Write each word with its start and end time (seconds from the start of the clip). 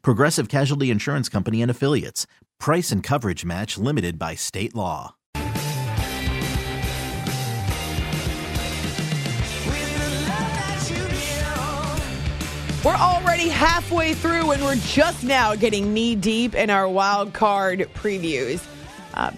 Progressive 0.00 0.48
Casualty 0.48 0.90
Insurance 0.90 1.28
Company 1.28 1.60
and 1.60 1.70
Affiliates. 1.70 2.26
Price 2.58 2.90
and 2.90 3.02
coverage 3.02 3.44
match 3.44 3.76
limited 3.76 4.18
by 4.18 4.34
state 4.34 4.74
law. 4.74 5.16
We're 12.84 12.96
already 12.96 13.48
halfway 13.48 14.14
through 14.14 14.50
and 14.50 14.64
we're 14.64 14.74
just 14.74 15.22
now 15.22 15.54
getting 15.54 15.94
knee 15.94 16.16
deep 16.16 16.56
in 16.56 16.68
our 16.68 16.88
wild 16.88 17.32
card 17.32 17.88
previews. 17.94 18.66
Uh, 19.14 19.30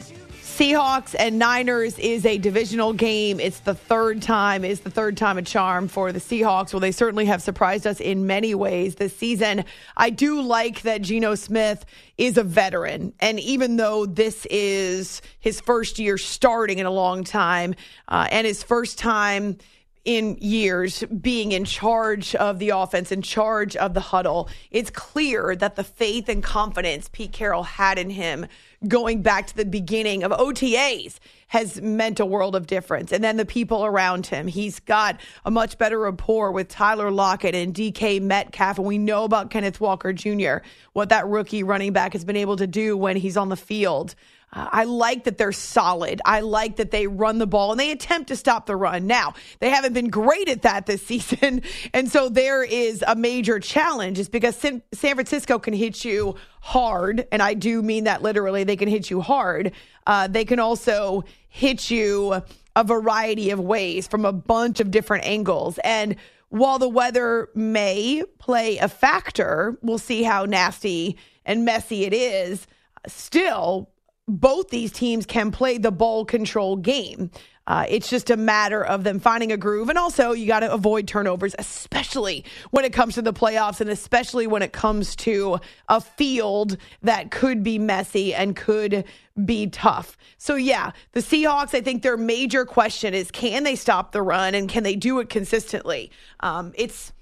Seahawks 0.54 1.16
and 1.18 1.36
Niners 1.36 1.98
is 1.98 2.24
a 2.24 2.38
divisional 2.38 2.92
game. 2.92 3.40
It's 3.40 3.58
the 3.58 3.74
third 3.74 4.22
time, 4.22 4.64
is 4.64 4.82
the 4.82 4.90
third 4.90 5.16
time 5.16 5.36
a 5.36 5.42
charm 5.42 5.88
for 5.88 6.12
the 6.12 6.20
Seahawks. 6.20 6.72
Well, 6.72 6.78
they 6.78 6.92
certainly 6.92 7.24
have 7.24 7.42
surprised 7.42 7.88
us 7.88 7.98
in 7.98 8.28
many 8.28 8.54
ways 8.54 8.94
this 8.94 9.16
season. 9.16 9.64
I 9.96 10.10
do 10.10 10.40
like 10.40 10.82
that 10.82 11.02
Geno 11.02 11.34
Smith 11.34 11.84
is 12.18 12.38
a 12.38 12.44
veteran. 12.44 13.14
And 13.18 13.40
even 13.40 13.78
though 13.78 14.06
this 14.06 14.46
is 14.48 15.22
his 15.40 15.60
first 15.60 15.98
year 15.98 16.18
starting 16.18 16.78
in 16.78 16.86
a 16.86 16.90
long 16.90 17.24
time 17.24 17.74
uh, 18.06 18.28
and 18.30 18.46
his 18.46 18.62
first 18.62 18.96
time 18.96 19.58
in 20.04 20.36
years 20.40 21.02
being 21.20 21.52
in 21.52 21.64
charge 21.64 22.34
of 22.34 22.58
the 22.58 22.68
offense, 22.70 23.10
in 23.10 23.22
charge 23.22 23.74
of 23.74 23.94
the 23.94 24.00
huddle, 24.00 24.48
it's 24.70 24.90
clear 24.90 25.56
that 25.56 25.76
the 25.76 25.84
faith 25.84 26.28
and 26.28 26.42
confidence 26.42 27.08
Pete 27.10 27.32
Carroll 27.32 27.62
had 27.62 27.98
in 27.98 28.10
him 28.10 28.46
going 28.88 29.22
back 29.22 29.46
to 29.48 29.56
the 29.56 29.64
beginning 29.64 30.22
of 30.22 30.32
OTAs 30.32 31.18
has 31.48 31.80
meant 31.80 32.20
a 32.20 32.26
world 32.26 32.56
of 32.56 32.66
difference. 32.66 33.12
And 33.12 33.22
then 33.22 33.36
the 33.36 33.44
people 33.44 33.84
around 33.84 34.26
him. 34.26 34.46
He's 34.46 34.80
got 34.80 35.20
a 35.44 35.50
much 35.50 35.78
better 35.78 36.00
rapport 36.00 36.50
with 36.50 36.68
Tyler 36.68 37.10
Lockett 37.10 37.54
and 37.54 37.72
DK 37.74 38.20
Metcalf. 38.20 38.78
And 38.78 38.86
we 38.86 38.98
know 38.98 39.24
about 39.24 39.50
Kenneth 39.50 39.80
Walker 39.80 40.12
Jr., 40.12 40.56
what 40.94 41.10
that 41.10 41.26
rookie 41.26 41.62
running 41.62 41.92
back 41.92 42.12
has 42.12 42.24
been 42.24 42.36
able 42.36 42.56
to 42.56 42.66
do 42.66 42.96
when 42.96 43.16
he's 43.16 43.36
on 43.36 43.50
the 43.50 43.56
field. 43.56 44.14
I 44.54 44.84
like 44.84 45.24
that 45.24 45.36
they're 45.36 45.52
solid. 45.52 46.20
I 46.24 46.40
like 46.40 46.76
that 46.76 46.90
they 46.90 47.06
run 47.06 47.38
the 47.38 47.46
ball 47.46 47.72
and 47.72 47.80
they 47.80 47.90
attempt 47.90 48.28
to 48.28 48.36
stop 48.36 48.66
the 48.66 48.76
run. 48.76 49.06
Now, 49.06 49.34
they 49.58 49.70
haven't 49.70 49.92
been 49.92 50.10
great 50.10 50.48
at 50.48 50.62
that 50.62 50.86
this 50.86 51.02
season. 51.06 51.62
And 51.92 52.10
so 52.10 52.28
there 52.28 52.62
is 52.62 53.04
a 53.06 53.16
major 53.16 53.58
challenge 53.58 54.18
is 54.18 54.28
because 54.28 54.56
San 54.56 54.82
Francisco 54.92 55.58
can 55.58 55.74
hit 55.74 56.04
you 56.04 56.36
hard. 56.60 57.26
And 57.32 57.42
I 57.42 57.54
do 57.54 57.82
mean 57.82 58.04
that 58.04 58.22
literally. 58.22 58.64
They 58.64 58.76
can 58.76 58.88
hit 58.88 59.10
you 59.10 59.20
hard. 59.20 59.72
Uh, 60.06 60.28
they 60.28 60.44
can 60.44 60.60
also 60.60 61.24
hit 61.48 61.90
you 61.90 62.42
a 62.76 62.84
variety 62.84 63.50
of 63.50 63.60
ways 63.60 64.06
from 64.06 64.24
a 64.24 64.32
bunch 64.32 64.80
of 64.80 64.90
different 64.90 65.24
angles. 65.24 65.78
And 65.84 66.16
while 66.48 66.78
the 66.78 66.88
weather 66.88 67.48
may 67.54 68.22
play 68.38 68.78
a 68.78 68.88
factor, 68.88 69.76
we'll 69.82 69.98
see 69.98 70.22
how 70.22 70.44
nasty 70.44 71.18
and 71.44 71.64
messy 71.64 72.04
it 72.04 72.12
is. 72.12 72.66
Still, 73.06 73.90
both 74.26 74.70
these 74.70 74.92
teams 74.92 75.26
can 75.26 75.50
play 75.50 75.78
the 75.78 75.92
ball 75.92 76.24
control 76.24 76.76
game. 76.76 77.30
Uh, 77.66 77.86
it's 77.88 78.10
just 78.10 78.28
a 78.28 78.36
matter 78.36 78.84
of 78.84 79.04
them 79.04 79.18
finding 79.18 79.50
a 79.50 79.56
groove. 79.56 79.88
And 79.88 79.96
also, 79.96 80.32
you 80.32 80.46
got 80.46 80.60
to 80.60 80.72
avoid 80.72 81.08
turnovers, 81.08 81.54
especially 81.58 82.44
when 82.72 82.84
it 82.84 82.92
comes 82.92 83.14
to 83.14 83.22
the 83.22 83.32
playoffs 83.32 83.80
and 83.80 83.88
especially 83.88 84.46
when 84.46 84.60
it 84.60 84.72
comes 84.72 85.16
to 85.16 85.58
a 85.88 86.00
field 86.00 86.76
that 87.02 87.30
could 87.30 87.62
be 87.62 87.78
messy 87.78 88.34
and 88.34 88.54
could 88.54 89.04
be 89.46 89.66
tough. 89.66 90.18
So, 90.36 90.56
yeah, 90.56 90.92
the 91.12 91.20
Seahawks, 91.20 91.74
I 91.74 91.80
think 91.80 92.02
their 92.02 92.18
major 92.18 92.66
question 92.66 93.14
is 93.14 93.30
can 93.30 93.64
they 93.64 93.76
stop 93.76 94.12
the 94.12 94.22
run 94.22 94.54
and 94.54 94.68
can 94.68 94.82
they 94.82 94.94
do 94.94 95.18
it 95.20 95.30
consistently? 95.30 96.10
Um, 96.40 96.72
it's 96.76 97.14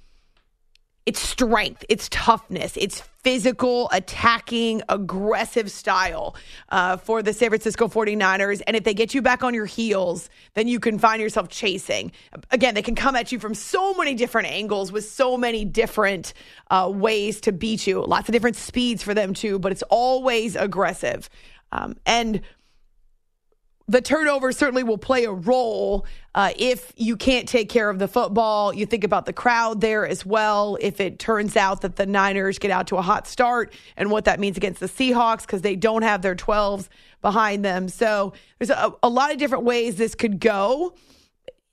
it's 1.05 1.21
strength, 1.21 1.85
it's 1.89 2.09
toughness, 2.11 2.77
it's 2.77 3.01
physical, 3.01 3.89
attacking, 3.93 4.83
aggressive 4.89 5.71
style 5.71 6.37
uh, 6.69 6.97
for 6.97 7.23
the 7.23 7.33
San 7.33 7.51
Francisco 7.51 7.89
49ers. 7.89 8.63
And 8.67 8.77
if 8.77 8.85
they 8.85 8.95
get 8.95 9.15
you 9.15 9.23
back 9.23 9.43
on 9.43 9.55
your 9.55 9.67
heels, 9.67 10.31
then 10.55 10.69
you 10.69 10.79
can 10.79 10.99
find 10.99 11.21
yourself 11.21 11.49
chasing. 11.49 12.13
Again, 12.51 12.75
they 12.75 12.83
can 12.83 12.95
come 12.95 13.17
at 13.17 13.33
you 13.33 13.39
from 13.39 13.55
so 13.55 13.95
many 13.95 14.15
different 14.15 14.49
angles 14.49 14.93
with 14.93 15.05
so 15.05 15.37
many 15.37 15.65
different 15.65 16.35
uh, 16.71 16.91
ways 16.93 17.41
to 17.43 17.53
beat 17.53 17.87
you. 17.87 18.05
Lots 18.05 18.29
of 18.29 18.33
different 18.33 18.57
speeds 18.57 19.03
for 19.03 19.15
them, 19.15 19.35
too, 19.35 19.59
but 19.59 19.73
it's 19.73 19.85
always 19.85 20.57
aggressive. 20.57 21.29
Um, 21.73 21.97
and 22.07 22.43
the 23.93 24.01
turnover 24.01 24.53
certainly 24.53 24.83
will 24.83 24.97
play 24.97 25.25
a 25.25 25.33
role 25.33 26.07
uh, 26.35 26.51
if 26.57 26.95
you 26.97 27.15
can't 27.15 27.47
take 27.47 27.69
care 27.69 27.91
of 27.91 27.99
the 27.99 28.09
football. 28.09 28.73
You 28.73 28.87
think 28.87 29.05
about 29.05 29.27
the 29.27 29.35
crowd 29.35 29.83
there 29.83 30.07
as 30.07 30.25
well. 30.25 30.79
If 30.81 30.99
it 30.99 31.19
turns 31.19 31.59
out 31.59 31.83
that 31.83 31.97
the 31.97 32.07
Niners 32.07 32.59
get 32.59 32.71
out 32.71 32.87
to 32.87 32.97
a 32.97 33.03
hot 33.03 33.27
start 33.27 33.75
and 33.99 34.11
what 34.11 34.25
that 34.25 34.41
means 34.41 34.57
against 34.57 34.81
the 34.81 34.87
Seahawks 34.87 35.43
because 35.43 35.61
they 35.61 35.77
don't 35.77 36.01
have 36.01 36.23
their 36.23 36.35
12s 36.35 36.89
behind 37.21 37.67
them. 37.67 37.91
So 37.91 38.33
there's 38.59 38.71
a, 38.71 38.95
a 39.03 39.11
lot 39.11 39.31
of 39.31 39.37
different 39.37 39.65
ways 39.65 39.97
this 39.97 40.15
could 40.15 40.41
go. 40.41 40.95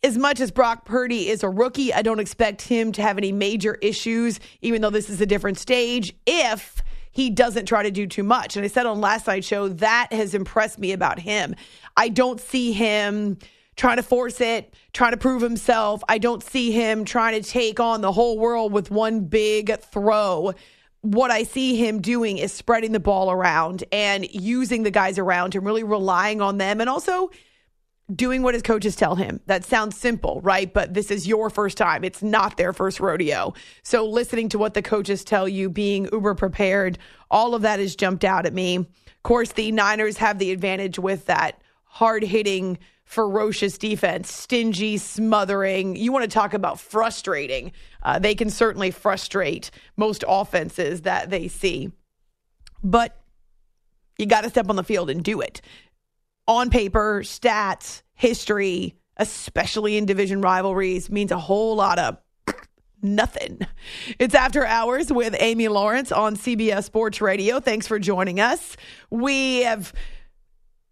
As 0.03 0.18
much 0.18 0.41
as 0.41 0.52
Brock 0.52 0.84
Purdy 0.84 1.29
is 1.29 1.41
a 1.41 1.50
rookie, 1.50 1.94
I 1.94 2.02
don't 2.02 2.19
expect 2.19 2.63
him 2.63 2.91
to 2.94 3.02
have 3.02 3.18
any 3.18 3.31
major 3.31 3.75
issues, 3.75 4.41
even 4.62 4.81
though 4.81 4.90
this 4.90 5.09
is 5.09 5.22
a 5.22 5.25
different 5.25 5.58
stage. 5.58 6.13
If 6.25 6.81
he 7.19 7.30
doesn't 7.30 7.66
try 7.66 7.84
to 7.84 7.91
do 7.91 8.07
too 8.07 8.24
much. 8.24 8.56
And 8.56 8.63
I 8.63 8.69
said 8.69 8.85
on 8.85 9.02
last 9.02 9.28
night's 9.28 9.46
show, 9.46 9.68
that 9.68 10.13
has 10.13 10.34
impressed 10.34 10.80
me 10.80 10.94
about 10.94 11.19
him. 11.19 11.53
I 11.97 12.07
don't 12.07 12.40
see 12.40 12.72
him 12.72 13.38
trying 13.75 13.97
to 13.97 14.03
force 14.03 14.40
it, 14.40 14.74
trying 14.94 15.12
to 15.12 15.18
prove 15.18 15.41
himself. 15.41 16.02
I 16.08 16.18
don't 16.18 16.41
see 16.41 16.72
him 16.72 17.03
trying 17.03 17.41
to 17.41 17.46
take 17.46 17.81
on 17.81 18.00
the 18.00 18.13
whole 18.13 18.40
world 18.40 18.72
with 18.72 18.90
one 18.90 19.25
big 19.25 19.81
throw. 19.81 20.53
What 21.02 21.29
I 21.29 21.44
see 21.44 21.75
him 21.75 22.00
doing 22.00 22.38
is 22.38 22.53
spreading 22.53 22.94
the 22.94 23.02
ball 23.02 23.29
around 23.29 23.84
and 23.91 24.25
using 24.34 24.84
the 24.84 24.91
guys 24.91 25.19
around 25.19 25.56
him, 25.56 25.66
really 25.66 25.84
relying 25.84 26.40
on 26.40 26.58
them, 26.58 26.79
and 26.79 26.90
also 26.90 27.31
doing 28.14 28.42
what 28.42 28.53
his 28.53 28.64
coaches 28.64 28.96
tell 28.96 29.16
him. 29.16 29.40
That 29.46 29.64
sounds 29.64 29.97
simple, 29.97 30.42
right? 30.42 30.72
But 30.74 30.94
this 30.94 31.12
is 31.12 31.28
your 31.28 31.50
first 31.50 31.78
time. 31.78 32.03
It's 32.03 32.24
not 32.24 32.58
their 32.58 32.74
first 32.74 33.00
rodeo. 33.00 33.53
So 33.84 34.06
listening 34.08 34.50
to 34.50 34.58
what 34.58 34.74
the 34.74 34.81
coaches 34.81 35.24
tell 35.24 35.47
you, 35.47 35.70
being 35.70 36.09
uber 36.12 36.36
prepared, 36.36 36.97
all 37.30 37.53
of 37.53 37.62
that 37.62 37.80
has 37.80 37.96
jumped 37.96 38.24
out 38.24 38.46
at 38.46 38.53
me. 38.53 38.78
Of 38.78 39.24
course, 39.24 39.52
the 39.52 39.72
Niners 39.72 40.17
have 40.17 40.40
the 40.40 40.52
advantage 40.52 40.97
with 40.97 41.26
that 41.28 41.61
hard 41.84 42.23
hitting, 42.23 42.79
ferocious 43.03 43.78
defense, 43.78 44.32
stingy, 44.32 44.97
smothering. 44.97 45.96
You 45.96 46.11
want 46.11 46.23
to 46.23 46.29
talk 46.29 46.53
about 46.53 46.79
frustrating. 46.79 47.72
Uh, 48.02 48.20
they 48.20 48.35
can 48.35 48.50
certainly 48.50 48.91
frustrate 48.91 49.72
most 49.97 50.23
offenses 50.28 51.02
that 51.02 51.29
they 51.29 51.47
see. 51.47 51.91
But 52.84 53.20
you 54.17 54.26
got 54.26 54.41
to 54.41 54.50
step 54.50 54.70
on 54.70 54.76
the 54.76 54.84
field 54.84 55.09
and 55.09 55.23
do 55.23 55.41
it 55.41 55.61
on 56.49 56.72
paper, 56.72 57.22
stats, 57.22 58.01
history, 58.16 58.96
especially 59.17 59.97
in 59.97 60.07
division 60.07 60.41
rivalries, 60.41 61.07
means 61.11 61.31
a 61.31 61.37
whole 61.37 61.75
lot 61.75 61.99
of 61.99 62.17
nothing. 63.03 63.59
It's 64.17 64.34
After 64.34 64.66
Hours 64.66 65.13
with 65.13 65.35
Amy 65.40 65.67
Lawrence 65.67 66.11
on 66.11 66.35
CBS 66.35 66.85
Sports 66.85 67.22
Radio. 67.22 67.59
Thanks 67.59 67.85
for 67.85 67.99
joining 67.99 68.40
us. 68.40 68.75
We 69.11 69.61
have. 69.61 69.93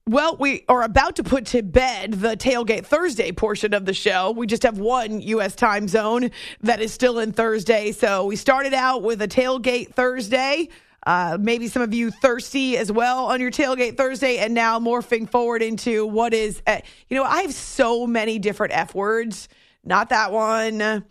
Well, 0.06 0.38
we 0.40 0.64
are 0.70 0.84
about 0.84 1.18
to 1.18 1.24
put 1.24 1.48
to 1.48 1.64
bed 1.64 2.14
the 2.14 2.38
Tailgate 2.38 2.86
Thursday 2.86 3.34
portion 3.34 3.74
of 3.74 3.84
the 3.84 3.94
show. 3.94 4.32
We 4.32 4.48
just 4.48 4.64
have 4.64 4.78
one 4.78 5.20
U.S. 5.22 5.54
time 5.54 5.90
zone 5.90 6.30
that 6.62 6.80
is 6.80 6.94
still 6.94 7.20
in 7.20 7.34
Thursday. 7.34 7.92
So 7.92 8.26
we 8.26 8.38
started 8.38 8.74
out 8.74 9.02
with 9.02 9.22
a 9.22 9.28
Tailgate 9.28 9.94
Thursday 9.94 10.70
Uh, 11.08 11.38
maybe 11.40 11.70
some 11.70 11.82
of 11.82 11.94
you 11.94 12.12
thirsty 12.12 12.78
as 12.78 12.92
well 12.92 13.28
on 13.28 13.40
your 13.40 13.50
tailgate 13.50 13.96
Thursday, 13.96 14.40
and 14.40 14.54
now 14.54 14.78
morphing 14.78 15.30
forward 15.30 15.62
into 15.62 16.06
what 16.06 16.34
is, 16.34 16.62
uh, 16.68 16.80
you 17.08 17.16
know, 17.16 17.24
I 17.24 17.44
have 17.44 17.54
so 17.54 18.06
many 18.06 18.40
different 18.40 18.74
F 18.74 18.94
words. 18.94 19.48
Not 19.86 20.10
that 20.10 20.34
one. 20.34 21.06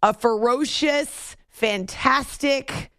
A 0.00 0.14
ferocious, 0.14 1.34
fantastic, 1.48 2.92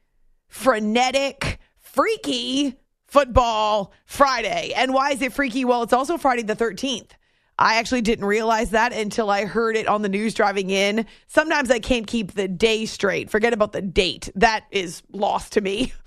frenetic, 0.50 1.60
freaky 1.78 2.76
football 3.06 3.94
Friday. 4.06 4.74
And 4.76 4.94
why 4.94 5.12
is 5.12 5.22
it 5.22 5.32
freaky? 5.32 5.64
Well, 5.64 5.82
it's 5.84 5.94
also 5.94 6.18
Friday 6.18 6.44
the 6.44 6.58
13th. 6.58 7.12
I 7.60 7.76
actually 7.76 8.02
didn't 8.02 8.26
realize 8.26 8.72
that 8.72 8.94
until 8.94 9.30
I 9.30 9.46
heard 9.46 9.76
it 9.76 9.88
on 9.88 10.02
the 10.02 10.10
news 10.10 10.34
driving 10.34 10.70
in. 10.70 11.06
Sometimes 11.28 11.72
I 11.72 11.80
can't 11.80 12.06
keep 12.06 12.34
the 12.34 12.48
day 12.48 12.86
straight. 12.86 13.30
Forget 13.30 13.54
about 13.54 13.72
the 13.72 13.82
date. 13.82 14.30
That 14.36 14.66
is 14.72 15.02
lost 15.12 15.54
to 15.54 15.62
me. 15.62 15.94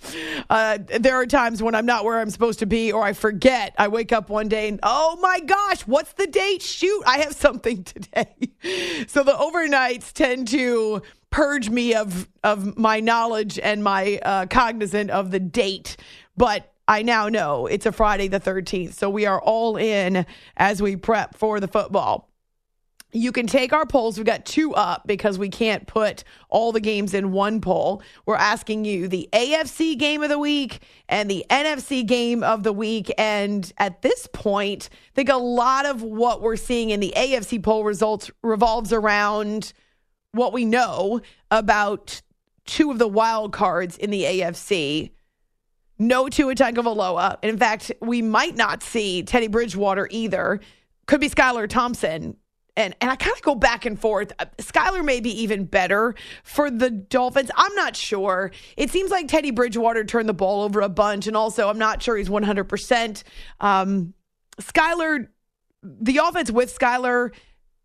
Uh, 0.48 0.78
there 0.98 1.14
are 1.14 1.26
times 1.26 1.62
when 1.62 1.76
I'm 1.76 1.86
not 1.86 2.04
where 2.04 2.18
I'm 2.18 2.30
supposed 2.30 2.58
to 2.58 2.66
be 2.66 2.90
or 2.90 3.02
I 3.02 3.12
forget. 3.12 3.72
I 3.78 3.86
wake 3.86 4.10
up 4.10 4.30
one 4.30 4.48
day 4.48 4.68
and, 4.68 4.80
oh 4.82 5.16
my 5.20 5.38
gosh, 5.38 5.82
what's 5.82 6.14
the 6.14 6.26
date? 6.26 6.60
Shoot, 6.62 7.04
I 7.06 7.18
have 7.18 7.34
something 7.36 7.84
today. 7.84 8.34
so 9.06 9.22
the 9.22 9.32
overnights 9.32 10.12
tend 10.12 10.48
to 10.48 11.02
purge 11.30 11.70
me 11.70 11.94
of 11.94 12.28
of 12.42 12.76
my 12.76 13.00
knowledge 13.00 13.58
and 13.58 13.84
my 13.84 14.18
uh, 14.22 14.46
cognizant 14.46 15.10
of 15.10 15.30
the 15.30 15.40
date. 15.40 15.96
But 16.36 16.72
I 16.90 17.02
now 17.02 17.28
know 17.28 17.66
it's 17.66 17.86
a 17.86 17.92
Friday 17.92 18.26
the 18.26 18.40
13th. 18.40 18.94
So 18.94 19.08
we 19.08 19.24
are 19.24 19.40
all 19.40 19.76
in 19.76 20.26
as 20.56 20.82
we 20.82 20.96
prep 20.96 21.36
for 21.36 21.60
the 21.60 21.68
football. 21.68 22.28
You 23.12 23.30
can 23.30 23.46
take 23.46 23.72
our 23.72 23.86
polls. 23.86 24.16
We've 24.16 24.26
got 24.26 24.44
two 24.44 24.74
up 24.74 25.06
because 25.06 25.38
we 25.38 25.50
can't 25.50 25.86
put 25.86 26.24
all 26.48 26.72
the 26.72 26.80
games 26.80 27.14
in 27.14 27.30
one 27.30 27.60
poll. 27.60 28.02
We're 28.26 28.34
asking 28.34 28.86
you 28.86 29.06
the 29.06 29.28
AFC 29.32 29.96
game 29.96 30.24
of 30.24 30.30
the 30.30 30.38
week 30.38 30.82
and 31.08 31.30
the 31.30 31.46
NFC 31.48 32.04
game 32.04 32.42
of 32.42 32.64
the 32.64 32.72
week. 32.72 33.12
And 33.16 33.72
at 33.78 34.02
this 34.02 34.26
point, 34.32 34.88
I 34.92 35.14
think 35.14 35.28
a 35.28 35.36
lot 35.36 35.86
of 35.86 36.02
what 36.02 36.42
we're 36.42 36.56
seeing 36.56 36.90
in 36.90 36.98
the 36.98 37.14
AFC 37.16 37.62
poll 37.62 37.84
results 37.84 38.32
revolves 38.42 38.92
around 38.92 39.72
what 40.32 40.52
we 40.52 40.64
know 40.64 41.20
about 41.52 42.20
two 42.64 42.90
of 42.90 42.98
the 42.98 43.06
wild 43.06 43.52
cards 43.52 43.96
in 43.96 44.10
the 44.10 44.24
AFC. 44.24 45.12
No 46.00 46.30
Tua 46.30 46.54
Tagovailoa. 46.54 47.36
In 47.42 47.58
fact, 47.58 47.92
we 48.00 48.22
might 48.22 48.56
not 48.56 48.82
see 48.82 49.22
Teddy 49.22 49.48
Bridgewater 49.48 50.08
either. 50.10 50.58
Could 51.06 51.20
be 51.20 51.28
Skylar 51.28 51.68
Thompson. 51.68 52.38
And, 52.74 52.96
and 53.02 53.10
I 53.10 53.16
kind 53.16 53.36
of 53.36 53.42
go 53.42 53.54
back 53.54 53.84
and 53.84 54.00
forth. 54.00 54.32
Uh, 54.38 54.46
Skylar 54.56 55.04
may 55.04 55.20
be 55.20 55.42
even 55.42 55.66
better 55.66 56.14
for 56.42 56.70
the 56.70 56.88
Dolphins. 56.88 57.50
I'm 57.54 57.74
not 57.74 57.96
sure. 57.96 58.50
It 58.78 58.90
seems 58.90 59.10
like 59.10 59.28
Teddy 59.28 59.50
Bridgewater 59.50 60.04
turned 60.04 60.26
the 60.26 60.34
ball 60.34 60.62
over 60.62 60.80
a 60.80 60.88
bunch. 60.88 61.26
And 61.26 61.36
also, 61.36 61.68
I'm 61.68 61.78
not 61.78 62.02
sure 62.02 62.16
he's 62.16 62.30
100%. 62.30 63.22
Um, 63.60 64.14
Skylar, 64.58 65.28
the 65.82 66.16
offense 66.16 66.50
with 66.50 66.76
Skylar 66.76 67.32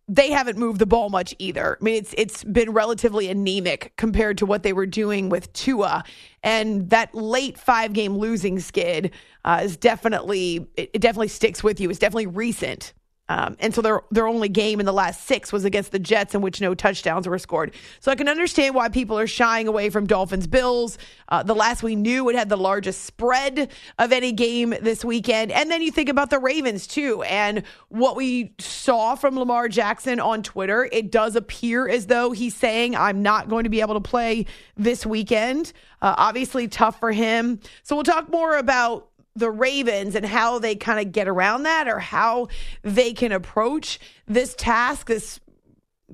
they 0.07 0.30
haven't 0.30 0.57
moved 0.57 0.80
the 0.80 0.86
ball 0.86 1.10
much 1.10 1.34
either. 1.40 1.78
I 1.80 1.84
mean, 1.84 1.96
it's 1.96 2.13
it's 2.18 2.44
been 2.44 2.72
relatively 2.72 3.30
anemic 3.30 3.94
compared 3.98 4.38
to 4.40 4.46
what 4.46 4.63
they 4.63 4.74
were 4.74 4.86
doing 4.86 5.30
with 5.30 5.52
Tua, 5.54 6.04
and 6.44 6.90
that 6.92 7.13
late 7.16 7.57
five 7.57 7.94
game 7.94 8.18
losing 8.18 8.60
skid 8.60 9.12
uh, 9.46 9.62
is 9.63 9.78
definitely 9.78 10.68
it, 10.75 10.92
it 10.94 11.00
definitely 11.00 11.30
sticks 11.30 11.63
with 11.63 11.80
you. 11.80 11.90
It's 11.90 12.00
definitely 12.00 12.28
recent. 12.28 12.94
Um, 13.27 13.57
and 13.60 13.74
so 13.74 13.81
their 13.81 14.01
their 14.12 14.27
only 14.27 14.50
game 14.50 14.80
in 14.80 14.86
the 14.86 14.94
last 14.94 15.25
six 15.25 15.51
was 15.51 15.66
against 15.66 15.92
the 15.92 16.00
Jets, 16.00 16.36
in 16.36 16.42
which 16.42 16.62
no 16.62 16.75
touchdowns 16.75 17.27
were 17.27 17.39
scored. 17.39 17.74
So 18.00 18.12
I 18.12 18.16
can 18.16 18.30
understand 18.30 18.75
why 18.75 18.89
people 18.89 19.18
are 19.18 19.27
shying 19.27 19.68
away 19.68 19.89
from 19.89 20.06
Dolphins 20.06 20.45
Bills. 20.45 20.98
Uh, 21.30 21.42
the 21.42 21.56
last 21.56 21.81
we 21.81 21.95
knew, 21.95 22.30
it 22.30 22.36
had 22.36 22.50
the 22.50 22.57
largest 22.57 23.04
spread 23.06 23.72
of 23.98 24.12
any 24.12 24.31
game 24.31 24.75
this 24.81 25.04
weekend. 25.04 25.51
And 25.51 25.72
then 25.72 25.81
you 25.81 25.92
think 25.92 26.10
about 26.10 26.30
the 26.30 26.38
Ravens 26.38 26.86
too, 26.86 27.24
and 27.24 27.63
what 27.89 28.16
we 28.16 28.54
saw 28.60 29.16
from 29.16 29.38
Lamar 29.38 29.69
Jackson 29.69 30.19
on 30.19 30.44
Twitter. 30.44 30.88
It 30.92 31.12
does 31.12 31.36
appear 31.36 31.88
as 31.88 32.06
though 32.06 32.31
he's 32.31 32.56
saying, 32.56 32.95
"I'm 32.95 33.24
not 33.24 33.50
going 33.50 33.63
to 33.63 33.69
be 33.71 33.81
able 33.81 33.95
to 33.95 34.01
play 34.01 34.45
this 34.78 35.04
weekend." 35.04 35.74
Uh, 36.01 36.13
obviously, 36.18 36.68
tough 36.68 37.00
for 37.00 37.12
him. 37.12 37.60
So 37.81 37.95
we'll 37.95 38.04
talk 38.04 38.30
more 38.30 38.57
about 38.57 39.10
the 39.35 39.51
Ravens 39.51 40.15
and 40.15 40.25
how 40.25 40.59
they 40.59 40.75
kind 40.75 40.99
of 40.99 41.11
get 41.11 41.27
around 41.27 41.63
that 41.63 41.87
or 41.87 41.99
how 41.99 42.47
they 42.83 43.13
can 43.13 43.31
approach 43.31 43.99
this 44.27 44.55
task, 44.55 45.07
this 45.07 45.39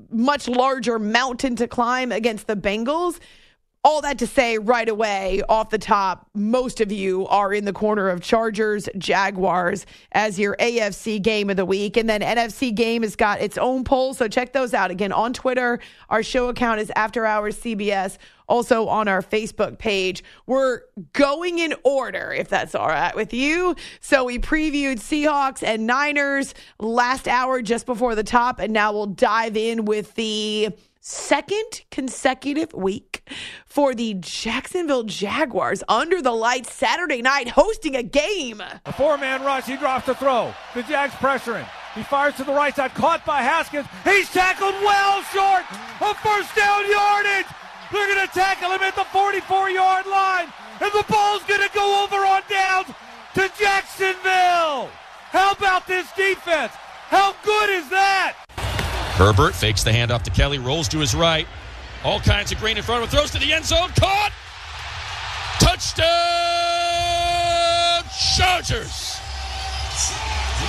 much 0.09 0.47
larger 0.47 0.97
mountain 0.97 1.55
to 1.57 1.67
climb 1.67 2.11
against 2.11 2.47
the 2.47 2.55
Bengals. 2.55 3.19
All 3.83 4.01
that 4.01 4.19
to 4.19 4.27
say, 4.27 4.59
right 4.59 4.87
away, 4.87 5.41
off 5.49 5.71
the 5.71 5.79
top, 5.79 6.29
most 6.35 6.81
of 6.81 6.91
you 6.91 7.25
are 7.27 7.51
in 7.51 7.65
the 7.65 7.73
corner 7.73 8.09
of 8.09 8.21
Chargers, 8.21 8.87
Jaguars 8.95 9.87
as 10.11 10.37
your 10.37 10.55
AFC 10.57 11.19
game 11.19 11.49
of 11.49 11.57
the 11.57 11.65
week. 11.65 11.97
And 11.97 12.07
then 12.07 12.21
NFC 12.21 12.73
game 12.75 13.01
has 13.01 13.15
got 13.15 13.41
its 13.41 13.57
own 13.57 13.83
poll. 13.83 14.13
So 14.13 14.27
check 14.27 14.53
those 14.53 14.75
out. 14.75 14.91
Again, 14.91 15.11
on 15.11 15.33
Twitter, 15.33 15.79
our 16.09 16.21
show 16.21 16.49
account 16.49 16.79
is 16.79 16.91
After 16.95 17.25
Hours 17.25 17.57
CBS 17.57 18.19
also 18.51 18.87
on 18.87 19.07
our 19.07 19.21
Facebook 19.21 19.77
page. 19.77 20.23
We're 20.45 20.81
going 21.13 21.59
in 21.59 21.73
order, 21.83 22.33
if 22.33 22.49
that's 22.49 22.75
all 22.75 22.89
right 22.89 23.15
with 23.15 23.33
you. 23.33 23.77
So 24.01 24.25
we 24.25 24.39
previewed 24.39 24.97
Seahawks 24.97 25.63
and 25.63 25.87
Niners 25.87 26.53
last 26.77 27.29
hour 27.29 27.61
just 27.61 27.85
before 27.85 28.13
the 28.13 28.25
top, 28.25 28.59
and 28.59 28.73
now 28.73 28.91
we'll 28.91 29.05
dive 29.05 29.55
in 29.55 29.85
with 29.85 30.15
the 30.15 30.69
second 30.99 31.81
consecutive 31.89 32.73
week 32.73 33.27
for 33.65 33.95
the 33.95 34.15
Jacksonville 34.15 35.03
Jaguars 35.03 35.81
under 35.87 36.21
the 36.21 36.33
lights 36.33 36.73
Saturday 36.73 37.21
night 37.21 37.47
hosting 37.47 37.95
a 37.95 38.03
game. 38.03 38.61
A 38.85 38.91
four 38.91 39.17
man 39.17 39.43
rush. 39.43 39.65
He 39.65 39.77
drops 39.77 40.05
the 40.05 40.13
throw. 40.13 40.53
The 40.75 40.83
Jags 40.83 41.13
pressuring. 41.15 41.67
He 41.95 42.03
fires 42.03 42.35
to 42.35 42.43
the 42.43 42.53
right 42.53 42.75
side, 42.75 42.93
caught 42.93 43.25
by 43.25 43.41
Haskins. 43.41 43.87
He's 44.03 44.29
tackled 44.29 44.75
well 44.81 45.21
short 45.23 45.63
of 46.01 46.17
first 46.17 46.53
down 46.55 46.89
yardage. 46.89 47.47
They're 47.91 48.07
going 48.15 48.27
to 48.27 48.33
tackle 48.33 48.71
him 48.71 48.81
at 48.81 48.95
the 48.95 49.05
44 49.05 49.69
yard 49.69 50.05
line. 50.07 50.47
And 50.79 50.91
the 50.93 51.05
ball's 51.09 51.43
going 51.43 51.61
to 51.61 51.69
go 51.73 52.03
over 52.03 52.17
on 52.17 52.41
downs 52.49 52.87
to 53.35 53.51
Jacksonville. 53.59 54.89
How 55.29 55.51
about 55.51 55.87
this 55.87 56.11
defense? 56.13 56.73
How 57.07 57.35
good 57.43 57.69
is 57.69 57.89
that? 57.89 58.35
Herbert 59.15 59.53
fakes 59.53 59.83
the 59.83 59.91
handoff 59.91 60.23
to 60.23 60.31
Kelley, 60.31 60.57
rolls 60.57 60.87
to 60.89 60.99
his 60.99 61.13
right. 61.13 61.47
All 62.03 62.19
kinds 62.19 62.51
of 62.51 62.57
green 62.59 62.77
in 62.77 62.83
front 62.83 63.03
of 63.03 63.09
him, 63.09 63.17
throws 63.17 63.31
to 63.31 63.39
the 63.39 63.53
end 63.53 63.65
zone, 63.65 63.89
caught! 63.95 64.31
Touchdown, 65.59 66.07
Chargers! 68.35 69.19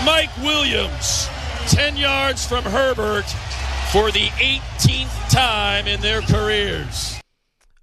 Mike 0.05 0.37
Williams, 0.39 1.29
10 1.69 1.97
yards 1.97 2.45
from 2.47 2.65
Herbert 2.65 3.25
for 3.93 4.11
the 4.11 4.29
18th 4.39 5.31
time 5.31 5.87
in 5.87 6.01
their 6.01 6.23
careers. 6.23 7.21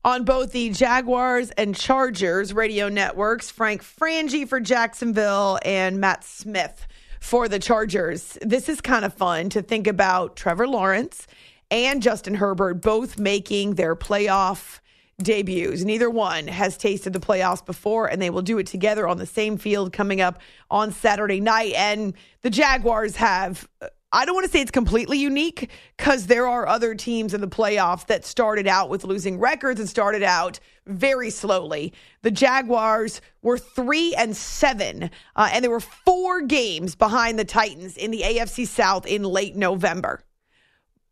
On 0.03 0.23
both 0.23 0.51
the 0.53 0.71
Jaguars 0.71 1.51
and 1.51 1.75
Chargers 1.75 2.51
radio 2.51 2.89
networks, 2.89 3.51
Frank 3.51 3.83
Frangie 3.83 4.49
for 4.49 4.59
Jacksonville 4.59 5.59
and 5.63 5.99
Matt 5.99 6.23
Smith 6.23 6.87
for 7.19 7.47
the 7.47 7.59
Chargers. 7.59 8.39
This 8.41 8.69
is 8.69 8.81
kind 8.81 9.05
of 9.05 9.13
fun 9.13 9.49
to 9.49 9.61
think 9.61 9.85
about 9.85 10.35
Trevor 10.35 10.67
Lawrence 10.67 11.27
and 11.69 12.01
Justin 12.01 12.33
Herbert 12.33 12.81
both 12.81 13.19
making 13.19 13.75
their 13.75 13.95
playoff 13.95 14.79
debuts. 15.21 15.83
Neither 15.83 16.09
one 16.09 16.47
has 16.47 16.75
tasted 16.75 17.13
the 17.13 17.19
playoffs 17.19 17.63
before, 17.63 18.07
and 18.07 18.19
they 18.19 18.31
will 18.31 18.41
do 18.41 18.57
it 18.57 18.65
together 18.65 19.07
on 19.07 19.19
the 19.19 19.27
same 19.27 19.57
field 19.57 19.93
coming 19.93 20.21
up 20.21 20.39
on 20.71 20.91
Saturday 20.91 21.39
night. 21.39 21.73
And 21.75 22.15
the 22.41 22.49
Jaguars 22.49 23.17
have 23.17 23.69
I 24.11 24.25
don't 24.25 24.33
want 24.33 24.45
to 24.45 24.51
say 24.51 24.61
it's 24.61 24.71
completely 24.71 25.19
unique 25.19 25.69
because 25.95 26.25
there 26.25 26.47
are 26.47 26.67
other 26.67 26.95
teams 26.95 27.35
in 27.35 27.41
the 27.41 27.47
playoffs 27.47 28.07
that 28.07 28.25
started 28.25 28.67
out 28.67 28.89
with 28.89 29.03
losing 29.03 29.37
records 29.37 29.79
and 29.79 29.87
started 29.87 30.23
out 30.23 30.59
very 30.87 31.29
slowly. 31.29 31.93
The 32.23 32.31
Jaguars 32.31 33.21
were 33.43 33.59
three 33.59 34.15
and 34.15 34.35
seven, 34.35 35.11
uh, 35.35 35.49
and 35.53 35.63
there 35.63 35.69
were 35.69 35.79
four 35.79 36.41
games 36.41 36.95
behind 36.95 37.37
the 37.37 37.45
Titans 37.45 37.97
in 37.97 38.09
the 38.09 38.21
AFC 38.21 38.65
South 38.65 39.05
in 39.05 39.23
late 39.23 39.55
November 39.55 40.23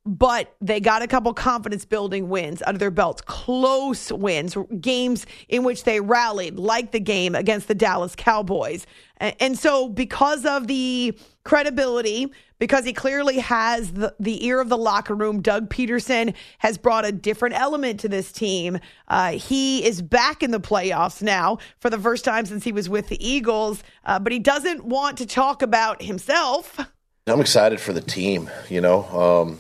but 0.07 0.55
they 0.61 0.79
got 0.79 1.01
a 1.01 1.07
couple 1.07 1.33
confidence 1.33 1.83
building 1.83 2.29
wins 2.29 2.63
under 2.65 2.79
their 2.79 2.91
belts, 2.91 3.21
close 3.21 4.09
wins, 4.09 4.55
games 4.79 5.25
in 5.49 5.63
which 5.63 5.83
they 5.83 5.99
rallied, 5.99 6.57
like 6.57 6.91
the 6.91 6.99
game 6.99 7.35
against 7.35 7.67
the 7.67 7.75
Dallas 7.75 8.15
Cowboys. 8.15 8.87
And 9.17 9.59
so, 9.59 9.89
because 9.89 10.45
of 10.45 10.67
the 10.67 11.17
credibility, 11.47 12.31
because 12.59 12.83
he 12.83 12.91
clearly 12.91 13.39
has 13.39 13.93
the, 13.93 14.13
the 14.19 14.45
ear 14.45 14.59
of 14.59 14.67
the 14.67 14.77
locker 14.77 15.15
room, 15.15 15.41
Doug 15.41 15.69
Pederson 15.69 16.33
has 16.57 16.77
brought 16.77 17.05
a 17.05 17.11
different 17.11 17.55
element 17.55 18.01
to 18.01 18.09
this 18.09 18.31
team. 18.31 18.79
Uh, 19.07 19.31
he 19.31 19.85
is 19.85 20.01
back 20.01 20.43
in 20.43 20.51
the 20.51 20.59
playoffs 20.59 21.21
now 21.23 21.57
for 21.79 21.89
the 21.89 21.97
first 21.97 22.25
time 22.25 22.45
since 22.45 22.65
he 22.65 22.73
was 22.73 22.89
with 22.89 23.07
the 23.07 23.25
Eagles, 23.25 23.81
uh, 24.03 24.19
but 24.19 24.33
he 24.33 24.39
doesn't 24.39 24.83
want 24.83 25.17
to 25.19 25.25
talk 25.25 25.61
about 25.61 26.01
himself. 26.01 26.79
I'm 27.27 27.41
excited 27.41 27.79
for 27.79 27.93
the 27.93 28.01
team, 28.01 28.49
you 28.69 28.81
know. 28.81 29.05
Um, 29.05 29.59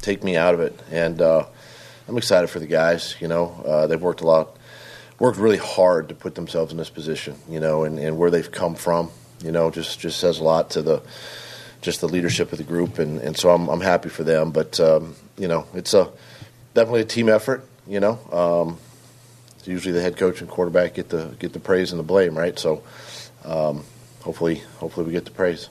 take 0.00 0.22
me 0.22 0.36
out 0.36 0.54
of 0.54 0.60
it. 0.60 0.78
And 0.90 1.20
uh, 1.20 1.46
I'm 2.06 2.16
excited 2.16 2.48
for 2.48 2.60
the 2.60 2.66
guys. 2.66 3.16
You 3.20 3.28
know, 3.28 3.46
uh, 3.66 3.86
they've 3.86 4.00
worked 4.00 4.20
a 4.20 4.26
lot, 4.26 4.56
worked 5.18 5.38
really 5.38 5.56
hard 5.56 6.08
to 6.10 6.14
put 6.14 6.34
themselves 6.34 6.70
in 6.70 6.78
this 6.78 6.90
position, 6.90 7.36
you 7.48 7.58
know, 7.58 7.84
and, 7.84 7.98
and 7.98 8.18
where 8.18 8.30
they've 8.30 8.50
come 8.50 8.74
from, 8.74 9.10
you 9.42 9.52
know, 9.52 9.70
just 9.70 10.00
just 10.00 10.18
says 10.18 10.38
a 10.38 10.44
lot 10.44 10.70
to 10.70 10.82
the 10.82 11.02
just 11.80 12.00
the 12.00 12.08
leadership 12.08 12.50
of 12.52 12.58
the 12.58 12.64
group, 12.64 12.98
and, 12.98 13.20
and 13.20 13.36
so 13.36 13.50
I'm 13.50 13.68
I'm 13.68 13.80
happy 13.80 14.08
for 14.08 14.24
them. 14.24 14.50
But 14.50 14.80
um, 14.80 15.14
you 15.36 15.48
know, 15.48 15.66
it's 15.74 15.94
a 15.94 16.10
definitely 16.74 17.02
a 17.02 17.06
team 17.06 17.28
effort, 17.28 17.66
you 17.86 18.00
know. 18.00 18.18
Um, 18.32 18.78
usually 19.64 19.92
the 19.92 20.02
head 20.02 20.16
coach 20.16 20.40
and 20.40 20.50
quarterback 20.50 20.94
get 20.94 21.08
the 21.08 21.34
get 21.38 21.52
the 21.52 21.60
praise 21.60 21.92
and 21.92 21.98
the 21.98 22.04
blame, 22.04 22.36
right? 22.36 22.58
So 22.58 22.82
um, 23.44 23.84
hopefully, 24.22 24.62
hopefully 24.78 25.06
we 25.06 25.12
get 25.12 25.24
the 25.24 25.30
praise. 25.30 25.68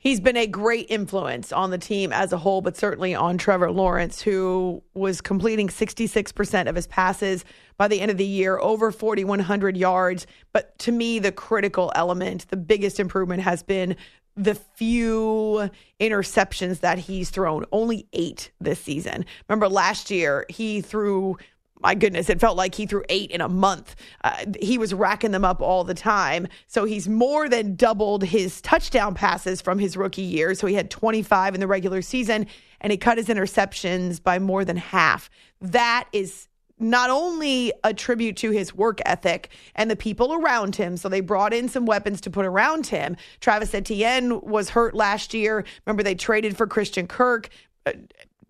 He's 0.00 0.18
been 0.18 0.38
a 0.38 0.46
great 0.46 0.86
influence 0.88 1.52
on 1.52 1.70
the 1.70 1.76
team 1.76 2.10
as 2.10 2.32
a 2.32 2.38
whole, 2.38 2.62
but 2.62 2.74
certainly 2.74 3.14
on 3.14 3.36
Trevor 3.36 3.70
Lawrence, 3.70 4.22
who 4.22 4.82
was 4.94 5.20
completing 5.20 5.68
66% 5.68 6.68
of 6.68 6.74
his 6.74 6.86
passes 6.86 7.44
by 7.76 7.86
the 7.86 8.00
end 8.00 8.10
of 8.10 8.16
the 8.16 8.24
year, 8.24 8.58
over 8.58 8.92
4,100 8.92 9.76
yards. 9.76 10.26
But 10.54 10.78
to 10.80 10.92
me, 10.92 11.18
the 11.18 11.32
critical 11.32 11.92
element, 11.94 12.48
the 12.48 12.56
biggest 12.56 12.98
improvement 12.98 13.42
has 13.42 13.62
been 13.62 13.94
the 14.36 14.54
few 14.54 15.70
interceptions 16.00 16.80
that 16.80 16.98
he's 16.98 17.28
thrown, 17.28 17.66
only 17.70 18.06
eight 18.14 18.52
this 18.58 18.80
season. 18.80 19.26
Remember 19.50 19.68
last 19.68 20.10
year, 20.10 20.46
he 20.48 20.80
threw 20.80 21.36
my 21.80 21.94
goodness, 21.94 22.28
it 22.28 22.40
felt 22.40 22.56
like 22.56 22.74
he 22.74 22.86
threw 22.86 23.02
eight 23.08 23.30
in 23.30 23.40
a 23.40 23.48
month. 23.48 23.96
Uh, 24.22 24.44
he 24.60 24.78
was 24.78 24.92
racking 24.92 25.30
them 25.30 25.44
up 25.44 25.60
all 25.60 25.84
the 25.84 25.94
time. 25.94 26.46
So 26.66 26.84
he's 26.84 27.08
more 27.08 27.48
than 27.48 27.74
doubled 27.74 28.24
his 28.24 28.60
touchdown 28.60 29.14
passes 29.14 29.60
from 29.60 29.78
his 29.78 29.96
rookie 29.96 30.22
year. 30.22 30.54
So 30.54 30.66
he 30.66 30.74
had 30.74 30.90
25 30.90 31.54
in 31.54 31.60
the 31.60 31.66
regular 31.66 32.02
season 32.02 32.46
and 32.80 32.90
he 32.90 32.96
cut 32.96 33.18
his 33.18 33.28
interceptions 33.28 34.22
by 34.22 34.38
more 34.38 34.64
than 34.64 34.76
half. 34.76 35.30
That 35.60 36.08
is 36.12 36.48
not 36.78 37.10
only 37.10 37.72
a 37.84 37.92
tribute 37.92 38.36
to 38.38 38.50
his 38.50 38.74
work 38.74 39.00
ethic 39.04 39.50
and 39.74 39.90
the 39.90 39.96
people 39.96 40.32
around 40.32 40.76
him. 40.76 40.96
So 40.96 41.08
they 41.08 41.20
brought 41.20 41.52
in 41.52 41.68
some 41.68 41.84
weapons 41.84 42.22
to 42.22 42.30
put 42.30 42.46
around 42.46 42.86
him. 42.86 43.16
Travis 43.40 43.74
Etienne 43.74 44.40
was 44.40 44.70
hurt 44.70 44.94
last 44.94 45.34
year. 45.34 45.64
Remember, 45.84 46.02
they 46.02 46.14
traded 46.14 46.56
for 46.56 46.66
Christian 46.66 47.06
Kirk. 47.06 47.50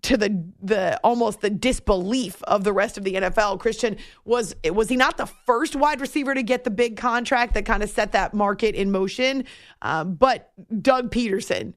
To 0.02 0.16
the 0.16 0.44
the 0.62 0.98
almost 1.04 1.40
the 1.40 1.50
disbelief 1.50 2.42
of 2.44 2.64
the 2.64 2.72
rest 2.72 2.96
of 2.96 3.04
the 3.04 3.14
NFL. 3.14 3.58
Christian 3.60 3.96
was 4.24 4.54
was 4.64 4.88
he 4.88 4.96
not 4.96 5.16
the 5.16 5.26
first 5.26 5.76
wide 5.76 6.00
receiver 6.00 6.34
to 6.34 6.42
get 6.42 6.64
the 6.64 6.70
big 6.70 6.96
contract 6.96 7.54
that 7.54 7.66
kind 7.66 7.82
of 7.82 7.90
set 7.90 8.12
that 8.12 8.32
market 8.32 8.74
in 8.74 8.90
motion? 8.90 9.44
Um, 9.82 10.14
but 10.14 10.52
Doug 10.80 11.10
Pederson 11.10 11.74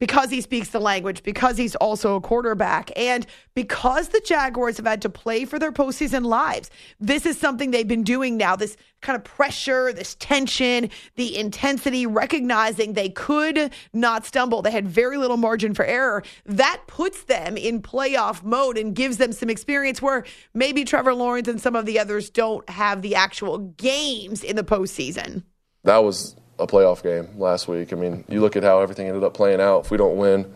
because 0.00 0.30
he 0.30 0.40
speaks 0.40 0.70
the 0.70 0.80
language, 0.80 1.22
because 1.22 1.56
he's 1.56 1.76
also 1.76 2.16
a 2.16 2.20
quarterback, 2.20 2.90
and 2.96 3.26
because 3.54 4.08
the 4.08 4.20
Jaguars 4.20 4.78
have 4.78 4.86
had 4.86 5.02
to 5.02 5.10
play 5.10 5.44
for 5.44 5.58
their 5.58 5.70
postseason 5.70 6.24
lives. 6.24 6.70
This 6.98 7.26
is 7.26 7.38
something 7.38 7.70
they've 7.70 7.86
been 7.86 8.02
doing 8.02 8.36
now 8.36 8.56
this 8.56 8.76
kind 9.02 9.16
of 9.16 9.24
pressure, 9.24 9.92
this 9.92 10.14
tension, 10.16 10.90
the 11.16 11.36
intensity, 11.38 12.06
recognizing 12.06 12.94
they 12.94 13.10
could 13.10 13.72
not 13.92 14.26
stumble. 14.26 14.62
They 14.62 14.70
had 14.70 14.88
very 14.88 15.18
little 15.18 15.36
margin 15.36 15.74
for 15.74 15.84
error. 15.84 16.22
That 16.44 16.82
puts 16.86 17.24
them 17.24 17.56
in 17.56 17.82
playoff 17.82 18.42
mode 18.42 18.78
and 18.78 18.94
gives 18.94 19.18
them 19.18 19.32
some 19.32 19.50
experience 19.50 20.02
where 20.02 20.24
maybe 20.54 20.84
Trevor 20.84 21.14
Lawrence 21.14 21.48
and 21.48 21.60
some 21.60 21.76
of 21.76 21.86
the 21.86 21.98
others 21.98 22.30
don't 22.30 22.68
have 22.68 23.02
the 23.02 23.14
actual 23.14 23.58
games 23.58 24.42
in 24.42 24.56
the 24.56 24.64
postseason. 24.64 25.44
That 25.84 26.04
was 26.04 26.36
a 26.60 26.66
playoff 26.66 27.02
game 27.02 27.28
last 27.38 27.68
week. 27.68 27.92
I 27.92 27.96
mean, 27.96 28.24
you 28.28 28.40
look 28.40 28.56
at 28.56 28.62
how 28.62 28.80
everything 28.80 29.08
ended 29.08 29.24
up 29.24 29.34
playing 29.34 29.60
out. 29.60 29.84
If 29.84 29.90
we 29.90 29.96
don't 29.96 30.16
win, 30.16 30.52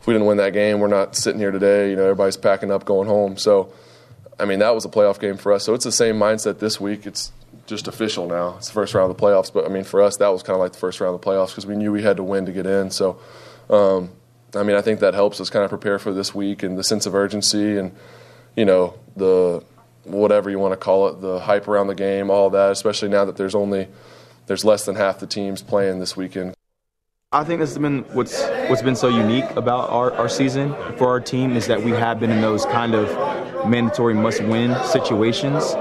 if 0.00 0.06
we 0.06 0.14
didn't 0.14 0.26
win 0.26 0.38
that 0.38 0.52
game, 0.52 0.80
we're 0.80 0.88
not 0.88 1.16
sitting 1.16 1.40
here 1.40 1.50
today. 1.50 1.90
You 1.90 1.96
know, 1.96 2.02
everybody's 2.02 2.36
packing 2.36 2.70
up, 2.70 2.84
going 2.84 3.08
home. 3.08 3.36
So, 3.36 3.72
I 4.38 4.44
mean, 4.44 4.58
that 4.58 4.74
was 4.74 4.84
a 4.84 4.88
playoff 4.88 5.20
game 5.20 5.36
for 5.36 5.52
us. 5.52 5.64
So 5.64 5.74
it's 5.74 5.84
the 5.84 5.92
same 5.92 6.16
mindset 6.16 6.58
this 6.58 6.80
week. 6.80 7.06
It's 7.06 7.32
just 7.66 7.88
official 7.88 8.26
now. 8.26 8.56
It's 8.56 8.68
the 8.68 8.74
first 8.74 8.94
round 8.94 9.10
of 9.10 9.16
the 9.16 9.22
playoffs. 9.22 9.52
But 9.52 9.64
I 9.64 9.68
mean, 9.68 9.84
for 9.84 10.02
us, 10.02 10.16
that 10.18 10.28
was 10.28 10.42
kind 10.42 10.54
of 10.54 10.60
like 10.60 10.72
the 10.72 10.78
first 10.78 11.00
round 11.00 11.14
of 11.14 11.20
the 11.20 11.26
playoffs 11.26 11.48
because 11.48 11.66
we 11.66 11.76
knew 11.76 11.92
we 11.92 12.02
had 12.02 12.16
to 12.16 12.22
win 12.22 12.46
to 12.46 12.52
get 12.52 12.66
in. 12.66 12.90
So, 12.90 13.18
um, 13.70 14.10
I 14.54 14.62
mean, 14.62 14.76
I 14.76 14.82
think 14.82 15.00
that 15.00 15.14
helps 15.14 15.40
us 15.40 15.50
kind 15.50 15.64
of 15.64 15.70
prepare 15.70 15.98
for 15.98 16.12
this 16.12 16.34
week 16.34 16.62
and 16.62 16.78
the 16.78 16.84
sense 16.84 17.06
of 17.06 17.14
urgency 17.14 17.76
and, 17.78 17.92
you 18.56 18.64
know, 18.64 18.94
the 19.16 19.64
whatever 20.04 20.50
you 20.50 20.58
want 20.58 20.72
to 20.72 20.76
call 20.76 21.08
it, 21.08 21.20
the 21.20 21.40
hype 21.40 21.66
around 21.66 21.86
the 21.86 21.94
game, 21.94 22.30
all 22.30 22.50
that, 22.50 22.72
especially 22.72 23.08
now 23.08 23.24
that 23.24 23.36
there's 23.36 23.54
only– 23.54 23.88
there's 24.46 24.64
less 24.64 24.84
than 24.84 24.96
half 24.96 25.18
the 25.18 25.26
teams 25.26 25.62
playing 25.62 25.98
this 25.98 26.16
weekend. 26.16 26.54
I 27.32 27.42
think 27.42 27.58
that's 27.58 27.76
been 27.76 28.04
what's 28.14 28.44
what's 28.68 28.82
been 28.82 28.94
so 28.94 29.08
unique 29.08 29.50
about 29.56 29.90
our, 29.90 30.12
our 30.12 30.28
season 30.28 30.72
for 30.96 31.08
our 31.08 31.20
team 31.20 31.56
is 31.56 31.66
that 31.66 31.82
we 31.82 31.90
have 31.90 32.20
been 32.20 32.30
in 32.30 32.40
those 32.40 32.64
kind 32.66 32.94
of 32.94 33.08
mandatory 33.68 34.14
must-win 34.14 34.76
situations, 34.84 35.72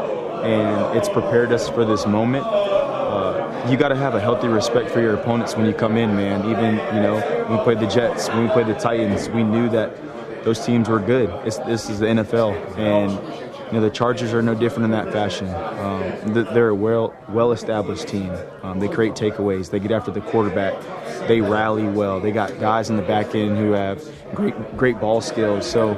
and 0.43 0.98
it's 0.98 1.10
prepared 1.10 1.51
us 1.51 1.70
for 1.70 1.86
this 1.86 2.08
moment. 2.08 2.43
Uh, 2.43 3.67
you 3.70 3.77
got 3.77 3.89
to 3.89 3.96
have 3.96 4.15
a 4.15 4.20
healthy 4.20 4.48
respect 4.48 4.89
for 4.89 5.00
your 5.00 5.13
opponents 5.13 5.55
when 5.55 5.67
you 5.67 5.74
come 5.74 5.96
in, 5.96 6.15
man. 6.15 6.50
Even 6.50 6.75
you 6.96 7.01
know 7.01 7.20
when 7.48 7.60
we 7.60 7.63
played 7.63 7.79
the 7.79 7.88
Jets, 7.88 8.29
when 8.29 8.48
we 8.48 8.50
played 8.50 8.67
the 8.67 8.74
Titans, 8.74 9.29
we 9.29 9.43
knew 9.43 9.70
that 9.70 9.96
those 10.43 10.65
teams 10.65 10.89
were 10.89 11.00
good. 11.00 11.29
It's, 11.46 11.60
this 11.60 11.88
is 11.88 12.00
the 12.00 12.08
NFL, 12.08 12.77
and 12.79 13.42
you 13.74 13.80
know, 13.80 13.86
the 13.88 13.89
Chargers 13.89 14.36
are 14.36 14.42
no 14.44 14.53
different 14.53 14.86
in 14.86 14.92
that 14.92 15.12
fashion. 15.12 15.48
Um, 15.50 16.46
they're 16.53 16.70
a 16.70 16.75
well 16.75 17.15
well 17.30 17.51
established 17.51 18.08
team. 18.08 18.32
Um, 18.62 18.80
they 18.80 18.88
create 18.88 19.13
takeaways. 19.13 19.72
They 19.72 19.80
get 19.80 19.89
after 19.89 20.12
the 20.12 20.22
quarterback. 20.22 20.80
They 21.27 21.42
rally 21.42 21.88
well. 21.88 22.20
They 22.20 22.32
got 22.32 22.60
guys 22.60 22.92
in 22.92 22.98
the 22.98 23.01
back 23.01 23.34
end 23.34 23.58
who 23.58 23.72
have 23.72 24.08
great 24.36 24.77
great 24.77 25.00
ball 25.00 25.22
skills. 25.22 25.65
So 25.65 25.94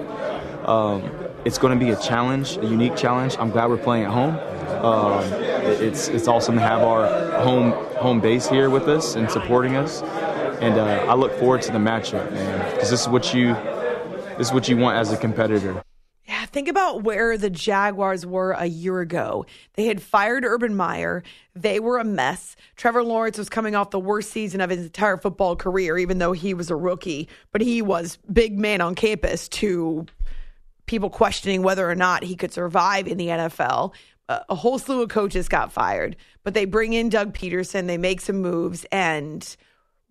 um, 0.66 1.04
it's 1.44 1.58
going 1.58 1.78
to 1.78 1.86
be 1.86 1.92
a 1.92 1.98
challenge, 1.98 2.56
a 2.56 2.66
unique 2.66 2.96
challenge. 2.96 3.36
I'm 3.38 3.52
glad 3.52 3.70
we're 3.70 3.76
playing 3.76 4.06
at 4.06 4.12
home. 4.12 4.38
Um, 4.82 5.26
it's 5.84 6.08
it's 6.08 6.30
awesome 6.30 6.56
to 6.56 6.62
have 6.62 6.82
our 6.82 7.42
home 7.42 7.72
home 7.98 8.22
base 8.22 8.48
here 8.48 8.70
with 8.70 8.88
us 8.88 9.16
and 9.16 9.30
supporting 9.30 9.76
us. 9.76 10.02
And 10.62 10.80
uh, 10.80 11.08
I 11.10 11.16
look 11.16 11.34
forward 11.40 11.62
to 11.64 11.74
the 11.74 11.80
matchup, 11.80 12.32
man, 12.32 12.74
because 12.74 12.90
this 12.90 13.02
is 13.02 13.10
what 13.10 13.34
you 13.34 13.54
this 14.38 14.48
is 14.48 14.54
what 14.54 14.70
you 14.70 14.78
want 14.78 14.98
as 14.98 15.12
a 15.12 15.18
competitor. 15.18 15.84
Think 16.56 16.70
about 16.70 17.04
where 17.04 17.38
the 17.38 17.50
Jaguars 17.50 18.26
were 18.26 18.54
a 18.54 18.68
year 18.68 19.02
ago. 19.02 19.46
They 19.74 19.88
had 19.88 20.02
fired 20.02 20.46
Urban 20.46 20.74
Meyer. 20.74 21.22
They 21.54 21.82
were 21.82 21.98
a 21.98 22.06
mess. 22.06 22.56
Trevor 22.78 23.04
Lawrence 23.04 23.38
was 23.38 23.50
coming 23.50 23.76
off 23.76 23.90
the 23.90 24.00
worst 24.00 24.30
season 24.32 24.62
of 24.62 24.70
his 24.70 24.86
entire 24.86 25.18
football 25.18 25.58
career, 25.58 25.98
even 25.98 26.20
though 26.20 26.32
he 26.32 26.54
was 26.54 26.72
a 26.72 26.76
rookie. 26.78 27.28
But 27.52 27.60
he 27.60 27.82
was 27.82 28.18
big 28.32 28.58
man 28.58 28.80
on 28.80 28.96
campus 28.96 29.50
to 29.50 30.06
people 30.86 31.10
questioning 31.10 31.62
whether 31.62 31.90
or 31.90 31.96
not 31.96 32.24
he 32.24 32.38
could 32.38 32.54
survive 32.54 33.06
in 33.06 33.18
the 33.18 33.28
NFL. 33.28 33.94
A 34.30 34.56
whole 34.56 34.80
slew 34.80 35.02
of 35.02 35.10
coaches 35.10 35.50
got 35.50 35.74
fired, 35.74 36.16
but 36.46 36.54
they 36.54 36.64
bring 36.64 36.94
in 36.94 37.10
Doug 37.10 37.34
Pederson, 37.34 37.88
They 37.88 37.98
make 37.98 38.22
some 38.22 38.38
moves, 38.38 38.86
and 38.94 39.58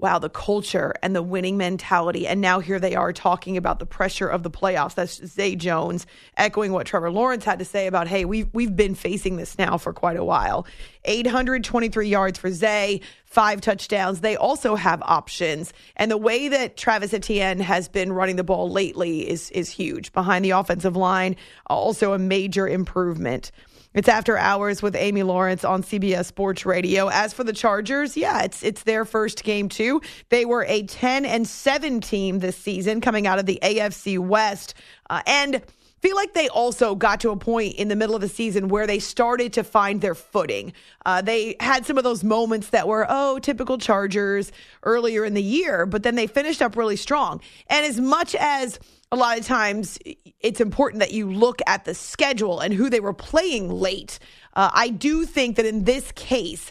wow, 0.04 0.18
the 0.18 0.28
culture 0.28 0.92
and 1.02 1.16
the 1.16 1.22
winning 1.22 1.56
mentality. 1.56 2.26
And 2.26 2.42
now 2.42 2.60
here 2.60 2.78
they 2.78 2.94
are 2.94 3.10
talking 3.10 3.56
about 3.56 3.78
the 3.78 3.86
pressure 3.86 4.28
of 4.28 4.42
the 4.42 4.50
playoffs. 4.50 4.94
That's 4.94 5.14
Zay 5.26 5.56
Jones 5.56 6.06
echoing 6.36 6.72
what 6.72 6.86
Trevor 6.86 7.10
Lawrence 7.10 7.46
had 7.46 7.58
to 7.60 7.64
say 7.64 7.86
about, 7.86 8.06
hey, 8.06 8.26
we've, 8.26 8.46
we've 8.52 8.76
been 8.76 8.94
facing 8.94 9.38
this 9.38 9.56
now 9.56 9.78
for 9.78 9.94
quite 9.94 10.18
a 10.18 10.22
while. 10.22 10.66
823 11.06 12.06
yards 12.06 12.38
for 12.38 12.52
Zay, 12.52 13.00
five 13.24 13.62
touchdowns. 13.62 14.20
They 14.20 14.36
also 14.36 14.74
have 14.74 15.00
options. 15.00 15.72
And 15.96 16.10
the 16.10 16.18
way 16.18 16.48
that 16.48 16.76
Travis 16.76 17.14
Etienne 17.14 17.60
has 17.60 17.88
been 17.88 18.12
running 18.12 18.36
the 18.36 18.44
ball 18.44 18.70
lately 18.70 19.26
is, 19.26 19.50
is 19.52 19.70
huge. 19.70 20.12
Behind 20.12 20.44
the 20.44 20.50
offensive 20.50 20.96
line, 20.96 21.34
also 21.68 22.12
a 22.12 22.18
major 22.18 22.68
improvement. 22.68 23.52
It's 23.94 24.08
after 24.08 24.36
hours 24.36 24.82
with 24.82 24.96
Amy 24.96 25.22
Lawrence 25.22 25.64
on 25.64 25.84
CBS 25.84 26.26
Sports 26.26 26.66
Radio. 26.66 27.08
As 27.08 27.32
for 27.32 27.44
the 27.44 27.52
Chargers, 27.52 28.16
yeah, 28.16 28.42
it's 28.42 28.64
it's 28.64 28.82
their 28.82 29.04
first 29.04 29.44
game 29.44 29.68
too. 29.68 30.02
They 30.30 30.44
were 30.44 30.64
a 30.64 30.82
10 30.82 31.24
and 31.24 31.46
7 31.46 32.00
team 32.00 32.40
this 32.40 32.56
season 32.56 33.00
coming 33.00 33.28
out 33.28 33.38
of 33.38 33.46
the 33.46 33.60
AFC 33.62 34.18
West. 34.18 34.74
Uh, 35.08 35.22
and 35.28 35.62
feel 36.04 36.16
like 36.16 36.34
they 36.34 36.50
also 36.50 36.94
got 36.94 37.18
to 37.20 37.30
a 37.30 37.36
point 37.36 37.76
in 37.76 37.88
the 37.88 37.96
middle 37.96 38.14
of 38.14 38.20
the 38.20 38.28
season 38.28 38.68
where 38.68 38.86
they 38.86 38.98
started 38.98 39.54
to 39.54 39.64
find 39.64 40.02
their 40.02 40.14
footing. 40.14 40.70
Uh, 41.06 41.22
they 41.22 41.56
had 41.60 41.86
some 41.86 41.96
of 41.96 42.04
those 42.04 42.22
moments 42.22 42.68
that 42.70 42.86
were, 42.86 43.06
oh, 43.08 43.38
typical 43.38 43.78
Chargers 43.78 44.52
earlier 44.82 45.24
in 45.24 45.32
the 45.32 45.42
year, 45.42 45.86
but 45.86 46.02
then 46.02 46.14
they 46.14 46.26
finished 46.26 46.60
up 46.60 46.76
really 46.76 46.96
strong. 46.96 47.40
And 47.68 47.86
as 47.86 47.98
much 47.98 48.34
as 48.34 48.78
a 49.12 49.16
lot 49.16 49.38
of 49.38 49.46
times 49.46 49.98
it's 50.40 50.60
important 50.60 51.00
that 51.00 51.12
you 51.12 51.32
look 51.32 51.60
at 51.66 51.86
the 51.86 51.94
schedule 51.94 52.60
and 52.60 52.74
who 52.74 52.90
they 52.90 53.00
were 53.00 53.14
playing 53.14 53.70
late. 53.70 54.18
Uh, 54.52 54.70
I 54.74 54.88
do 54.90 55.24
think 55.24 55.56
that 55.56 55.64
in 55.64 55.84
this 55.84 56.12
case, 56.12 56.70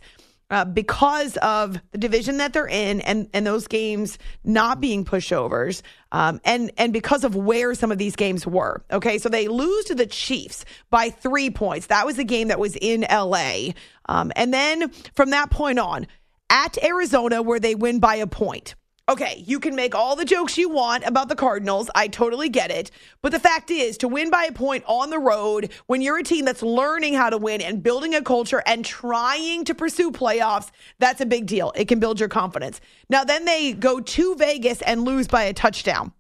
uh, 0.54 0.64
because 0.66 1.36
of 1.38 1.80
the 1.94 1.98
division 1.98 2.38
that 2.38 2.54
they're 2.54 2.68
in 2.68 3.02
and, 3.02 3.28
and 3.34 3.46
those 3.46 3.68
games 3.68 4.20
not 4.44 4.80
being 4.80 5.04
pushovers, 5.04 5.82
um, 6.12 6.40
and, 6.46 6.72
and 6.78 6.94
because 6.94 7.24
of 7.24 7.36
where 7.36 7.74
some 7.74 7.92
of 7.92 7.98
these 7.98 8.16
games 8.16 8.46
were. 8.46 8.86
Okay, 8.92 9.18
so 9.18 9.30
they 9.30 9.48
lose 9.48 9.86
to 9.86 9.96
the 9.96 10.06
Chiefs 10.06 10.64
by 10.92 11.10
three 11.10 11.50
points. 11.50 11.88
That 11.88 12.06
was 12.06 12.20
a 12.20 12.24
game 12.24 12.50
that 12.50 12.60
was 12.60 12.78
in 12.80 13.02
LA. 13.02 13.70
Um, 14.06 14.32
and 14.36 14.54
then 14.54 14.92
from 15.16 15.32
that 15.32 15.50
point 15.50 15.80
on, 15.80 16.06
at 16.52 16.78
Arizona, 16.84 17.42
where 17.42 17.60
they 17.60 17.74
win 17.74 18.00
by 18.00 18.18
a 18.18 18.28
point 18.28 18.76
Okay, 19.10 19.44
you 19.46 19.60
can 19.60 19.76
make 19.76 19.94
all 19.94 20.16
the 20.16 20.24
jokes 20.24 20.58
you 20.58 20.70
want 20.70 21.04
about 21.06 21.28
the 21.28 21.36
Cardinals. 21.36 21.90
I 21.94 22.08
totally 22.08 22.48
get 22.48 22.72
it. 22.72 22.90
But 23.22 23.34
the 23.34 23.40
fact 23.40 23.70
is, 23.70 23.98
to 23.98 24.08
win 24.08 24.30
by 24.30 24.46
a 24.46 24.54
point 24.54 24.86
on 24.88 25.10
the 25.10 25.20
road, 25.20 25.74
when 25.88 26.02
you're 26.02 26.20
a 26.20 26.24
team 26.24 26.46
that's 26.46 26.64
learning 26.64 27.14
how 27.14 27.30
to 27.30 27.38
win 27.38 27.60
and 27.60 27.84
building 27.84 28.16
a 28.16 28.22
culture 28.22 28.64
and 28.66 28.86
trying 28.86 29.66
to 29.66 29.76
pursue 29.76 30.10
playoffs, 30.10 30.72
that's 31.00 31.20
a 31.20 31.26
big 31.26 31.48
deal. 31.48 31.74
It 31.76 31.90
can 31.90 32.00
build 32.00 32.18
your 32.18 32.30
confidence. 32.30 32.80
Now, 33.10 33.26
then 33.26 33.44
they 33.44 33.74
go 33.74 34.00
to 34.00 34.36
Vegas 34.36 34.82
and 34.82 35.04
lose 35.04 35.28
by 35.28 35.44
a 35.44 35.54
touchdown. 35.54 36.14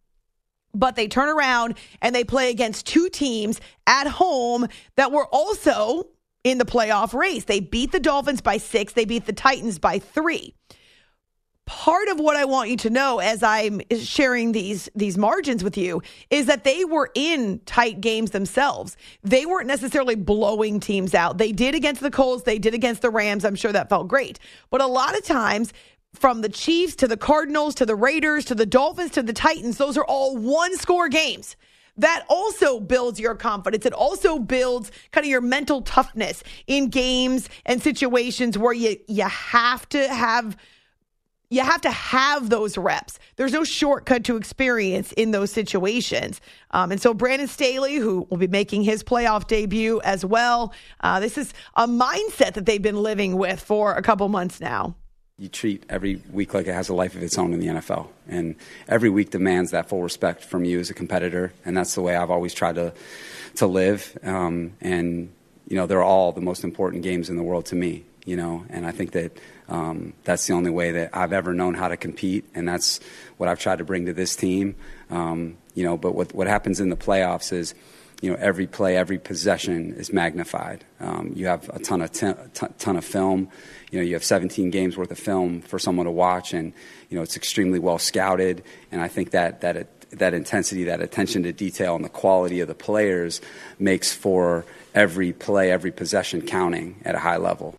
But 0.74 0.98
they 0.98 1.08
turn 1.08 1.30
around 1.30 1.78
and 2.02 2.14
they 2.14 2.26
play 2.26 2.50
against 2.50 2.86
two 2.86 3.08
teams 3.08 3.62
at 3.88 4.08
home 4.08 4.68
that 4.98 5.14
were 5.14 5.28
also 5.28 6.10
in 6.44 6.58
the 6.58 6.66
playoff 6.66 7.14
race. 7.14 7.46
They 7.46 7.62
beat 7.62 7.94
the 7.94 8.02
Dolphins 8.02 8.42
by 8.42 8.58
six, 8.58 8.92
they 8.92 9.06
beat 9.06 9.26
the 9.26 9.32
Titans 9.32 9.80
by 9.80 10.00
three 10.00 10.54
part 11.66 12.10
of 12.10 12.20
what 12.20 12.36
I 12.36 12.46
want 12.46 12.70
you 12.70 12.78
to 12.78 12.90
know 12.90 13.20
as 13.20 13.42
I'm 13.42 13.82
sharing 13.98 14.52
these 14.52 14.90
these 14.96 15.18
margins 15.18 15.64
with 15.64 15.78
you 15.78 16.02
is 16.30 16.46
that 16.48 16.64
they 16.64 16.84
were 16.86 17.10
in 17.16 17.60
tight 17.66 18.02
games 18.02 18.32
themselves. 18.32 18.98
They 19.24 19.46
weren't 19.46 19.68
necessarily 19.68 20.16
blowing 20.16 20.80
teams 20.80 21.14
out. 21.14 21.38
They 21.38 21.52
did 21.52 21.76
against 21.76 22.02
the 22.02 22.12
Colts, 22.12 22.44
they 22.44 22.60
did 22.60 22.74
against 22.74 23.02
the 23.02 23.10
Rams. 23.10 23.46
I'm 23.46 23.56
sure 23.56 23.72
that 23.72 23.90
felt 23.90 24.08
great. 24.08 24.40
But 24.70 24.82
a 24.82 24.88
lot 24.88 25.18
of 25.18 25.24
times 25.24 25.74
from 26.14 26.42
the 26.42 26.50
Chiefs 26.50 26.96
to 26.98 27.08
the 27.08 27.18
Cardinals 27.18 27.76
to 27.76 27.86
the 27.86 27.96
Raiders 27.96 28.46
to 28.46 28.56
the 28.56 28.66
Dolphins 28.66 29.12
to 29.12 29.24
the 29.24 29.34
Titans, 29.34 29.78
those 29.78 29.98
are 29.98 30.06
all 30.06 30.38
one 30.38 30.76
score 30.78 31.08
games 31.10 31.56
that 31.98 32.26
also 32.28 32.80
builds 32.80 33.20
your 33.20 33.36
confidence. 33.36 33.86
It 33.86 33.94
also 33.94 34.40
builds 34.40 34.92
kind 35.12 35.26
of 35.26 35.30
your 35.30 35.42
mental 35.42 35.82
toughness 35.82 36.44
in 36.68 36.90
games 36.90 37.50
and 37.66 37.82
situations 37.82 38.58
where 38.58 38.74
you 38.74 38.98
you 39.08 39.24
have 39.24 39.88
to 39.90 40.08
have 40.14 40.58
you 41.54 41.62
have 41.62 41.82
to 41.82 41.92
have 41.92 42.50
those 42.50 42.78
reps. 42.80 43.20
There's 43.36 43.54
no 43.54 43.64
shortcut 43.64 44.24
to 44.26 44.38
experience 44.38 45.12
in 45.12 45.32
those 45.32 45.52
situations. 45.52 46.42
Um, 46.72 46.92
and 46.92 47.00
so 47.00 47.14
Brandon 47.14 47.48
Staley, 47.48 47.96
who 47.96 48.26
will 48.32 48.38
be 48.38 48.48
making 48.48 48.82
his 48.84 49.04
playoff 49.04 49.46
debut 49.46 50.02
as 50.04 50.26
well, 50.26 50.74
uh, 51.02 51.20
this 51.20 51.38
is 51.38 51.54
a 51.76 51.88
mindset 51.88 52.56
that 52.56 52.66
they've 52.66 52.82
been 52.82 53.04
living 53.04 53.38
with 53.38 53.60
for 53.60 53.94
a 53.94 54.02
couple 54.02 54.28
months 54.30 54.60
now. 54.60 54.96
You 55.38 55.48
treat 55.48 55.84
every 55.90 56.22
week 56.32 56.56
like 56.56 56.66
it 56.66 56.74
has 56.74 56.90
a 56.90 56.96
life 56.96 57.14
of 57.14 57.22
its 57.22 57.38
own 57.38 57.54
in 57.54 57.60
the 57.60 57.68
NFL. 57.68 58.08
And 58.28 58.56
every 58.88 59.10
week 59.12 59.30
demands 59.30 59.72
that 59.72 59.90
full 59.90 60.02
respect 60.02 60.44
from 60.44 60.66
you 60.66 60.80
as 60.80 60.90
a 60.90 60.96
competitor. 60.96 61.54
And 61.66 61.78
that's 61.78 61.94
the 61.94 62.02
way 62.02 62.16
I've 62.16 62.32
always 62.32 62.56
tried 62.56 62.76
to, 62.76 62.94
to 63.56 63.68
live. 63.68 64.18
Um, 64.24 64.74
and, 64.82 65.32
you 65.68 65.76
know, 65.76 65.86
they're 65.86 66.04
all 66.04 66.32
the 66.32 66.42
most 66.42 66.64
important 66.64 67.04
games 67.04 67.30
in 67.30 67.38
the 67.38 67.44
world 67.44 67.68
to 67.68 67.76
me, 67.76 68.06
you 68.26 68.38
know. 68.38 68.66
And 68.70 68.88
I 68.88 68.92
think 68.92 69.12
that 69.12 69.38
um, 69.70 70.14
that's 70.24 70.46
the 70.48 70.54
only 70.54 70.72
way 70.72 70.92
that 70.92 71.12
I've 71.14 71.34
ever 71.34 71.54
known 71.54 71.74
how 71.74 71.88
to 71.88 71.98
compete, 71.98 72.46
and 72.54 72.68
that's 72.68 73.00
what 73.38 73.50
I've 73.50 73.60
tried 73.60 73.78
to 73.78 73.84
bring 73.84 74.06
to 74.08 74.14
this 74.14 74.36
team. 74.36 74.76
Um, 75.10 75.58
you 75.74 75.84
know, 75.84 75.98
but 75.98 76.16
what 76.16 76.34
what 76.34 76.48
happens 76.48 76.80
in 76.80 76.90
the 76.90 76.96
playoffs 76.96 77.54
is, 77.54 77.74
you 78.22 78.32
know, 78.32 78.38
every 78.40 78.68
play, 78.68 78.98
every 78.98 79.18
possession 79.18 79.94
is 79.94 80.12
magnified. 80.12 80.84
Um, 81.00 81.32
you 81.36 81.48
have 81.48 81.70
a 81.70 81.80
ton 81.80 82.02
of 82.02 82.12
ten, 82.12 82.36
ton 82.54 82.98
of 82.98 83.06
film. 83.06 83.50
You 83.92 84.00
know, 84.00 84.06
you 84.06 84.14
have 84.14 84.24
17 84.24 84.72
games 84.72 84.98
worth 84.98 85.12
of 85.12 85.20
film 85.20 85.62
for 85.62 85.78
someone 85.78 86.08
to 86.08 86.12
watch, 86.12 86.54
and 86.54 86.74
you 87.10 87.18
know 87.18 87.24
it's 87.24 87.38
extremely 87.38 87.80
well 87.80 88.00
scouted. 88.00 88.64
And 88.92 89.02
I 89.02 89.08
think 89.08 89.32
that 89.32 89.62
that 89.62 89.88
that 90.12 90.34
intensity, 90.34 90.84
that 90.86 91.02
attention 91.02 91.44
to 91.44 91.54
detail, 91.54 91.96
and 91.96 92.04
the 92.04 92.10
quality 92.10 92.60
of 92.60 92.68
the 92.68 92.76
players 92.76 93.40
makes 93.80 94.14
for 94.14 94.66
every 94.94 95.32
play, 95.32 95.72
every 95.72 95.92
possession 95.92 96.42
counting 96.42 97.02
at 97.06 97.16
a 97.16 97.20
high 97.20 97.38
level 97.38 97.76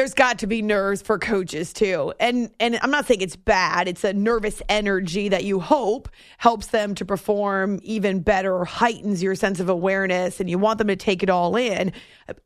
there's 0.00 0.14
got 0.14 0.38
to 0.38 0.46
be 0.46 0.62
nerves 0.62 1.02
for 1.02 1.18
coaches 1.18 1.74
too. 1.74 2.14
And 2.18 2.50
and 2.58 2.78
I'm 2.80 2.90
not 2.90 3.04
saying 3.04 3.20
it's 3.20 3.36
bad. 3.36 3.86
It's 3.86 4.02
a 4.02 4.14
nervous 4.14 4.62
energy 4.66 5.28
that 5.28 5.44
you 5.44 5.60
hope 5.60 6.08
helps 6.38 6.68
them 6.68 6.94
to 6.94 7.04
perform 7.04 7.80
even 7.82 8.20
better 8.20 8.54
or 8.56 8.64
heightens 8.64 9.22
your 9.22 9.34
sense 9.34 9.60
of 9.60 9.68
awareness 9.68 10.40
and 10.40 10.48
you 10.48 10.58
want 10.58 10.78
them 10.78 10.86
to 10.86 10.96
take 10.96 11.22
it 11.22 11.28
all 11.28 11.54
in. 11.54 11.92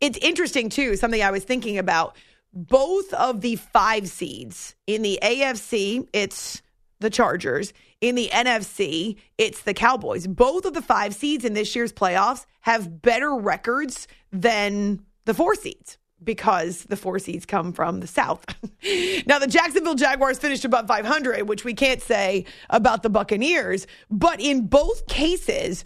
It's 0.01 0.19
interesting 0.19 0.69
too, 0.69 0.97
something 0.97 1.23
I 1.23 1.31
was 1.31 1.45
thinking 1.45 1.79
about. 1.79 2.17
Both 2.53 3.15
of 3.15 3.41
the 3.41 3.55
5 3.55 4.09
seeds 4.09 4.75
in 4.89 5.03
the 5.03 5.21
AFC, 5.23 6.09
it's 6.13 6.61
the 6.99 7.11
Chargers. 7.11 7.73
In 8.01 8.17
the 8.17 8.31
NFC, 8.33 9.17
it's 9.39 9.63
the 9.63 9.75
Cowboys. 9.75 10.27
Both 10.27 10.65
of 10.65 10.75
the 10.75 10.83
5 10.83 11.15
seeds 11.15 11.45
in 11.45 11.55
this 11.55 11.77
year's 11.77 11.93
playoffs 11.93 12.47
have 12.63 13.01
better 13.01 13.33
records 13.33 14.09
than 14.33 15.05
the 15.25 15.35
4 15.35 15.55
seeds 15.55 15.99
because 16.25 16.85
the 16.85 16.97
four 16.97 17.19
seeds 17.19 17.47
come 17.47 17.73
from 17.73 18.01
the 18.01 18.07
South. 18.07 18.45
now, 19.27 19.39
the 19.39 19.47
Jacksonville 19.47 19.95
Jaguars 19.95 20.39
finished 20.39 20.65
above 20.65 20.87
500, 20.87 21.49
which 21.49 21.65
we 21.65 21.75
can't 21.75 22.01
say 22.01 22.45
about 22.71 23.03
the 23.03 23.11
Buccaneers. 23.11 23.87
But 24.11 24.41
in 24.41 24.67
both 24.67 25.07
cases, 25.07 25.85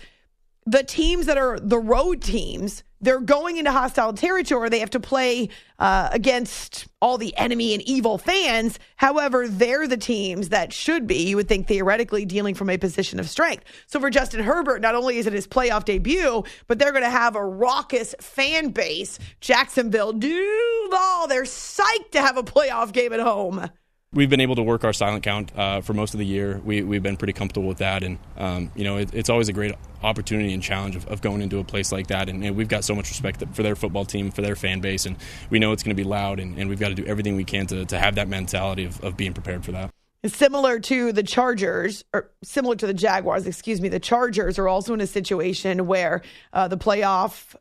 the 0.67 0.83
teams 0.83 1.27
that 1.27 1.39
are 1.39 1.59
the 1.59 1.79
road 1.79 2.23
teams 2.23 2.85
they're 3.01 3.21
going 3.21 3.57
into 3.57 3.71
hostile 3.71 4.13
territory. 4.13 4.69
They 4.69 4.81
have 4.81 4.91
to 4.91 5.01
play 5.01 5.49
uh, 5.79 6.09
against 6.13 6.87
all 7.01 7.19
the 7.19 7.37
enemy 7.37 7.75
and 7.75 7.83
evil 7.83 8.19
fans. 8.19 8.79
However, 8.97 9.47
they're 9.47 9.87
the 9.87 9.97
teams 9.97 10.49
that 10.49 10.73
should 10.73 11.07
be, 11.07 11.29
you 11.29 11.37
would 11.37 11.49
think, 11.49 11.69
theoretically 11.69 12.25
dealing 12.25 12.55
from 12.55 12.71
a 12.71 12.79
position 12.79 13.21
of 13.21 13.29
strength. 13.29 13.65
So 13.87 14.01
for 14.01 14.11
Justin 14.11 14.43
Herbert, 14.43 14.83
not 14.83 14.95
only 14.95 15.19
is 15.19 15.27
it 15.27 15.33
his 15.33 15.47
playoff 15.47 15.85
debut, 15.85 16.43
but 16.67 16.79
they're 16.79 16.93
going 16.93 17.05
to 17.05 17.11
have 17.11 17.37
a 17.37 17.45
raucous 17.45 18.15
fan 18.21 18.71
base. 18.71 19.19
Jacksonville, 19.41 20.13
Duval, 20.13 21.29
they're 21.29 21.45
psyched 21.45 22.11
to 22.13 22.21
have 22.21 22.37
a 22.37 22.43
playoff 22.43 22.93
game 22.93 23.13
at 23.13 23.21
home. 23.21 23.71
We've 24.15 24.31
been 24.31 24.41
able 24.41 24.57
to 24.57 24.63
work 24.63 24.85
our 24.85 24.95
silent 24.95 25.23
count 25.23 25.53
uh, 25.55 25.83
for 25.83 25.93
most 25.93 26.15
of 26.15 26.19
the 26.19 26.25
year. 26.25 26.63
We, 26.65 26.81
we've 26.81 27.03
been 27.03 27.19
pretty 27.19 27.35
comfortable 27.35 27.69
with 27.69 27.79
that, 27.79 28.03
and 28.03 28.19
um, 28.39 28.73
you 28.75 28.83
know 28.83 28.97
it, 28.97 29.13
it's 29.13 29.29
always 29.29 29.51
a 29.51 29.53
great 29.53 29.75
opportunity 30.03 30.55
and 30.55 30.63
challenge 30.63 30.97
of, 30.97 31.07
of 31.09 31.21
going 31.21 31.43
into 31.43 31.59
a 31.59 31.65
place 31.65 31.93
like 31.93 32.07
that. 32.07 32.31
And, 32.31 32.43
and, 32.43 32.57
we've 32.57 32.69
got 32.69 32.85
so 32.85 32.95
much 32.95 33.11
respect 33.11 33.45
for 33.53 33.63
their 33.63 33.77
football 33.77 34.07
team, 34.07 34.31
for 34.31 34.41
their 34.41 34.57
fan 34.57 34.81
base, 34.81 35.05
and 35.05 35.17
we 35.51 35.59
know 35.59 35.73
it's 35.73 35.83
going 35.83 35.95
to 35.95 36.03
be 36.03 36.09
loud, 36.09 36.41
and, 36.41 36.59
and, 36.59 36.71
we've 36.71 36.81
got 36.81 36.89
to 36.89 36.95
do 36.95 37.05
everything 37.05 37.37
we 37.37 37.45
can 37.45 37.67
to, 37.67 37.85
to 37.85 37.99
have 37.99 38.15
that 38.15 38.29
mentality 38.29 38.87
of, 38.87 38.99
of 39.05 39.15
being 39.15 39.35
prepared 39.35 39.63
for 39.63 39.73
that. 39.73 39.91
Similar 40.25 40.81
to 40.81 41.13
the 41.13 41.23
Chargers, 41.23 42.03
or 42.15 42.31
similar 42.43 42.77
to 42.77 42.87
the 42.87 42.95
Jaguars, 42.95 43.47
excuse 43.47 43.79
me, 43.79 43.91
the 43.91 44.01
Chargers 44.01 44.59
are 44.59 44.69
also 44.69 44.95
in 44.95 45.03
a 45.03 45.07
situation 45.07 45.87
where 45.87 46.23
uh, 46.55 46.67
the 46.67 46.79
playoff 46.79 47.55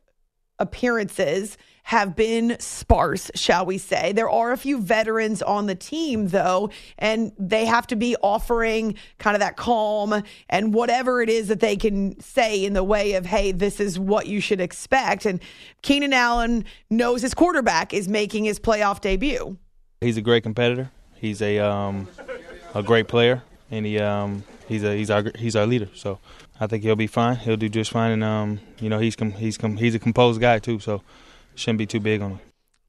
appearances 0.58 1.58
have 1.88 2.14
been 2.14 2.54
sparse, 2.60 3.30
shall 3.34 3.64
we 3.64 3.78
say. 3.78 4.12
There 4.12 4.28
are 4.28 4.52
a 4.52 4.58
few 4.58 4.78
veterans 4.78 5.40
on 5.40 5.64
the 5.64 5.74
team, 5.74 6.28
though, 6.28 6.68
and 6.98 7.32
they 7.38 7.64
have 7.64 7.86
to 7.86 7.96
be 7.96 8.14
offering 8.16 8.94
kind 9.16 9.34
of 9.34 9.40
that 9.40 9.56
calm 9.56 10.22
and 10.50 10.74
whatever 10.74 11.22
it 11.22 11.30
is 11.30 11.48
that 11.48 11.60
they 11.60 11.76
can 11.76 12.20
say 12.20 12.62
in 12.62 12.74
the 12.74 12.84
way 12.84 13.14
of, 13.14 13.24
hey, 13.24 13.52
this 13.52 13.80
is 13.80 13.98
what 13.98 14.26
you 14.26 14.38
should 14.38 14.60
expect. 14.60 15.24
And 15.24 15.40
Keenan 15.80 16.12
Allen 16.12 16.66
knows 16.90 17.22
his 17.22 17.32
quarterback 17.32 17.94
is 17.94 18.06
making 18.06 18.44
his 18.44 18.60
playoff 18.60 19.00
debut. 19.00 19.56
He's 20.02 20.18
a 20.18 20.22
great 20.22 20.42
competitor. 20.42 20.90
He's 21.14 21.40
a 21.40 21.58
um, 21.58 22.06
a 22.74 22.82
great 22.82 23.08
player, 23.08 23.42
and 23.70 23.86
he 23.86 23.98
um, 23.98 24.44
he's 24.66 24.84
a 24.84 24.94
he's 24.94 25.10
our 25.10 25.24
he's 25.36 25.56
our 25.56 25.64
leader. 25.64 25.88
So 25.94 26.18
I 26.60 26.66
think 26.66 26.82
he'll 26.82 26.96
be 26.96 27.06
fine. 27.06 27.36
He'll 27.36 27.56
do 27.56 27.70
just 27.70 27.92
fine, 27.92 28.10
and 28.10 28.22
um, 28.22 28.60
you 28.78 28.90
know 28.90 28.98
he's 28.98 29.16
com- 29.16 29.32
he's 29.32 29.56
com- 29.56 29.78
he's 29.78 29.94
a 29.94 29.98
composed 29.98 30.38
guy 30.38 30.58
too. 30.58 30.80
So 30.80 31.02
shouldn't 31.58 31.78
be 31.78 31.86
too 31.86 32.00
big 32.00 32.22
on 32.22 32.32
him. 32.32 32.40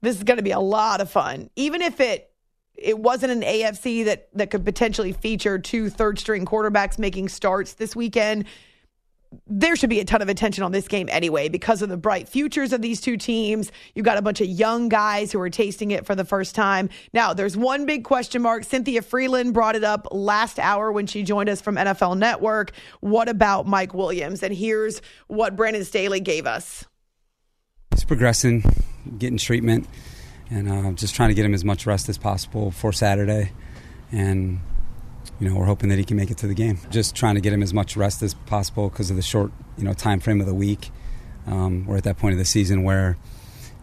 This 0.02 0.16
is 0.16 0.22
going 0.22 0.38
to 0.38 0.42
be 0.42 0.52
a 0.52 0.60
lot 0.60 1.00
of 1.00 1.10
fun, 1.10 1.50
even 1.56 1.82
if 1.82 2.00
it 2.00 2.30
it 2.74 2.98
wasn't 2.98 3.30
an 3.30 3.42
AFC 3.42 4.06
that 4.06 4.28
that 4.34 4.50
could 4.50 4.64
potentially 4.64 5.12
feature 5.12 5.58
two 5.58 5.90
third 5.90 6.18
string 6.18 6.46
quarterbacks 6.46 6.98
making 6.98 7.28
starts 7.28 7.74
this 7.74 7.94
weekend. 7.94 8.46
There 9.46 9.76
should 9.76 9.90
be 9.90 10.00
a 10.00 10.04
ton 10.04 10.22
of 10.22 10.28
attention 10.28 10.64
on 10.64 10.72
this 10.72 10.88
game 10.88 11.08
anyway 11.08 11.48
because 11.48 11.82
of 11.82 11.88
the 11.88 11.96
bright 11.96 12.28
futures 12.28 12.72
of 12.72 12.82
these 12.82 13.00
two 13.00 13.16
teams. 13.16 13.70
You've 13.94 14.04
got 14.04 14.18
a 14.18 14.22
bunch 14.22 14.40
of 14.40 14.48
young 14.48 14.88
guys 14.88 15.30
who 15.30 15.40
are 15.40 15.50
tasting 15.50 15.92
it 15.92 16.04
for 16.04 16.16
the 16.16 16.24
first 16.24 16.56
time. 16.56 16.88
Now, 17.12 17.32
there's 17.32 17.56
one 17.56 17.86
big 17.86 18.02
question 18.02 18.42
mark. 18.42 18.64
Cynthia 18.64 19.02
Frelund 19.02 19.52
brought 19.52 19.76
it 19.76 19.84
up 19.84 20.08
last 20.10 20.58
hour 20.58 20.90
when 20.90 21.06
she 21.06 21.22
joined 21.22 21.48
us 21.48 21.60
from 21.60 21.76
NFL 21.76 22.18
Network. 22.18 22.72
What 23.00 23.28
about 23.28 23.68
Mike 23.68 23.94
Williams? 23.94 24.42
And 24.42 24.52
here's 24.52 25.00
what 25.28 25.54
Brandon 25.54 25.84
Staley 25.84 26.18
gave 26.18 26.44
us 26.44 26.86
he's 27.92 28.04
progressing, 28.04 28.64
getting 29.18 29.38
treatment, 29.38 29.86
and 30.50 30.68
uh, 30.68 30.92
just 30.92 31.14
trying 31.14 31.28
to 31.28 31.34
get 31.34 31.44
him 31.44 31.54
as 31.54 31.64
much 31.64 31.86
rest 31.86 32.08
as 32.08 32.18
possible 32.18 32.70
for 32.70 32.92
Saturday. 32.92 33.52
And 34.12 34.60
you 35.38 35.48
know, 35.48 35.56
we're 35.56 35.66
hoping 35.66 35.88
that 35.90 35.98
he 35.98 36.04
can 36.04 36.16
make 36.16 36.30
it 36.30 36.38
to 36.38 36.46
the 36.46 36.54
game. 36.54 36.78
Just 36.90 37.14
trying 37.14 37.34
to 37.34 37.40
get 37.40 37.52
him 37.52 37.62
as 37.62 37.72
much 37.72 37.96
rest 37.96 38.22
as 38.22 38.34
possible 38.34 38.88
because 38.88 39.10
of 39.10 39.16
the 39.16 39.22
short, 39.22 39.52
you 39.76 39.84
know, 39.84 39.92
time 39.92 40.20
frame 40.20 40.40
of 40.40 40.46
the 40.46 40.54
week. 40.54 40.90
Um, 41.46 41.86
we're 41.86 41.96
at 41.96 42.04
that 42.04 42.18
point 42.18 42.32
of 42.32 42.38
the 42.38 42.44
season 42.44 42.82
where 42.82 43.16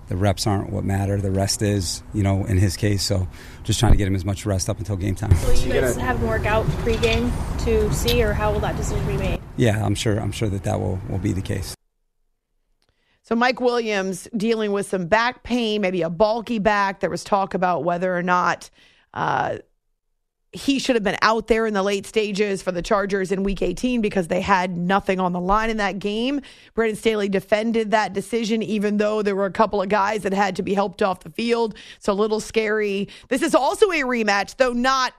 the 0.07 0.15
reps 0.15 0.45
aren't 0.47 0.71
what 0.71 0.83
matter. 0.83 1.19
The 1.19 1.31
rest 1.31 1.61
is, 1.61 2.03
you 2.13 2.23
know, 2.23 2.45
in 2.45 2.57
his 2.57 2.77
case. 2.77 3.03
So 3.03 3.27
just 3.63 3.79
trying 3.79 3.91
to 3.91 3.97
get 3.97 4.07
him 4.07 4.15
as 4.15 4.23
much 4.23 4.45
rest 4.45 4.69
up 4.69 4.77
until 4.77 4.95
game 4.95 5.15
time. 5.15 5.31
Will 5.45 5.53
you 5.53 5.73
guys 5.73 5.95
have 5.97 6.19
him 6.19 6.27
work 6.27 6.45
out 6.45 6.65
pregame 6.83 7.31
to 7.65 7.91
see, 7.93 8.23
or 8.23 8.33
how 8.33 8.51
will 8.51 8.59
that 8.61 8.77
decision 8.77 9.05
be 9.07 9.17
made? 9.17 9.39
Yeah, 9.57 9.83
I'm 9.83 9.95
sure. 9.95 10.19
I'm 10.19 10.31
sure 10.31 10.49
that 10.49 10.63
that 10.63 10.79
will, 10.79 10.99
will 11.09 11.17
be 11.17 11.33
the 11.33 11.41
case. 11.41 11.75
So 13.27 13.35
Mike 13.35 13.59
Williams 13.59 14.29
dealing 14.37 14.71
with 14.71 14.87
some 14.87 15.07
back 15.07 15.43
pain, 15.43 15.81
maybe 15.81 16.01
a 16.01 16.09
bulky 16.09 16.59
back. 16.59 17.01
There 17.01 17.09
was 17.09 17.25
talk 17.25 17.55
about 17.55 17.83
whether 17.83 18.15
or 18.15 18.23
not 18.23 18.69
uh, 19.13 19.57
he 20.53 20.79
should 20.79 20.95
have 20.95 21.03
been 21.03 21.17
out 21.21 21.47
there 21.47 21.65
in 21.65 21.73
the 21.73 21.83
late 21.83 22.05
stages 22.05 22.61
for 22.61 22.71
the 22.71 22.81
Chargers 22.81 23.33
in 23.33 23.43
week 23.43 23.61
18 23.61 23.99
because 23.99 24.29
they 24.29 24.39
had 24.39 24.77
nothing 24.77 25.19
on 25.19 25.33
the 25.33 25.41
line 25.41 25.69
in 25.69 25.75
that 25.75 25.99
game. 25.99 26.39
Brandon 26.73 26.95
Staley 26.95 27.27
defended 27.27 27.91
that 27.91 28.13
decision, 28.13 28.63
even 28.63 28.95
though 28.95 29.21
there 29.21 29.35
were 29.35 29.45
a 29.45 29.51
couple 29.51 29.81
of 29.81 29.89
guys 29.89 30.23
that 30.23 30.31
had 30.31 30.55
to 30.55 30.63
be 30.63 30.73
helped 30.73 31.01
off 31.01 31.19
the 31.19 31.29
field. 31.29 31.75
So 31.99 32.13
a 32.13 32.15
little 32.15 32.39
scary. 32.39 33.09
This 33.27 33.41
is 33.41 33.53
also 33.53 33.87
a 33.91 34.03
rematch, 34.03 34.55
though 34.55 34.71
not 34.71 35.13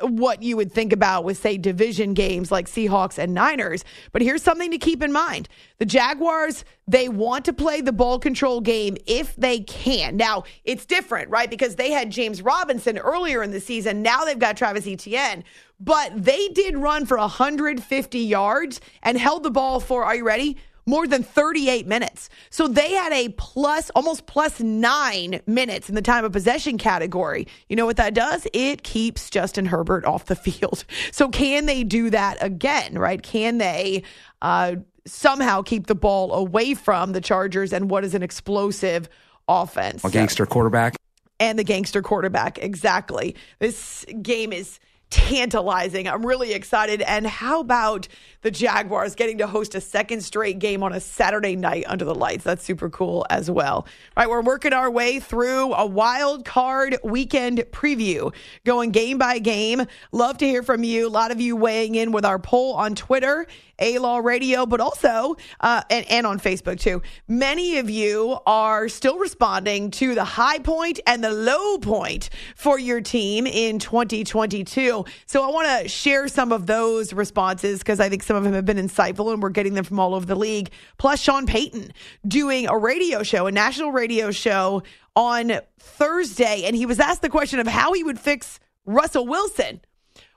what 0.00 0.42
you 0.42 0.56
would 0.56 0.72
think 0.72 0.92
about 0.92 1.24
with, 1.24 1.38
say, 1.38 1.56
division 1.56 2.14
games 2.14 2.50
like 2.52 2.66
Seahawks 2.66 3.18
and 3.18 3.34
Niners. 3.34 3.84
But 4.12 4.22
here's 4.22 4.42
something 4.42 4.70
to 4.70 4.78
keep 4.78 5.02
in 5.02 5.12
mind 5.12 5.48
the 5.78 5.86
Jaguars, 5.86 6.64
they 6.86 7.08
want 7.08 7.44
to 7.46 7.52
play 7.52 7.80
the 7.80 7.92
ball 7.92 8.18
control 8.18 8.60
game 8.60 8.96
if 9.06 9.34
they 9.36 9.60
can. 9.60 10.16
Now, 10.16 10.44
it's 10.64 10.86
different, 10.86 11.30
right? 11.30 11.50
Because 11.50 11.76
they 11.76 11.90
had 11.90 12.10
James 12.10 12.42
Robinson 12.42 12.98
earlier 12.98 13.42
in 13.42 13.50
the 13.50 13.60
season. 13.60 14.02
Now 14.02 14.24
they've 14.24 14.38
got 14.38 14.56
Travis 14.56 14.86
Etienne. 14.86 15.44
But 15.80 16.12
they 16.24 16.48
did 16.48 16.78
run 16.78 17.04
for 17.04 17.18
150 17.18 18.18
yards 18.18 18.80
and 19.02 19.18
held 19.18 19.42
the 19.42 19.50
ball 19.50 19.80
for, 19.80 20.04
are 20.04 20.14
you 20.14 20.24
ready? 20.24 20.56
More 20.86 21.06
than 21.06 21.22
38 21.22 21.86
minutes. 21.86 22.28
So 22.50 22.68
they 22.68 22.92
had 22.92 23.12
a 23.12 23.30
plus, 23.30 23.90
almost 23.90 24.26
plus 24.26 24.60
nine 24.60 25.40
minutes 25.46 25.88
in 25.88 25.94
the 25.94 26.02
time 26.02 26.24
of 26.24 26.32
possession 26.32 26.78
category. 26.78 27.46
You 27.68 27.76
know 27.76 27.86
what 27.86 27.96
that 27.96 28.14
does? 28.14 28.46
It 28.52 28.82
keeps 28.82 29.30
Justin 29.30 29.66
Herbert 29.66 30.04
off 30.04 30.26
the 30.26 30.36
field. 30.36 30.84
So 31.12 31.28
can 31.28 31.66
they 31.66 31.84
do 31.84 32.10
that 32.10 32.38
again, 32.40 32.98
right? 32.98 33.22
Can 33.22 33.58
they 33.58 34.02
uh, 34.42 34.76
somehow 35.06 35.62
keep 35.62 35.86
the 35.86 35.94
ball 35.94 36.32
away 36.32 36.74
from 36.74 37.12
the 37.12 37.20
Chargers 37.20 37.72
and 37.72 37.90
what 37.90 38.04
is 38.04 38.14
an 38.14 38.22
explosive 38.22 39.08
offense? 39.48 40.04
A 40.04 40.10
gangster 40.10 40.46
quarterback. 40.46 40.96
And 41.40 41.58
the 41.58 41.64
gangster 41.64 42.00
quarterback, 42.00 42.58
exactly. 42.58 43.34
This 43.58 44.04
game 44.22 44.52
is 44.52 44.78
tantalizing. 45.14 46.08
I'm 46.08 46.26
really 46.26 46.54
excited. 46.54 47.00
And 47.00 47.24
how 47.24 47.60
about 47.60 48.08
the 48.42 48.50
Jaguars 48.50 49.14
getting 49.14 49.38
to 49.38 49.46
host 49.46 49.76
a 49.76 49.80
second 49.80 50.22
straight 50.22 50.58
game 50.58 50.82
on 50.82 50.92
a 50.92 50.98
Saturday 50.98 51.54
night 51.54 51.84
under 51.86 52.04
the 52.04 52.16
lights? 52.16 52.42
That's 52.42 52.64
super 52.64 52.90
cool 52.90 53.24
as 53.30 53.48
well. 53.48 53.76
All 53.76 53.86
right, 54.16 54.28
we're 54.28 54.42
working 54.42 54.72
our 54.72 54.90
way 54.90 55.20
through 55.20 55.72
a 55.74 55.86
wild 55.86 56.44
card 56.44 56.96
weekend 57.04 57.58
preview, 57.70 58.34
going 58.64 58.90
game 58.90 59.16
by 59.16 59.38
game. 59.38 59.86
Love 60.10 60.38
to 60.38 60.46
hear 60.46 60.64
from 60.64 60.82
you. 60.82 61.06
A 61.06 61.08
lot 61.08 61.30
of 61.30 61.40
you 61.40 61.54
weighing 61.54 61.94
in 61.94 62.10
with 62.10 62.24
our 62.24 62.40
poll 62.40 62.74
on 62.74 62.96
Twitter 62.96 63.46
a 63.78 63.98
Law 63.98 64.18
Radio, 64.18 64.66
but 64.66 64.80
also 64.80 65.36
uh, 65.60 65.82
and, 65.90 66.06
and 66.10 66.26
on 66.26 66.38
Facebook 66.38 66.78
too. 66.78 67.02
Many 67.28 67.78
of 67.78 67.90
you 67.90 68.38
are 68.46 68.88
still 68.88 69.18
responding 69.18 69.90
to 69.92 70.14
the 70.14 70.24
high 70.24 70.58
point 70.58 71.00
and 71.06 71.22
the 71.22 71.32
low 71.32 71.78
point 71.78 72.30
for 72.56 72.78
your 72.78 73.00
team 73.00 73.46
in 73.46 73.78
2022. 73.78 75.04
So 75.26 75.44
I 75.44 75.50
want 75.50 75.82
to 75.82 75.88
share 75.88 76.28
some 76.28 76.52
of 76.52 76.66
those 76.66 77.12
responses 77.12 77.80
because 77.80 78.00
I 78.00 78.08
think 78.08 78.22
some 78.22 78.36
of 78.36 78.44
them 78.44 78.52
have 78.52 78.64
been 78.64 78.76
insightful 78.76 79.32
and 79.32 79.42
we're 79.42 79.50
getting 79.50 79.74
them 79.74 79.84
from 79.84 79.98
all 79.98 80.14
over 80.14 80.26
the 80.26 80.36
league. 80.36 80.70
Plus, 80.98 81.20
Sean 81.20 81.46
Payton 81.46 81.92
doing 82.26 82.68
a 82.68 82.76
radio 82.76 83.22
show, 83.22 83.46
a 83.46 83.52
national 83.52 83.92
radio 83.92 84.30
show 84.30 84.82
on 85.16 85.60
Thursday, 85.78 86.64
and 86.64 86.74
he 86.74 86.86
was 86.86 86.98
asked 86.98 87.22
the 87.22 87.28
question 87.28 87.60
of 87.60 87.66
how 87.66 87.92
he 87.92 88.02
would 88.02 88.18
fix 88.18 88.58
Russell 88.84 89.26
Wilson. 89.26 89.80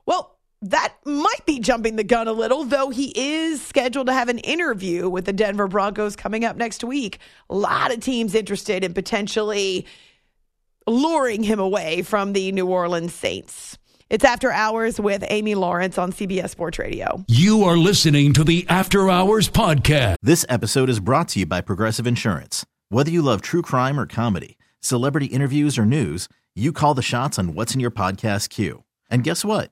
Well, 0.06 0.37
that 0.62 0.94
might 1.06 1.46
be 1.46 1.60
jumping 1.60 1.96
the 1.96 2.04
gun 2.04 2.28
a 2.28 2.34
little, 2.34 2.64
though 2.64 2.90
he 2.90 3.14
is 3.16 3.62
scheduled 3.62 4.08
to 4.08 4.14
have 4.14 4.30
an 4.30 4.40
interview 4.40 5.08
with 5.10 5.26
the 5.26 5.34
Denver 5.34 5.68
Broncos 5.68 6.16
coming 6.16 6.46
up 6.46 6.56
next 6.56 6.84
week. 6.84 7.20
A 7.50 7.56
lot 7.56 7.94
of 7.94 8.00
teams 8.00 8.34
interested 8.34 8.84
in 8.84 8.94
potentially 8.94 9.86
luring 10.88 11.44
him 11.44 11.60
away 11.60 12.02
from 12.02 12.34
the 12.34 12.52
New 12.52 12.68
Orleans 12.68 13.14
Saints. 13.14 13.78
It's 14.10 14.24
After 14.24 14.52
Hours 14.52 15.02
with 15.02 15.24
Amy 15.28 15.54
Lawrence 15.54 15.98
on 15.98 16.14
CBS 16.14 16.52
Sports 16.52 16.80
Radio. 16.80 17.26
You 17.28 17.64
are 17.64 17.76
listening 17.76 18.32
to 18.34 18.46
the 18.46 18.66
After 18.70 19.10
Hours 19.10 19.50
podcast. 19.50 20.16
This 20.22 20.46
episode 20.48 20.90
is 20.90 21.02
brought 21.02 21.28
to 21.30 21.40
you 21.40 21.46
by 21.46 21.60
Progressive 21.60 22.08
Insurance. 22.08 22.66
Whether 22.88 23.12
you 23.12 23.22
love 23.22 23.42
true 23.42 23.62
crime 23.62 24.00
or 24.00 24.06
comedy, 24.06 24.58
celebrity 24.80 25.26
interviews 25.26 25.78
or 25.78 25.86
news, 25.86 26.30
you 26.56 26.72
call 26.72 26.94
the 26.94 27.02
shots 27.02 27.38
on 27.38 27.54
what's 27.54 27.74
in 27.76 27.82
your 27.82 27.92
podcast 27.92 28.48
queue. 28.48 28.84
And 29.10 29.26
guess 29.26 29.44
what? 29.44 29.72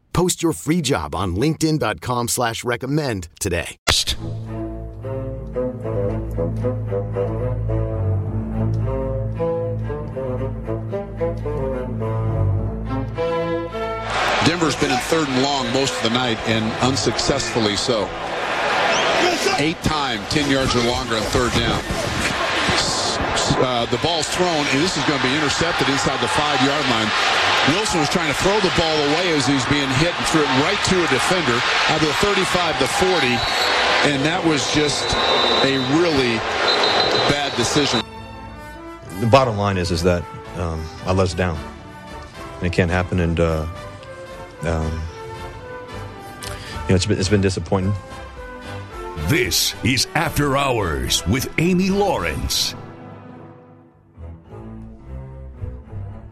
Post 0.13 0.41
your 0.43 0.53
free 0.53 0.81
job 0.81 1.13
on 1.15 1.35
LinkedIn.com 1.35 2.27
slash 2.29 2.63
recommend 2.63 3.27
today. 3.39 3.77
Denver's 14.45 14.75
been 14.75 14.91
in 14.91 14.97
third 14.99 15.27
and 15.27 15.43
long 15.43 15.71
most 15.73 15.95
of 15.95 16.03
the 16.03 16.09
night 16.09 16.37
and 16.47 16.71
unsuccessfully 16.83 17.75
so. 17.75 18.03
Eight 19.57 19.77
time, 19.83 20.19
10 20.29 20.49
yards 20.49 20.75
or 20.75 20.83
longer 20.83 21.15
on 21.15 21.21
third 21.23 21.51
down. 21.53 21.81
Uh, 23.61 23.85
the 23.93 23.97
ball's 24.01 24.27
thrown, 24.27 24.65
and 24.73 24.81
this 24.81 24.97
is 24.97 25.03
going 25.05 25.21
to 25.21 25.27
be 25.27 25.35
intercepted 25.37 25.87
inside 25.87 26.17
the 26.19 26.27
five-yard 26.33 26.81
line. 26.89 27.05
Wilson 27.69 27.99
was 27.99 28.09
trying 28.09 28.27
to 28.27 28.39
throw 28.41 28.57
the 28.59 28.73
ball 28.73 28.97
away 29.13 29.37
as 29.37 29.45
he's 29.45 29.65
being 29.65 29.87
hit 30.01 30.17
and 30.17 30.25
threw 30.33 30.41
it 30.41 30.49
right 30.65 30.81
to 30.89 30.97
a 30.97 31.07
defender 31.13 31.53
out 31.93 32.01
of 32.01 32.07
the 32.07 32.13
35 32.25 32.79
to 32.79 32.87
40, 32.87 33.27
and 34.09 34.25
that 34.25 34.41
was 34.43 34.65
just 34.73 35.05
a 35.61 35.77
really 35.93 36.41
bad 37.29 37.55
decision. 37.55 38.01
The 39.19 39.27
bottom 39.27 39.57
line 39.57 39.77
is 39.77 39.91
is 39.91 40.01
that 40.01 40.23
um, 40.57 40.83
I 41.05 41.13
let 41.13 41.25
us 41.25 41.35
down, 41.35 41.55
and 42.57 42.65
it 42.65 42.73
can't 42.73 42.89
happen. 42.89 43.19
And 43.19 43.39
uh, 43.39 43.67
um, 44.63 44.91
you 46.83 46.89
know, 46.89 46.95
it's 46.95 47.05
been, 47.05 47.19
it's 47.19 47.29
been 47.29 47.41
disappointing. 47.41 47.93
This 49.27 49.75
is 49.83 50.07
After 50.15 50.57
Hours 50.57 51.25
with 51.27 51.53
Amy 51.59 51.91
Lawrence. 51.91 52.73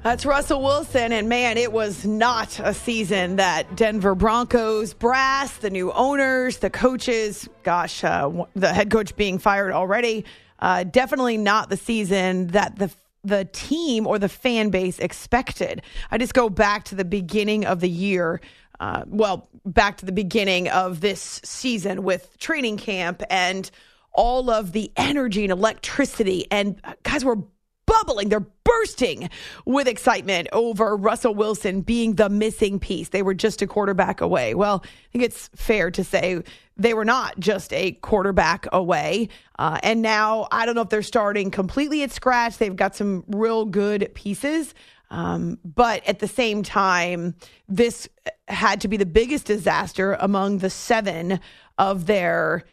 That's 0.10 0.26
Russell 0.26 0.64
Wilson, 0.64 1.12
and 1.12 1.30
man, 1.30 1.56
it 1.60 1.72
was 1.72 2.04
not 2.04 2.60
a 2.60 2.74
season 2.74 3.36
that 3.36 3.76
Denver 3.76 4.16
Broncos 4.16 4.96
brass, 4.96 5.56
the 5.58 5.70
new 5.70 5.92
owners, 5.92 6.58
the 6.58 6.72
coaches, 6.72 7.48
gosh, 7.62 8.04
uh, 8.04 8.32
the 8.56 8.74
head 8.74 8.90
coach 8.90 9.16
being 9.16 9.38
fired 9.38 9.72
already, 9.72 10.26
uh, 10.58 10.84
definitely 10.84 11.38
not 11.38 11.70
the 11.70 11.78
season 11.78 12.48
that 12.48 12.76
the 12.76 12.92
the 13.24 13.46
team 13.52 14.08
or 14.08 14.18
the 14.18 14.30
fan 14.30 14.72
base 14.72 14.98
expected. 14.98 15.84
I 16.10 16.18
just 16.18 16.34
go 16.34 16.50
back 16.50 16.86
to 16.86 16.96
the 16.96 17.06
beginning 17.06 17.68
of 17.68 17.80
the 17.80 17.90
year. 17.90 18.42
Uh, 18.80 19.04
well, 19.06 19.48
back 19.64 19.98
to 19.98 20.08
the 20.08 20.12
beginning 20.12 20.70
of 20.70 21.02
this 21.02 21.40
season 21.44 22.02
with 22.02 22.36
training 22.40 22.78
camp 22.78 23.22
and 23.30 23.70
all 24.12 24.50
of 24.50 24.72
the 24.72 24.92
energy 24.98 25.44
and 25.44 25.52
electricity. 25.52 26.48
And 26.50 26.82
uh, 26.84 26.94
guys 27.04 27.24
were 27.24 27.44
bubbling. 27.86 28.30
They're 28.30 28.48
bursting 28.70 29.30
with 29.66 29.88
excitement 29.88 30.48
over 30.54 30.96
Russell 30.96 31.34
Wilson 31.34 31.82
being 31.82 32.16
the 32.16 32.30
missing 32.30 32.80
piece. 32.80 33.10
They 33.10 33.24
were 33.24 33.34
just 33.34 33.62
a 33.62 33.68
quarterback 33.68 34.22
away. 34.22 34.54
Well, 34.54 34.84
I 34.84 35.12
think 35.12 35.24
it's 35.24 35.50
fair 35.56 35.90
to 35.92 36.04
say 36.04 36.44
they 36.78 36.94
were 36.94 37.06
not 37.06 37.40
just 37.40 37.74
a 37.74 37.94
quarterback 37.94 38.68
away. 38.72 39.30
Uh, 39.58 39.80
and 39.84 40.02
now 40.02 40.48
I 40.52 40.66
don't 40.66 40.76
know 40.76 40.82
if 40.82 40.90
they're 40.90 41.02
starting 41.02 41.52
completely 41.52 42.04
at 42.04 42.12
scratch. 42.12 42.58
They've 42.58 42.76
got 42.76 42.96
some 42.96 43.24
real 43.28 43.66
good 43.66 44.12
pieces. 44.14 44.74
Um, 45.12 45.58
but 45.66 46.06
at 46.08 46.20
the 46.20 46.28
same 46.28 46.62
time, 46.62 47.36
this 47.68 48.08
had 48.48 48.82
to 48.82 48.88
be 48.88 48.98
the 48.98 49.06
biggest 49.06 49.46
disaster 49.46 50.16
among 50.20 50.60
the 50.60 50.70
seven 50.70 51.40
of 51.80 52.06
their 52.06 52.64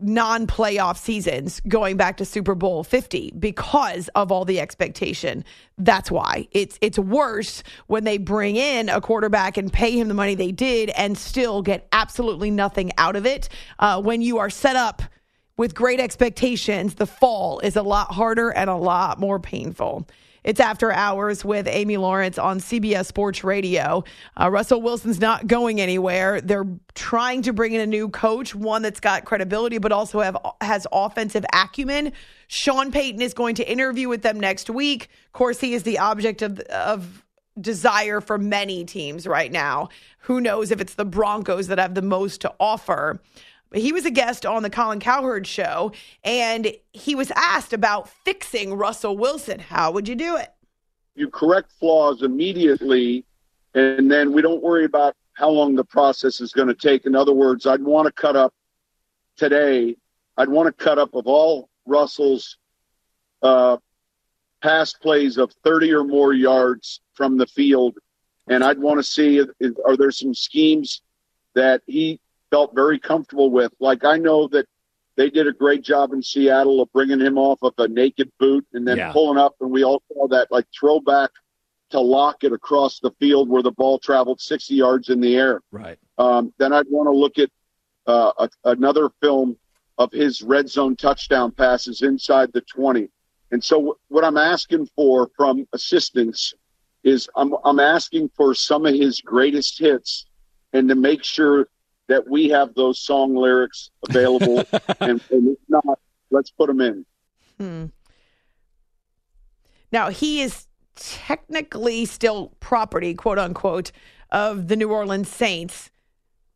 non 0.00 0.46
playoff 0.46 0.96
seasons 0.96 1.60
going 1.68 1.96
back 1.96 2.16
to 2.18 2.24
Super 2.24 2.54
Bowl 2.54 2.84
50 2.84 3.32
because 3.38 4.08
of 4.14 4.30
all 4.30 4.44
the 4.44 4.60
expectation. 4.60 5.44
That's 5.78 6.10
why 6.10 6.48
it's 6.52 6.78
it's 6.80 6.98
worse 6.98 7.62
when 7.86 8.04
they 8.04 8.18
bring 8.18 8.56
in 8.56 8.88
a 8.88 9.00
quarterback 9.00 9.56
and 9.56 9.72
pay 9.72 9.98
him 9.98 10.08
the 10.08 10.14
money 10.14 10.34
they 10.34 10.52
did 10.52 10.90
and 10.90 11.16
still 11.16 11.62
get 11.62 11.88
absolutely 11.92 12.50
nothing 12.50 12.92
out 12.98 13.16
of 13.16 13.26
it. 13.26 13.48
Uh, 13.78 14.00
when 14.00 14.22
you 14.22 14.38
are 14.38 14.50
set 14.50 14.76
up 14.76 15.02
with 15.56 15.74
great 15.74 16.00
expectations, 16.00 16.96
the 16.96 17.06
fall 17.06 17.60
is 17.60 17.76
a 17.76 17.82
lot 17.82 18.12
harder 18.12 18.50
and 18.50 18.68
a 18.68 18.76
lot 18.76 19.18
more 19.18 19.40
painful. 19.40 20.06
It's 20.46 20.60
After 20.60 20.92
Hours 20.92 21.44
with 21.44 21.66
Amy 21.66 21.96
Lawrence 21.96 22.38
on 22.38 22.60
CBS 22.60 23.06
Sports 23.06 23.42
Radio. 23.42 24.04
Uh, 24.40 24.48
Russell 24.48 24.80
Wilson's 24.80 25.18
not 25.18 25.48
going 25.48 25.80
anywhere. 25.80 26.40
They're 26.40 26.68
trying 26.94 27.42
to 27.42 27.52
bring 27.52 27.72
in 27.72 27.80
a 27.80 27.86
new 27.86 28.08
coach, 28.08 28.54
one 28.54 28.82
that's 28.82 29.00
got 29.00 29.24
credibility, 29.24 29.78
but 29.78 29.90
also 29.90 30.20
have 30.20 30.36
has 30.60 30.86
offensive 30.92 31.44
acumen. 31.52 32.12
Sean 32.46 32.92
Payton 32.92 33.22
is 33.22 33.34
going 33.34 33.56
to 33.56 33.68
interview 33.68 34.08
with 34.08 34.22
them 34.22 34.38
next 34.38 34.70
week. 34.70 35.08
Of 35.26 35.32
course, 35.32 35.60
he 35.60 35.74
is 35.74 35.82
the 35.82 35.98
object 35.98 36.42
of 36.42 36.60
of 36.60 37.24
desire 37.60 38.20
for 38.20 38.38
many 38.38 38.84
teams 38.84 39.26
right 39.26 39.50
now. 39.50 39.88
Who 40.20 40.40
knows 40.40 40.70
if 40.70 40.80
it's 40.80 40.94
the 40.94 41.04
Broncos 41.04 41.66
that 41.66 41.78
have 41.78 41.96
the 41.96 42.02
most 42.02 42.42
to 42.42 42.54
offer? 42.60 43.20
He 43.76 43.92
was 43.92 44.06
a 44.06 44.10
guest 44.10 44.46
on 44.46 44.62
the 44.62 44.70
Colin 44.70 45.00
Cowherd 45.00 45.46
show, 45.46 45.92
and 46.24 46.72
he 46.92 47.14
was 47.14 47.30
asked 47.36 47.72
about 47.72 48.08
fixing 48.08 48.74
Russell 48.74 49.16
Wilson. 49.16 49.60
How 49.60 49.90
would 49.92 50.08
you 50.08 50.14
do 50.14 50.36
it? 50.36 50.52
You 51.14 51.28
correct 51.28 51.72
flaws 51.78 52.22
immediately, 52.22 53.24
and 53.74 54.10
then 54.10 54.32
we 54.32 54.42
don't 54.42 54.62
worry 54.62 54.84
about 54.84 55.14
how 55.34 55.50
long 55.50 55.74
the 55.74 55.84
process 55.84 56.40
is 56.40 56.52
going 56.52 56.68
to 56.68 56.74
take. 56.74 57.06
In 57.06 57.14
other 57.14 57.32
words, 57.32 57.66
I'd 57.66 57.82
want 57.82 58.06
to 58.06 58.12
cut 58.12 58.36
up 58.36 58.54
today. 59.36 59.96
I'd 60.36 60.48
want 60.48 60.66
to 60.66 60.84
cut 60.84 60.98
up 60.98 61.14
of 61.14 61.26
all 61.26 61.68
Russell's 61.86 62.56
uh, 63.42 63.76
pass 64.62 64.92
plays 64.94 65.36
of 65.36 65.52
30 65.64 65.92
or 65.92 66.04
more 66.04 66.32
yards 66.32 67.00
from 67.14 67.36
the 67.36 67.46
field, 67.46 67.98
and 68.48 68.64
I'd 68.64 68.78
want 68.78 68.98
to 68.98 69.02
see 69.02 69.40
are 69.84 69.96
there 69.96 70.10
some 70.10 70.34
schemes 70.34 71.02
that 71.54 71.82
he 71.86 72.20
felt 72.56 72.74
very 72.74 72.98
comfortable 72.98 73.50
with. 73.50 73.70
Like 73.80 74.02
I 74.02 74.16
know 74.16 74.48
that 74.48 74.66
they 75.16 75.28
did 75.28 75.46
a 75.46 75.52
great 75.52 75.82
job 75.82 76.14
in 76.14 76.22
Seattle 76.22 76.80
of 76.80 76.90
bringing 76.90 77.20
him 77.20 77.36
off 77.36 77.58
of 77.60 77.74
a 77.76 77.86
naked 77.86 78.32
boot 78.38 78.66
and 78.72 78.88
then 78.88 78.96
yeah. 78.96 79.12
pulling 79.12 79.38
up, 79.38 79.54
and 79.60 79.70
we 79.70 79.84
all 79.84 80.02
saw 80.10 80.26
that 80.28 80.48
like 80.50 80.64
throwback 80.78 81.30
to 81.90 82.00
Lockett 82.00 82.54
across 82.54 82.98
the 82.98 83.10
field 83.20 83.50
where 83.50 83.62
the 83.62 83.72
ball 83.72 83.98
traveled 83.98 84.40
60 84.40 84.74
yards 84.74 85.10
in 85.10 85.20
the 85.20 85.36
air. 85.36 85.60
Right. 85.70 85.98
Um, 86.16 86.54
then 86.56 86.72
I'd 86.72 86.86
want 86.88 87.08
to 87.08 87.12
look 87.12 87.38
at 87.38 87.50
uh, 88.06 88.32
a, 88.38 88.70
another 88.70 89.10
film 89.20 89.58
of 89.98 90.10
his 90.10 90.40
red 90.40 90.70
zone 90.70 90.96
touchdown 90.96 91.52
passes 91.52 92.00
inside 92.00 92.52
the 92.54 92.62
20. 92.62 93.08
And 93.52 93.62
so 93.62 93.76
w- 93.76 93.94
what 94.08 94.24
I'm 94.24 94.38
asking 94.38 94.88
for 94.96 95.30
from 95.36 95.68
assistants 95.74 96.54
is 97.04 97.28
I'm, 97.36 97.54
I'm 97.64 97.80
asking 97.80 98.30
for 98.34 98.54
some 98.54 98.86
of 98.86 98.94
his 98.94 99.20
greatest 99.20 99.78
hits 99.78 100.26
and 100.72 100.88
to 100.88 100.94
make 100.94 101.22
sure 101.22 101.68
that 102.08 102.28
we 102.28 102.48
have 102.48 102.74
those 102.74 102.98
song 102.98 103.34
lyrics 103.34 103.90
available, 104.08 104.58
and, 105.00 105.20
and, 105.30 105.48
if 105.48 105.58
not, 105.68 105.98
let's 106.30 106.50
put 106.50 106.68
them 106.68 106.80
in. 106.80 107.06
Hmm. 107.58 107.86
Now 109.92 110.10
he 110.10 110.42
is 110.42 110.66
technically 110.96 112.04
still 112.04 112.52
property, 112.60 113.14
quote 113.14 113.38
unquote, 113.38 113.92
of 114.30 114.68
the 114.68 114.76
New 114.76 114.90
Orleans 114.90 115.28
Saints. 115.28 115.90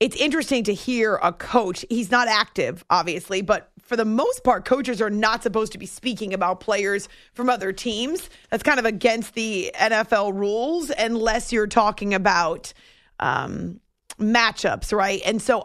It's 0.01 0.17
interesting 0.17 0.65
to 0.65 0.75
hear 0.75 1.17
a 1.23 1.33
coach. 1.33 1.85
He's 1.91 2.11
not 2.11 2.27
active, 2.27 2.85
obviously, 2.89 3.43
but 3.43 3.71
for 3.83 3.97
the 3.97 4.05
most 4.05 4.45
part, 4.45 4.65
coaches 4.65 5.03
are 5.03 5.11
not 5.11 5.43
supposed 5.43 5.73
to 5.73 5.79
be 5.79 5.85
speaking 5.85 6.33
about 6.33 6.61
players 6.61 7.09
from 7.35 7.51
other 7.51 7.73
teams. 7.73 8.31
That's 8.51 8.63
kind 8.63 8.79
of 8.79 8.87
against 8.87 9.35
the 9.35 9.71
NFL 9.77 10.33
rules, 10.35 10.91
unless 10.97 11.53
you're 11.53 11.67
talking 11.67 12.15
about 12.15 12.73
um, 13.19 13.81
matchups, 14.21 14.93
right? 14.93 15.21
And 15.25 15.43
so, 15.43 15.65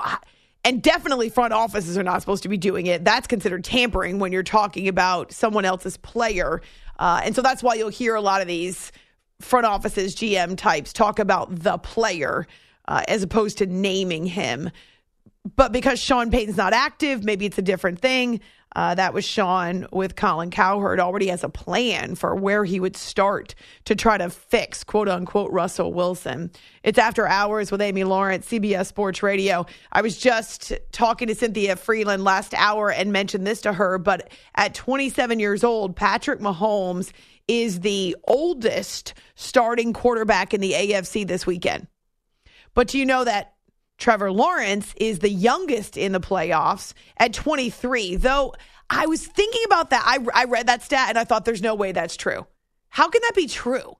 and 0.64 0.82
definitely 0.82 1.30
front 1.30 1.54
offices 1.54 1.98
are 1.98 2.04
not 2.04 2.22
supposed 2.22 2.44
to 2.44 2.50
be 2.50 2.58
doing 2.58 2.88
it. 2.88 3.04
That's 3.04 3.28
considered 3.28 3.64
tampering 3.64 4.20
when 4.20 4.32
you're 4.32 4.44
talking 4.44 4.88
about 4.88 5.32
someone 5.32 5.66
else's 5.66 5.98
player. 5.98 6.62
Uh, 6.98 7.22
and 7.24 7.36
so 7.36 7.42
that's 7.42 7.62
why 7.62 7.76
you'll 7.76 7.90
hear 7.90 8.16
a 8.16 8.22
lot 8.22 8.42
of 8.42 8.48
these 8.48 8.92
front 9.42 9.66
offices, 9.66 10.16
GM 10.16 10.58
types 10.58 10.94
talk 10.94 11.20
about 11.20 11.54
the 11.54 11.78
player 11.78 12.48
uh, 12.88 13.04
as 13.08 13.24
opposed 13.24 13.58
to 13.60 13.66
naming 13.66 14.26
him. 14.26 14.72
But 15.56 15.72
because 15.72 16.00
Sean 16.00 16.32
Payton's 16.32 16.58
not 16.58 16.74
active, 16.74 17.24
maybe 17.24 17.46
it's 17.46 17.58
a 17.58 17.62
different 17.62 18.00
thing. 18.00 18.40
Uh, 18.76 18.94
that 18.96 19.14
was 19.14 19.24
Sean 19.24 19.88
with 19.92 20.16
Colin 20.16 20.52
Cowherd 20.52 21.00
already 21.00 21.28
has 21.28 21.44
a 21.44 21.50
plan 21.50 22.16
for 22.16 22.36
where 22.36 22.66
he 22.66 22.80
would 22.80 22.98
start 22.98 23.56
to 23.86 23.96
try 23.96 24.18
to 24.18 24.30
fix 24.30 24.84
quote 24.84 25.08
unquote 25.08 25.52
Russell 25.52 25.94
Wilson. 25.94 26.52
It's 26.84 27.00
after 27.00 27.28
hours 27.28 27.72
with 27.72 27.82
Amy 27.82 28.04
Lawrence, 28.04 28.48
CBS 28.48 28.88
Sports 28.88 29.24
Radio. 29.24 29.66
I 29.92 30.02
was 30.02 30.18
just 30.18 30.74
talking 30.92 31.30
to 31.30 31.36
Cynthia 31.36 31.76
Frelund 31.76 32.24
last 32.24 32.54
hour 32.54 32.92
and 32.92 33.12
mentioned 33.14 33.48
this 33.48 33.62
to 33.62 33.74
her, 33.74 33.98
but 33.98 34.30
at 34.56 34.74
27 34.74 35.40
years 35.40 35.64
old, 35.64 35.96
Patrick 35.96 36.42
Mahomes 36.42 37.12
is 37.48 37.82
the 37.82 38.16
oldest 38.26 39.14
starting 39.36 39.94
quarterback 39.94 40.54
in 40.54 40.62
the 40.62 40.74
AFC 40.74 41.26
this 41.26 41.46
weekend. 41.46 41.88
But 42.74 42.90
do 42.90 43.00
you 43.00 43.06
know 43.06 43.24
that 43.24 43.55
Trevor 43.98 44.32
Lawrence 44.32 44.94
is 44.98 45.20
the 45.20 45.30
youngest 45.30 45.98
in 45.98 46.12
the 46.12 46.20
playoffs 46.20 46.94
at 47.18 47.34
23. 47.34 48.18
Though 48.18 48.54
I 48.90 49.08
was 49.08 49.26
thinking 49.26 49.64
about 49.66 49.90
that. 49.92 50.04
I, 50.06 50.42
I 50.42 50.46
read 50.46 50.68
that 50.68 50.84
stat 50.84 51.10
and 51.10 51.18
I 51.18 51.24
thought 51.24 51.46
there's 51.46 51.62
no 51.62 51.76
way 51.76 51.92
that's 51.92 52.18
true. 52.18 52.46
How 52.90 53.10
can 53.10 53.22
that 53.24 53.36
be 53.36 53.48
true? 53.48 53.98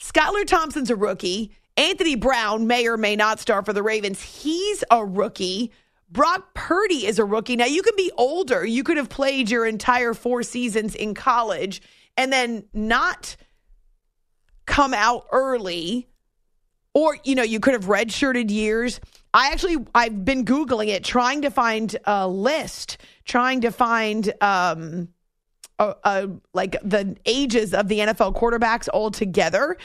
Skylar 0.00 0.46
Thompson's 0.46 0.90
a 0.90 0.96
rookie. 0.96 1.52
Anthony 1.76 2.16
Brown 2.16 2.66
may 2.66 2.86
or 2.86 2.96
may 2.96 3.16
not 3.16 3.40
start 3.40 3.64
for 3.64 3.72
the 3.72 3.82
Ravens. 3.82 4.20
He's 4.20 4.84
a 4.90 5.04
rookie. 5.04 5.72
Brock 6.10 6.52
Purdy 6.52 7.06
is 7.06 7.18
a 7.18 7.24
rookie. 7.24 7.56
Now, 7.56 7.64
you 7.64 7.82
can 7.82 7.96
be 7.96 8.12
older. 8.18 8.66
You 8.66 8.84
could 8.84 8.98
have 8.98 9.08
played 9.08 9.50
your 9.50 9.64
entire 9.64 10.12
four 10.12 10.42
seasons 10.42 10.94
in 10.94 11.14
college 11.14 11.80
and 12.18 12.30
then 12.30 12.64
not 12.74 13.36
come 14.66 14.92
out 14.92 15.26
early 15.32 16.08
or, 16.94 17.18
you 17.24 17.34
know, 17.34 17.42
you 17.42 17.60
could 17.60 17.74
have 17.74 17.86
redshirted 17.86 18.50
years. 18.50 19.00
I 19.34 19.50
actually, 19.50 19.76
I've 19.94 20.24
been 20.24 20.44
Googling 20.44 20.88
it, 20.88 21.04
trying 21.04 21.42
to 21.42 21.50
find 21.50 21.96
a 22.04 22.28
list, 22.28 22.98
trying 23.24 23.62
to 23.62 23.70
find, 23.70 24.32
um, 24.40 25.08
a, 25.78 25.94
a, 26.04 26.28
like 26.52 26.76
the 26.82 27.16
ages 27.24 27.74
of 27.74 27.88
the 27.88 28.00
NFL 28.00 28.36
quarterbacks 28.36 28.88
all 28.92 29.10
together 29.10 29.76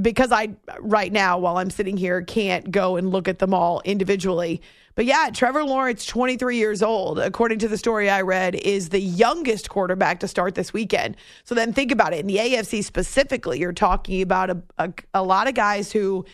because 0.00 0.32
I, 0.32 0.50
right 0.80 1.12
now, 1.12 1.38
while 1.38 1.56
I'm 1.56 1.70
sitting 1.70 1.96
here, 1.96 2.20
can't 2.22 2.70
go 2.70 2.96
and 2.96 3.10
look 3.10 3.28
at 3.28 3.38
them 3.38 3.54
all 3.54 3.80
individually. 3.84 4.60
But 4.94 5.04
yeah, 5.04 5.30
Trevor 5.32 5.64
Lawrence, 5.64 6.06
23 6.06 6.56
years 6.56 6.82
old, 6.82 7.18
according 7.18 7.58
to 7.60 7.68
the 7.68 7.78
story 7.78 8.08
I 8.08 8.22
read, 8.22 8.54
is 8.54 8.90
the 8.90 9.00
youngest 9.00 9.68
quarterback 9.68 10.20
to 10.20 10.28
start 10.28 10.54
this 10.54 10.72
weekend. 10.72 11.16
So 11.44 11.54
then 11.54 11.72
think 11.72 11.92
about 11.92 12.12
it. 12.12 12.20
In 12.20 12.26
the 12.26 12.36
AFC 12.36 12.82
specifically, 12.82 13.58
you're 13.58 13.72
talking 13.72 14.22
about 14.22 14.50
a, 14.50 14.62
a, 14.78 14.92
a 15.14 15.22
lot 15.22 15.48
of 15.48 15.54
guys 15.54 15.92
who 15.92 16.24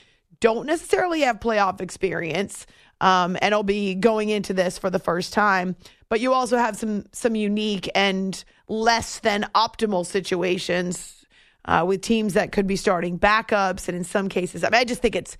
don't 0.43 0.67
necessarily 0.67 1.21
have 1.21 1.39
playoff 1.39 1.81
experience 1.81 2.67
um, 3.01 3.39
and 3.41 3.55
will 3.55 3.63
be 3.63 3.95
going 3.95 4.29
into 4.29 4.53
this 4.53 4.77
for 4.77 4.91
the 4.91 4.99
first 4.99 5.33
time. 5.33 5.77
But 6.09 6.21
you 6.21 6.35
also 6.35 6.59
have 6.59 6.77
some 6.77 7.07
some 7.13 7.35
unique 7.35 7.89
and 7.95 8.45
less 8.69 9.21
than 9.21 9.47
optimal 9.55 10.05
situations 10.05 11.25
uh, 11.65 11.85
with 11.87 12.03
teams 12.03 12.35
that 12.35 12.53
could 12.53 12.67
be 12.67 12.77
starting 12.77 13.19
backups, 13.19 13.89
and 13.89 13.97
in 13.97 14.05
some 14.05 14.29
cases, 14.29 14.65
I 14.65 14.69
mean, 14.69 14.81
I 14.81 14.85
just 14.85 15.01
think 15.01 15.17
it's 15.17 15.39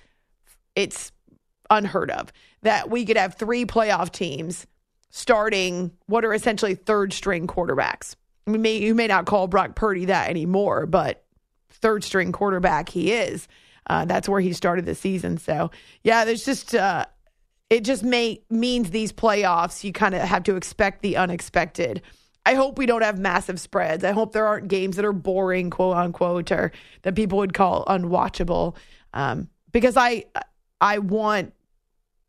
it's 0.75 1.13
unheard 1.69 2.11
of 2.11 2.33
that 2.63 2.89
we 2.89 3.05
could 3.05 3.17
have 3.17 3.35
three 3.35 3.65
playoff 3.65 4.13
teams 4.13 4.67
starting 5.11 5.91
what 6.07 6.25
are 6.25 6.33
essentially 6.33 6.75
third 6.75 7.13
string 7.13 7.47
quarterbacks. 7.47 8.15
We 8.47 8.57
may 8.57 8.79
you 8.79 8.95
may 8.95 9.09
not 9.09 9.27
call 9.27 9.49
Brock 9.49 9.75
Purdy 9.75 10.07
that 10.07 10.31
anymore, 10.31 10.87
but 10.87 11.25
third 11.71 12.05
string 12.05 12.31
quarterback 12.31 12.89
he 12.89 13.13
is. 13.13 13.49
Uh, 13.87 14.05
that's 14.05 14.29
where 14.29 14.41
he 14.41 14.53
started 14.53 14.85
the 14.85 14.95
season. 14.95 15.39
So 15.39 15.71
yeah, 16.03 16.25
there's 16.25 16.45
just 16.45 16.75
uh, 16.75 17.07
it 17.71 17.85
just 17.85 18.03
may 18.03 18.43
means 18.51 18.91
these 18.91 19.13
playoffs 19.13 19.83
you 19.85 19.93
kind 19.93 20.15
of 20.15 20.23
have 20.23 20.45
to 20.45 20.57
expect 20.57 21.03
the 21.03 21.17
unexpected. 21.17 22.03
I 22.45 22.55
hope 22.55 22.77
we 22.77 22.87
don't 22.87 23.03
have 23.03 23.19
massive 23.19 23.61
spreads. 23.61 24.03
I 24.05 24.13
hope 24.13 24.33
there 24.33 24.47
aren't 24.47 24.69
games 24.69 24.97
that 24.97 25.05
are 25.05 25.13
boring, 25.13 25.71
quote 25.71 25.97
unquote, 25.97 26.51
or 26.51 26.73
that 27.03 27.15
people 27.15 27.39
would 27.39 27.55
call 27.55 27.85
unwatchable. 27.87 28.77
Um, 29.15 29.49
because 29.71 29.97
I 29.97 30.25
I 30.81 30.99
want 30.99 31.55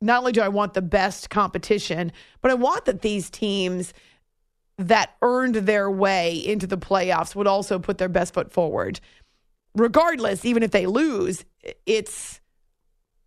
not 0.02 0.20
only 0.20 0.32
do 0.34 0.42
I 0.42 0.50
want 0.50 0.74
the 0.74 0.82
best 0.82 1.30
competition, 1.30 2.12
but 2.42 2.52
I 2.52 2.56
want 2.56 2.86
that 2.86 3.02
these 3.02 3.30
teams 3.30 3.94
that 4.78 5.12
earned 5.22 5.56
their 5.56 5.89
way 5.89 6.36
into 6.36 6.68
the 6.68 6.78
playoffs 6.78 7.36
would 7.36 7.48
also 7.48 7.80
put 7.80 7.98
their 7.98 8.10
best 8.10 8.34
foot 8.34 8.52
forward. 8.52 9.00
Regardless, 9.76 10.46
even 10.46 10.64
if 10.64 10.72
they 10.72 10.86
lose, 10.86 11.46
it's 11.86 12.40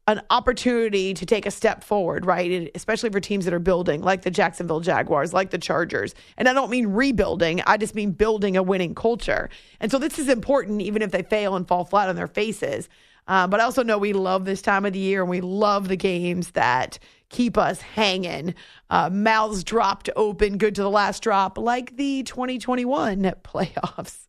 an 0.09 0.23
opportunity 0.31 1.15
to 1.15 1.27
take 1.27 1.47
a 1.47 1.51
step 1.51 1.83
forward, 1.83 2.25
right? 2.25 2.51
And 2.51 2.71
especially 2.77 3.11
for 3.11 3.19
teams 3.19 3.45
that 3.45 3.53
are 3.53 3.59
building, 3.59 4.03
like 4.03 4.23
the 4.23 4.31
Jacksonville 4.31 4.81
Jaguars, 4.81 5.33
like 5.33 5.51
the 5.51 5.59
Chargers. 5.59 6.15
And 6.37 6.49
I 6.49 6.53
don't 6.53 6.71
mean 6.71 6.87
rebuilding, 6.89 7.61
I 7.67 7.77
just 7.77 7.95
mean 7.95 8.13
building 8.13 8.57
a 8.57 8.63
winning 8.63 8.95
culture. 8.95 9.51
And 9.81 9.91
so 9.91 9.99
this 9.99 10.19
is 10.19 10.29
important, 10.29 10.81
even 10.83 11.03
if 11.03 11.11
they 11.11 11.23
fail 11.23 11.57
and 11.57 11.67
fall 11.67 11.85
flat 11.85 12.09
on 12.09 12.15
their 12.15 12.29
faces. 12.29 12.89
Uh, 13.27 13.49
but 13.49 13.59
I 13.59 13.65
also 13.65 13.83
know 13.83 13.99
we 13.99 14.13
love 14.13 14.45
this 14.45 14.63
time 14.63 14.85
of 14.85 14.93
the 14.93 15.01
year 15.01 15.23
and 15.23 15.31
we 15.31 15.41
love 15.41 15.89
the 15.89 15.97
games 15.97 16.53
that 16.53 17.01
keep 17.29 17.59
us 17.59 17.81
hanging, 17.81 18.55
uh, 18.89 19.11
mouths 19.11 19.65
dropped 19.65 20.09
open, 20.15 20.59
good 20.59 20.77
to 20.77 20.83
the 20.83 20.91
last 20.91 21.25
drop, 21.25 21.59
like 21.59 21.97
the 21.97 22.23
2021 22.23 23.23
playoffs. 23.43 24.27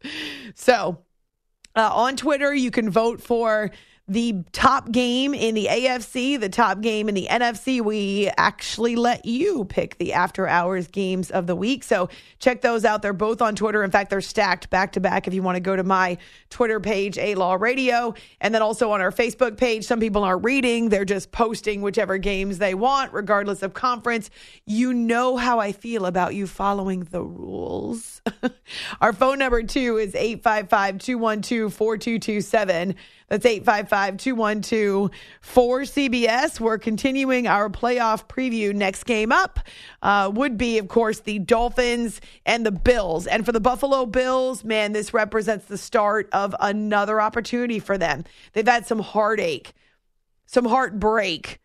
So 0.56 1.04
uh, 1.80 1.90
on 1.94 2.16
Twitter, 2.16 2.54
you 2.54 2.72
can 2.72 2.90
vote 2.90 3.22
for 3.22 3.72
the 4.10 4.44
top 4.54 4.90
game 4.90 5.34
in 5.34 5.54
the 5.54 5.68
AFC, 5.70 6.40
the 6.40 6.48
top 6.48 6.80
game 6.80 7.10
in 7.10 7.16
the 7.16 7.28
NFC. 7.30 7.82
We 7.82 8.32
actually 8.38 8.96
let 8.96 9.26
you 9.26 9.66
pick 9.66 9.98
the 9.98 10.14
after 10.14 10.48
hours 10.48 10.88
games 10.88 11.30
of 11.30 11.46
the 11.46 11.56
week. 11.56 11.84
So 11.84 12.08
check 12.40 12.62
those 12.62 12.86
out. 12.86 13.02
They're 13.02 13.12
both 13.12 13.42
on 13.42 13.56
Twitter. 13.56 13.84
In 13.84 13.92
fact, 13.92 14.10
they're 14.10 14.22
stacked 14.22 14.70
back 14.70 14.94
to 14.94 15.02
back 15.02 15.28
if 15.28 15.34
you 15.34 15.44
want 15.44 15.58
to 15.58 15.60
go 15.60 15.76
to 15.76 15.84
my 15.84 16.18
Twitter 16.50 16.80
page, 16.80 17.18
A 17.18 17.36
Law 17.36 17.56
Radio, 17.56 18.14
and 18.40 18.56
then 18.56 18.62
also 18.62 18.92
on 18.92 19.02
our 19.02 19.12
Facebook 19.12 19.58
page. 19.58 19.86
Some 19.86 20.00
people 20.00 20.24
aren't 20.24 20.46
reading, 20.46 20.88
they're 20.88 21.04
just 21.04 21.34
posting 21.34 21.82
whichever 21.82 22.18
games 22.18 22.60
they 22.60 22.76
want, 22.76 23.12
regardless 23.12 23.62
of 23.62 23.74
conference. 23.74 24.30
You 24.66 24.94
know 24.94 25.36
how 25.36 25.60
I 25.60 25.74
feel 25.74 26.06
about 26.06 26.34
you 26.34 26.48
following 26.48 27.02
the 27.02 27.22
rules. 27.22 28.22
our 29.02 29.12
phone 29.12 29.40
number, 29.40 29.64
too, 29.64 29.98
is 29.98 30.16
855 30.16 31.00
212 31.00 31.74
4227. 31.74 32.96
That's 33.30 33.46
855 33.46 34.18
212 34.18 35.12
4CBS. 35.44 36.60
We're 36.62 36.78
continuing 36.78 37.46
our 37.46 37.70
playoff 37.70 38.26
preview. 38.28 38.74
Next 38.74 39.04
game 39.04 39.34
up 39.34 39.60
uh, 40.02 40.32
would 40.34 40.58
be, 40.58 40.78
of 40.78 40.88
course, 40.88 41.20
the 41.20 41.40
Dolphins 41.40 42.22
and 42.46 42.66
the 42.66 42.72
Bills. 42.72 43.28
And 43.28 43.46
for 43.46 43.52
the 43.52 43.60
Buffalo 43.60 44.06
Bills, 44.06 44.64
man, 44.64 44.94
this 44.94 45.14
represents 45.14 45.66
the 45.66 45.78
start 45.78 46.30
of 46.32 46.56
another 46.62 47.20
opportunity 47.20 47.80
for 47.80 47.98
them. 47.98 48.24
They've 48.54 48.66
had 48.66 48.88
some 48.88 49.00
heartache, 49.00 49.74
some 50.46 50.66
heartbreak 50.66 51.60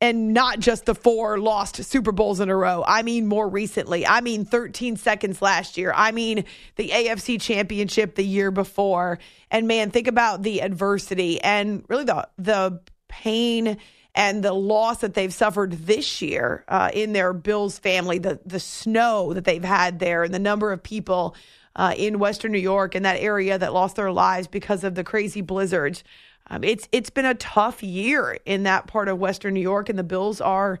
and 0.00 0.34
not 0.34 0.58
just 0.58 0.84
the 0.84 0.94
four 0.94 1.38
lost 1.38 1.82
Super 1.84 2.12
Bowls 2.12 2.40
in 2.40 2.50
a 2.50 2.56
row. 2.56 2.84
I 2.86 3.02
mean, 3.02 3.26
more 3.26 3.48
recently. 3.48 4.06
I 4.06 4.20
mean, 4.20 4.44
13 4.44 4.96
seconds 4.96 5.40
last 5.40 5.78
year. 5.78 5.92
I 5.94 6.12
mean, 6.12 6.44
the 6.76 6.90
AFC 6.90 7.40
Championship 7.40 8.14
the 8.14 8.24
year 8.24 8.50
before. 8.50 9.18
And 9.50 9.66
man, 9.66 9.90
think 9.90 10.06
about 10.06 10.42
the 10.42 10.60
adversity 10.60 11.40
and 11.40 11.84
really 11.88 12.04
the 12.04 12.28
the 12.36 12.80
pain 13.08 13.78
and 14.14 14.42
the 14.42 14.52
loss 14.52 14.98
that 14.98 15.14
they've 15.14 15.32
suffered 15.32 15.72
this 15.72 16.20
year 16.20 16.64
uh, 16.68 16.90
in 16.92 17.12
their 17.12 17.32
Bills 17.32 17.78
family. 17.78 18.18
The 18.18 18.38
the 18.44 18.60
snow 18.60 19.32
that 19.32 19.44
they've 19.44 19.64
had 19.64 19.98
there, 19.98 20.24
and 20.24 20.34
the 20.34 20.38
number 20.38 20.72
of 20.72 20.82
people. 20.82 21.34
Uh, 21.78 21.92
in 21.94 22.18
Western 22.18 22.52
New 22.52 22.58
York 22.58 22.94
and 22.94 23.04
that 23.04 23.20
area 23.20 23.58
that 23.58 23.74
lost 23.74 23.96
their 23.96 24.10
lives 24.10 24.48
because 24.48 24.82
of 24.82 24.94
the 24.94 25.04
crazy 25.04 25.42
blizzards. 25.42 26.04
Um, 26.48 26.64
it's 26.64 26.88
it's 26.92 27.10
been 27.10 27.24
a 27.24 27.34
tough 27.34 27.82
year 27.82 28.38
in 28.44 28.64
that 28.64 28.86
part 28.86 29.08
of 29.08 29.18
Western 29.18 29.54
New 29.54 29.60
York, 29.60 29.88
and 29.88 29.98
the 29.98 30.04
Bills 30.04 30.40
are 30.40 30.78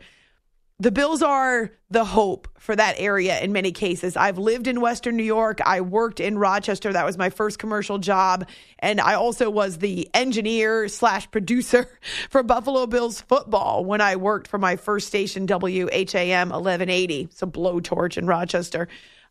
the 0.78 0.92
Bills 0.92 1.22
are 1.22 1.70
the 1.88 2.04
hope 2.04 2.48
for 2.58 2.76
that 2.76 2.96
area 2.98 3.40
in 3.40 3.50
many 3.50 3.72
cases. 3.72 4.14
I've 4.14 4.36
lived 4.36 4.66
in 4.66 4.82
Western 4.82 5.16
New 5.16 5.24
York. 5.24 5.60
I 5.64 5.80
worked 5.80 6.20
in 6.20 6.36
Rochester. 6.36 6.92
That 6.92 7.06
was 7.06 7.16
my 7.16 7.30
first 7.30 7.58
commercial 7.58 7.96
job. 7.96 8.46
And 8.80 9.00
I 9.00 9.14
also 9.14 9.48
was 9.48 9.78
the 9.78 10.06
engineer 10.12 10.88
slash 10.88 11.30
producer 11.30 11.88
for 12.28 12.42
Buffalo 12.42 12.86
Bills 12.86 13.22
football 13.22 13.86
when 13.86 14.02
I 14.02 14.16
worked 14.16 14.48
for 14.48 14.58
my 14.58 14.76
first 14.76 15.06
station, 15.06 15.46
WHAM 15.46 16.50
1180. 16.50 17.20
It's 17.22 17.42
a 17.42 17.46
blowtorch 17.46 18.18
in 18.18 18.26
Rochester. 18.26 18.86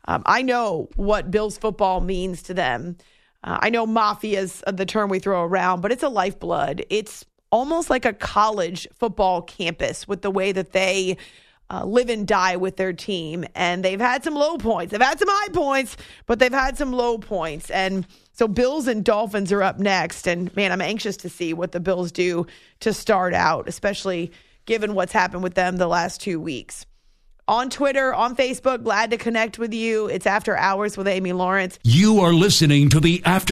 Um, 0.08 0.24
I 0.26 0.42
know 0.42 0.90
what 0.96 1.30
Bills 1.30 1.60
football 1.60 2.02
means 2.02 2.42
to 2.44 2.56
them. 2.56 2.98
Uh, 3.46 3.60
I 3.62 3.70
know 3.70 3.86
mafia 3.86 4.42
is 4.42 4.64
the 4.68 4.86
term 4.86 5.10
we 5.10 5.20
throw 5.20 5.44
around, 5.44 5.82
but 5.82 5.92
it's 5.92 6.04
a 6.04 6.10
lifeblood. 6.10 6.84
It's 6.90 7.24
almost 7.52 7.90
like 7.90 8.04
a 8.04 8.12
college 8.12 8.88
football 8.94 9.44
campus 9.44 10.08
with 10.08 10.24
the 10.24 10.32
way 10.32 10.52
that 10.52 10.72
they 10.72 11.18
uh, 11.70 11.86
live 11.86 12.10
and 12.10 12.28
die 12.28 12.58
with 12.58 12.76
their 12.76 12.92
team. 12.92 13.46
And 13.54 13.86
they've 13.86 14.02
had 14.02 14.24
some 14.24 14.34
low 14.34 14.58
points. 14.58 14.92
They've 14.92 15.02
had 15.02 15.20
some 15.20 15.30
high 15.30 15.50
points, 15.50 15.96
but 16.26 16.40
they've 16.40 16.52
had 16.52 16.78
some 16.78 16.92
low 16.92 17.20
points. 17.20 17.70
And 17.70 18.08
so 18.34 18.48
Bills 18.48 18.88
and 18.88 19.06
Dolphins 19.06 19.52
are 19.52 19.64
up 19.64 19.80
next. 19.80 20.28
And 20.28 20.54
man, 20.56 20.72
I'm 20.72 20.82
anxious 20.82 21.16
to 21.18 21.30
see 21.30 21.54
what 21.54 21.72
the 21.72 21.80
Bills 21.80 22.12
do 22.12 22.48
to 22.82 22.94
start 22.94 23.36
out, 23.36 23.70
especially 23.70 24.32
given 24.66 24.96
what's 24.96 25.14
happened 25.14 25.44
with 25.44 25.54
them 25.54 25.78
the 25.78 25.88
last 25.88 26.20
two 26.20 26.40
weeks 26.40 26.86
on 27.48 27.70
Twitter, 27.70 28.14
on 28.14 28.36
Facebook. 28.36 28.84
Glad 28.84 29.12
to 29.12 29.18
connect 29.18 29.60
with 29.60 29.74
you. 29.74 30.08
It's 30.08 30.26
After 30.26 30.56
Hours 30.58 30.98
with 30.98 31.08
Amy 31.08 31.34
Lawrence. 31.34 31.80
You 31.84 32.20
are 32.20 32.34
listening 32.34 32.90
to 32.90 33.00
the 33.00 33.22
After. 33.26 33.52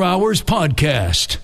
Hours 0.00 0.40
Podcast. 0.40 1.38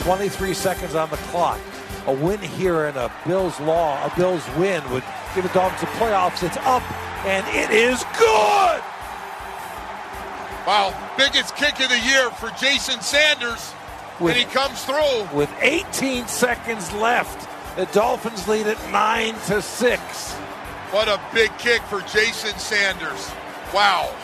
Twenty-three 0.00 0.52
seconds 0.54 0.94
on 0.94 1.08
the 1.10 1.16
clock. 1.16 1.60
A 2.06 2.12
win 2.12 2.40
here 2.40 2.86
and 2.86 2.96
a 2.96 3.10
Bills 3.26 3.58
law, 3.60 4.04
a 4.04 4.12
Bills 4.16 4.42
win 4.58 4.82
would 4.90 5.04
give 5.34 5.44
the 5.44 5.50
Dolphins 5.50 5.80
the 5.80 5.86
playoffs. 5.98 6.42
It's 6.42 6.56
up 6.58 6.82
and 7.24 7.46
it 7.56 7.70
is 7.70 8.02
good. 8.18 8.82
Wow, 10.66 10.92
biggest 11.16 11.54
kick 11.56 11.80
of 11.80 11.88
the 11.88 11.98
year 12.00 12.30
for 12.30 12.50
Jason 12.60 13.00
Sanders. 13.00 13.72
With- 14.20 14.36
and 14.36 14.44
he 14.44 14.52
comes 14.52 14.84
through. 14.84 15.28
With 15.36 15.50
18 15.60 16.26
seconds 16.26 16.92
left, 16.94 17.48
the 17.76 17.86
Dolphins 17.86 18.46
lead 18.48 18.66
at 18.66 18.90
nine 18.90 19.34
to 19.46 19.62
six. 19.62 20.34
What 20.92 21.08
a 21.08 21.18
big 21.32 21.56
kick 21.56 21.80
for 21.84 22.02
Jason 22.02 22.58
Sanders. 22.58 23.30
Wow. 23.72 24.14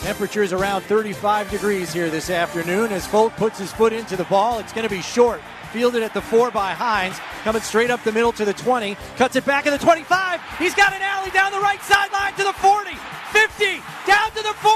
Temperatures 0.00 0.54
around 0.54 0.80
35 0.84 1.50
degrees 1.50 1.92
here 1.92 2.08
this 2.08 2.30
afternoon 2.30 2.90
as 2.90 3.06
Folk 3.06 3.34
puts 3.34 3.58
his 3.58 3.70
foot 3.70 3.92
into 3.92 4.16
the 4.16 4.24
ball. 4.24 4.58
It's 4.58 4.72
going 4.72 4.88
to 4.88 4.94
be 4.94 5.02
short. 5.02 5.42
Fielded 5.74 6.02
at 6.02 6.14
the 6.14 6.22
four 6.22 6.50
by 6.50 6.72
Hines. 6.72 7.18
Coming 7.44 7.60
straight 7.60 7.90
up 7.90 8.02
the 8.02 8.12
middle 8.12 8.32
to 8.32 8.46
the 8.46 8.54
20. 8.54 8.96
Cuts 9.18 9.36
it 9.36 9.44
back 9.44 9.66
in 9.66 9.72
the 9.72 9.78
25. 9.78 10.40
He's 10.58 10.74
got 10.74 10.94
an 10.94 11.02
alley 11.02 11.30
down 11.32 11.52
the 11.52 11.60
right 11.60 11.82
sideline 11.82 12.32
to 12.32 12.44
the 12.44 12.54
40. 12.54 12.92
50. 13.32 13.64
Down 14.06 14.30
to 14.30 14.42
the 14.42 14.54
40. 14.54 14.72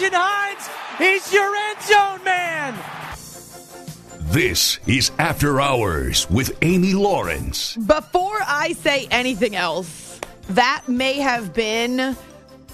Not 0.00 0.12
Hines. 0.14 0.68
He's 0.96 1.32
your 1.32 1.54
end 1.54 1.80
zone 1.82 2.24
man. 2.24 2.74
This 4.20 4.78
is 4.86 5.10
After 5.18 5.60
Hours 5.60 6.30
with 6.30 6.56
Amy 6.62 6.94
Lawrence. 6.94 7.76
Before 7.76 8.38
I 8.46 8.74
say 8.74 9.08
anything 9.10 9.56
else, 9.56 10.20
that 10.50 10.84
may 10.86 11.18
have 11.18 11.52
been 11.52 12.16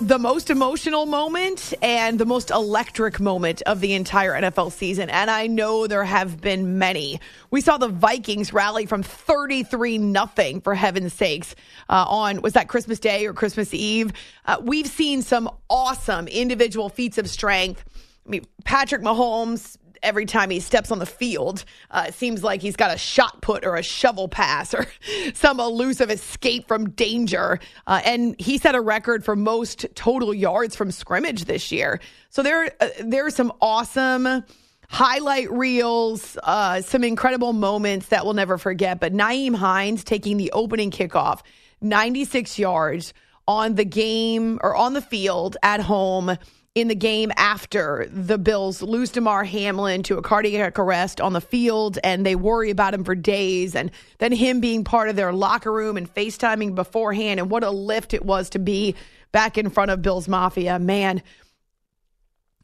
the 0.00 0.18
most 0.18 0.50
emotional 0.50 1.06
moment 1.06 1.72
and 1.80 2.18
the 2.18 2.26
most 2.26 2.50
electric 2.50 3.20
moment 3.20 3.62
of 3.62 3.80
the 3.80 3.92
entire 3.92 4.32
NFL 4.32 4.72
season. 4.72 5.08
And 5.08 5.30
I 5.30 5.46
know 5.46 5.86
there 5.86 6.04
have 6.04 6.40
been 6.40 6.78
many. 6.78 7.20
We 7.52 7.60
saw 7.60 7.78
the 7.78 7.88
Vikings 7.88 8.52
rally 8.52 8.86
from 8.86 9.04
33 9.04 9.98
nothing 9.98 10.60
for 10.60 10.74
heaven's 10.74 11.12
sakes 11.12 11.54
uh, 11.88 12.06
on, 12.08 12.42
was 12.42 12.54
that 12.54 12.68
Christmas 12.68 12.98
Day 12.98 13.24
or 13.26 13.32
Christmas 13.32 13.72
Eve? 13.72 14.12
Uh, 14.46 14.56
we've 14.60 14.88
seen 14.88 15.22
some 15.22 15.48
awesome 15.70 16.26
individual 16.26 16.88
feats 16.88 17.16
of 17.16 17.30
strength. 17.30 17.84
I 18.26 18.30
mean, 18.30 18.44
Patrick 18.64 19.02
Mahomes 19.02 19.76
every 20.04 20.26
time 20.26 20.50
he 20.50 20.60
steps 20.60 20.90
on 20.90 20.98
the 20.98 21.06
field. 21.06 21.64
Uh, 21.90 22.06
it 22.08 22.14
seems 22.14 22.44
like 22.44 22.62
he's 22.62 22.76
got 22.76 22.94
a 22.94 22.98
shot 22.98 23.40
put 23.40 23.64
or 23.64 23.76
a 23.76 23.82
shovel 23.82 24.28
pass 24.28 24.74
or 24.74 24.86
some 25.34 25.58
elusive 25.58 26.10
escape 26.10 26.68
from 26.68 26.90
danger. 26.90 27.58
Uh, 27.86 28.00
and 28.04 28.38
he 28.38 28.58
set 28.58 28.74
a 28.74 28.80
record 28.80 29.24
for 29.24 29.34
most 29.34 29.86
total 29.94 30.32
yards 30.32 30.76
from 30.76 30.90
scrimmage 30.90 31.46
this 31.46 31.72
year. 31.72 32.00
So 32.30 32.42
there, 32.42 32.70
uh, 32.80 32.88
there 33.00 33.26
are 33.26 33.30
some 33.30 33.52
awesome 33.60 34.44
highlight 34.88 35.50
reels, 35.50 36.36
uh, 36.42 36.80
some 36.82 37.02
incredible 37.02 37.52
moments 37.52 38.06
that 38.06 38.24
we'll 38.24 38.34
never 38.34 38.58
forget. 38.58 39.00
But 39.00 39.12
Nyheim 39.12 39.54
Hines 39.54 40.04
taking 40.04 40.36
the 40.36 40.52
opening 40.52 40.90
kickoff, 40.90 41.40
96 41.80 42.58
yards 42.58 43.14
on 43.46 43.74
the 43.74 43.84
game 43.84 44.58
or 44.62 44.74
on 44.74 44.94
the 44.94 45.00
field 45.00 45.56
at 45.62 45.80
home 45.80 46.36
in 46.74 46.88
the 46.88 46.94
game 46.94 47.30
after 47.36 48.08
the 48.10 48.36
Bills 48.36 48.82
lose 48.82 49.10
Damar 49.10 49.44
Hamlin 49.44 50.02
to 50.04 50.18
a 50.18 50.22
cardiac 50.22 50.76
arrest 50.78 51.20
on 51.20 51.32
the 51.32 51.40
field, 51.40 51.98
and 52.02 52.26
they 52.26 52.34
worry 52.34 52.70
about 52.70 52.94
him 52.94 53.04
for 53.04 53.14
days. 53.14 53.76
And 53.76 53.92
then 54.18 54.32
him 54.32 54.60
being 54.60 54.82
part 54.82 55.08
of 55.08 55.14
their 55.14 55.32
locker 55.32 55.72
room 55.72 55.96
and 55.96 56.12
FaceTiming 56.12 56.74
beforehand, 56.74 57.38
and 57.38 57.48
what 57.48 57.62
a 57.62 57.70
lift 57.70 58.12
it 58.12 58.24
was 58.24 58.50
to 58.50 58.58
be 58.58 58.96
back 59.30 59.56
in 59.56 59.70
front 59.70 59.92
of 59.92 60.02
Bills 60.02 60.26
Mafia. 60.26 60.80
Man, 60.80 61.22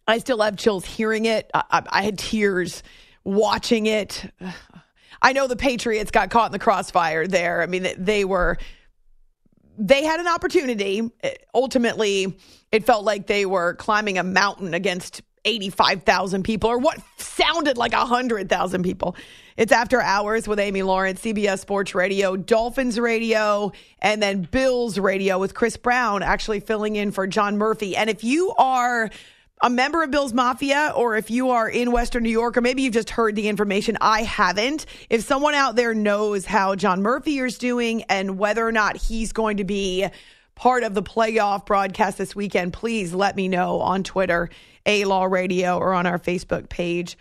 I 0.08 0.18
still 0.18 0.40
have 0.40 0.56
chills 0.56 0.84
hearing 0.84 1.26
it. 1.26 1.48
I, 1.54 1.62
I, 1.70 1.82
I 1.90 2.02
had 2.02 2.18
tears 2.18 2.82
watching 3.22 3.86
it. 3.86 4.24
I 5.22 5.34
know 5.34 5.46
the 5.46 5.56
Patriots 5.56 6.10
got 6.10 6.30
caught 6.30 6.46
in 6.46 6.52
the 6.52 6.58
crossfire 6.58 7.26
there. 7.26 7.60
I 7.60 7.66
mean, 7.66 7.86
they 7.98 8.24
were 8.24 8.56
they 9.80 10.04
had 10.04 10.20
an 10.20 10.28
opportunity. 10.28 11.10
Ultimately, 11.54 12.36
it 12.70 12.84
felt 12.84 13.04
like 13.04 13.26
they 13.26 13.46
were 13.46 13.74
climbing 13.74 14.18
a 14.18 14.22
mountain 14.22 14.74
against 14.74 15.22
85,000 15.46 16.42
people 16.42 16.68
or 16.68 16.78
what 16.78 16.98
sounded 17.16 17.78
like 17.78 17.94
100,000 17.94 18.82
people. 18.82 19.16
It's 19.56 19.72
After 19.72 20.00
Hours 20.00 20.46
with 20.46 20.58
Amy 20.58 20.82
Lawrence, 20.82 21.22
CBS 21.22 21.60
Sports 21.60 21.94
Radio, 21.94 22.36
Dolphins 22.36 23.00
Radio, 23.00 23.72
and 24.00 24.22
then 24.22 24.42
Bills 24.42 24.98
Radio 24.98 25.38
with 25.38 25.54
Chris 25.54 25.78
Brown 25.78 26.22
actually 26.22 26.60
filling 26.60 26.96
in 26.96 27.10
for 27.10 27.26
John 27.26 27.56
Murphy. 27.56 27.96
And 27.96 28.10
if 28.10 28.22
you 28.22 28.52
are 28.58 29.08
a 29.62 29.68
member 29.68 30.02
of 30.02 30.10
Bill's 30.10 30.32
Mafia, 30.32 30.92
or 30.96 31.16
if 31.16 31.30
you 31.30 31.50
are 31.50 31.68
in 31.68 31.92
Western 31.92 32.22
New 32.22 32.30
York, 32.30 32.56
or 32.56 32.62
maybe 32.62 32.82
you've 32.82 32.94
just 32.94 33.10
heard 33.10 33.36
the 33.36 33.48
information, 33.48 33.98
I 34.00 34.22
haven't. 34.22 34.86
If 35.10 35.22
someone 35.22 35.54
out 35.54 35.76
there 35.76 35.92
knows 35.92 36.46
how 36.46 36.74
John 36.76 37.02
Murphy 37.02 37.38
is 37.38 37.58
doing 37.58 38.04
and 38.04 38.38
whether 38.38 38.66
or 38.66 38.72
not 38.72 38.96
he's 38.96 39.32
going 39.32 39.58
to 39.58 39.64
be 39.64 40.06
part 40.54 40.82
of 40.82 40.94
the 40.94 41.02
playoff 41.02 41.66
broadcast 41.66 42.16
this 42.16 42.34
weekend, 42.34 42.72
please 42.72 43.12
let 43.12 43.36
me 43.36 43.48
know 43.48 43.80
on 43.80 44.02
Twitter, 44.02 44.48
A 44.86 45.04
Law 45.04 45.24
Radio, 45.24 45.78
or 45.78 45.92
on 45.92 46.06
our 46.06 46.18
Facebook 46.18 46.70
page. 46.70 47.18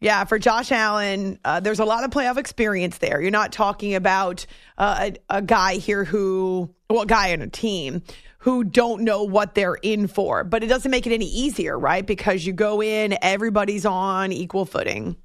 Yeah, 0.00 0.24
for 0.24 0.38
Josh 0.38 0.72
Allen, 0.72 1.38
uh, 1.44 1.60
there's 1.60 1.78
a 1.78 1.84
lot 1.84 2.02
of 2.04 2.10
playoff 2.10 2.36
experience 2.36 2.98
there. 2.98 3.20
You're 3.20 3.30
not 3.30 3.52
talking 3.52 3.94
about 3.94 4.46
uh, 4.76 5.10
a, 5.30 5.36
a 5.36 5.42
guy 5.42 5.74
here 5.74 6.04
who, 6.04 6.74
well, 6.90 7.02
a 7.02 7.06
guy 7.06 7.32
on 7.34 7.40
a 7.40 7.46
team 7.46 8.02
who 8.42 8.64
don't 8.64 9.02
know 9.02 9.22
what 9.22 9.54
they're 9.54 9.76
in 9.82 10.08
for. 10.08 10.42
But 10.42 10.64
it 10.64 10.66
doesn't 10.66 10.90
make 10.90 11.06
it 11.06 11.12
any 11.12 11.26
easier, 11.26 11.78
right? 11.78 12.04
Because 12.04 12.44
you 12.44 12.52
go 12.52 12.82
in, 12.82 13.16
everybody's 13.22 13.86
on 13.86 14.32
equal 14.32 14.66
footing. 14.66 15.16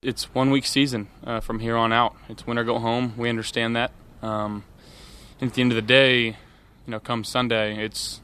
It's 0.00 0.32
one 0.32 0.52
week 0.52 0.64
season 0.64 1.08
uh, 1.24 1.40
from 1.40 1.58
here 1.58 1.76
on 1.76 1.92
out. 1.92 2.14
It's 2.28 2.46
win 2.46 2.56
or 2.56 2.62
go 2.62 2.78
home. 2.78 3.14
We 3.16 3.28
understand 3.28 3.74
that. 3.74 3.90
Um, 4.22 4.62
and 5.40 5.50
at 5.50 5.54
the 5.54 5.60
end 5.60 5.72
of 5.72 5.76
the 5.76 5.82
day, 5.82 6.26
you 6.26 6.34
know, 6.86 7.00
come 7.00 7.24
Sunday, 7.24 7.84
it's 7.84 8.20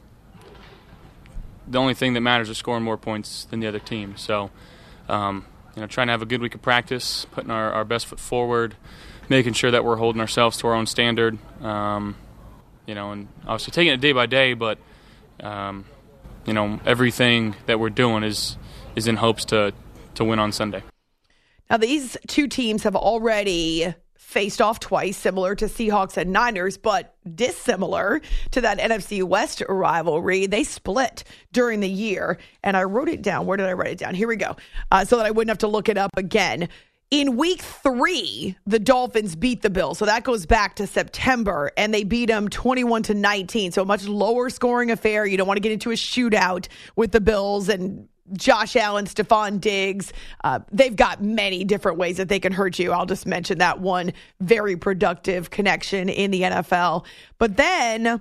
the 1.66 1.78
only 1.78 1.94
thing 1.94 2.14
that 2.14 2.20
matters 2.20 2.48
is 2.48 2.58
scoring 2.58 2.84
more 2.84 2.96
points 2.96 3.44
than 3.46 3.58
the 3.58 3.66
other 3.66 3.80
team. 3.80 4.16
So, 4.16 4.50
um, 5.08 5.46
you 5.74 5.80
know, 5.80 5.88
trying 5.88 6.06
to 6.06 6.12
have 6.12 6.22
a 6.22 6.26
good 6.26 6.40
week 6.40 6.54
of 6.54 6.62
practice, 6.62 7.26
putting 7.32 7.50
our, 7.50 7.72
our 7.72 7.84
best 7.84 8.06
foot 8.06 8.20
forward, 8.20 8.76
making 9.30 9.54
sure 9.54 9.70
that 9.70 9.84
we're 9.84 9.96
holding 9.96 10.20
ourselves 10.20 10.58
to 10.58 10.66
our 10.66 10.74
own 10.74 10.86
standard. 10.86 11.38
Um, 11.64 12.16
you 12.86 12.94
know, 12.94 13.12
and 13.12 13.28
obviously 13.46 13.70
taking 13.70 13.94
it 13.94 14.00
day 14.00 14.12
by 14.12 14.26
day, 14.26 14.52
but 14.52 14.78
um, 15.42 15.86
you 16.44 16.52
know, 16.52 16.80
everything 16.84 17.54
that 17.66 17.80
we're 17.80 17.88
doing 17.88 18.24
is 18.24 18.58
is 18.96 19.06
in 19.06 19.16
hopes 19.16 19.46
to 19.46 19.72
to 20.16 20.24
win 20.24 20.38
on 20.38 20.52
Sunday. 20.52 20.82
Now, 21.70 21.76
these 21.76 22.16
two 22.26 22.48
teams 22.48 22.82
have 22.82 22.96
already 22.96 23.94
faced 24.16 24.60
off 24.60 24.78
twice, 24.80 25.16
similar 25.16 25.54
to 25.56 25.66
Seahawks 25.66 26.16
and 26.16 26.32
Niners, 26.32 26.76
but 26.76 27.16
dissimilar 27.34 28.20
to 28.52 28.60
that 28.60 28.78
NFC 28.78 29.22
West 29.22 29.62
rivalry. 29.68 30.46
They 30.46 30.64
split 30.64 31.24
during 31.52 31.80
the 31.80 31.88
year, 31.88 32.38
and 32.62 32.76
I 32.76 32.84
wrote 32.84 33.08
it 33.08 33.22
down. 33.22 33.46
Where 33.46 33.56
did 33.56 33.66
I 33.66 33.72
write 33.72 33.90
it 33.90 33.98
down? 33.98 34.14
Here 34.14 34.28
we 34.28 34.36
go, 34.36 34.56
uh, 34.90 35.04
so 35.04 35.16
that 35.16 35.26
I 35.26 35.30
wouldn't 35.30 35.50
have 35.50 35.58
to 35.58 35.68
look 35.68 35.88
it 35.88 35.98
up 35.98 36.16
again. 36.16 36.68
In 37.10 37.36
week 37.36 37.60
three, 37.60 38.56
the 38.66 38.78
Dolphins 38.78 39.34
beat 39.34 39.62
the 39.62 39.70
Bills. 39.70 39.98
So 39.98 40.04
that 40.04 40.22
goes 40.22 40.46
back 40.46 40.76
to 40.76 40.86
September, 40.86 41.72
and 41.76 41.92
they 41.92 42.04
beat 42.04 42.26
them 42.26 42.48
21 42.48 43.02
to 43.04 43.14
19. 43.14 43.72
So 43.72 43.82
a 43.82 43.84
much 43.84 44.06
lower 44.06 44.48
scoring 44.48 44.92
affair. 44.92 45.26
You 45.26 45.36
don't 45.36 45.48
want 45.48 45.56
to 45.56 45.60
get 45.62 45.72
into 45.72 45.90
a 45.90 45.94
shootout 45.94 46.68
with 46.94 47.10
the 47.10 47.20
Bills 47.20 47.68
and 47.68 48.08
Josh 48.34 48.76
Allen, 48.76 49.06
Stefon 49.06 49.60
Diggs. 49.60 50.12
Uh, 50.44 50.60
they've 50.70 50.94
got 50.94 51.20
many 51.20 51.64
different 51.64 51.98
ways 51.98 52.16
that 52.18 52.28
they 52.28 52.38
can 52.38 52.52
hurt 52.52 52.78
you. 52.78 52.92
I'll 52.92 53.06
just 53.06 53.26
mention 53.26 53.58
that 53.58 53.80
one 53.80 54.12
very 54.40 54.76
productive 54.76 55.50
connection 55.50 56.08
in 56.08 56.30
the 56.30 56.42
NFL. 56.42 57.04
But 57.38 57.56
then 57.56 58.20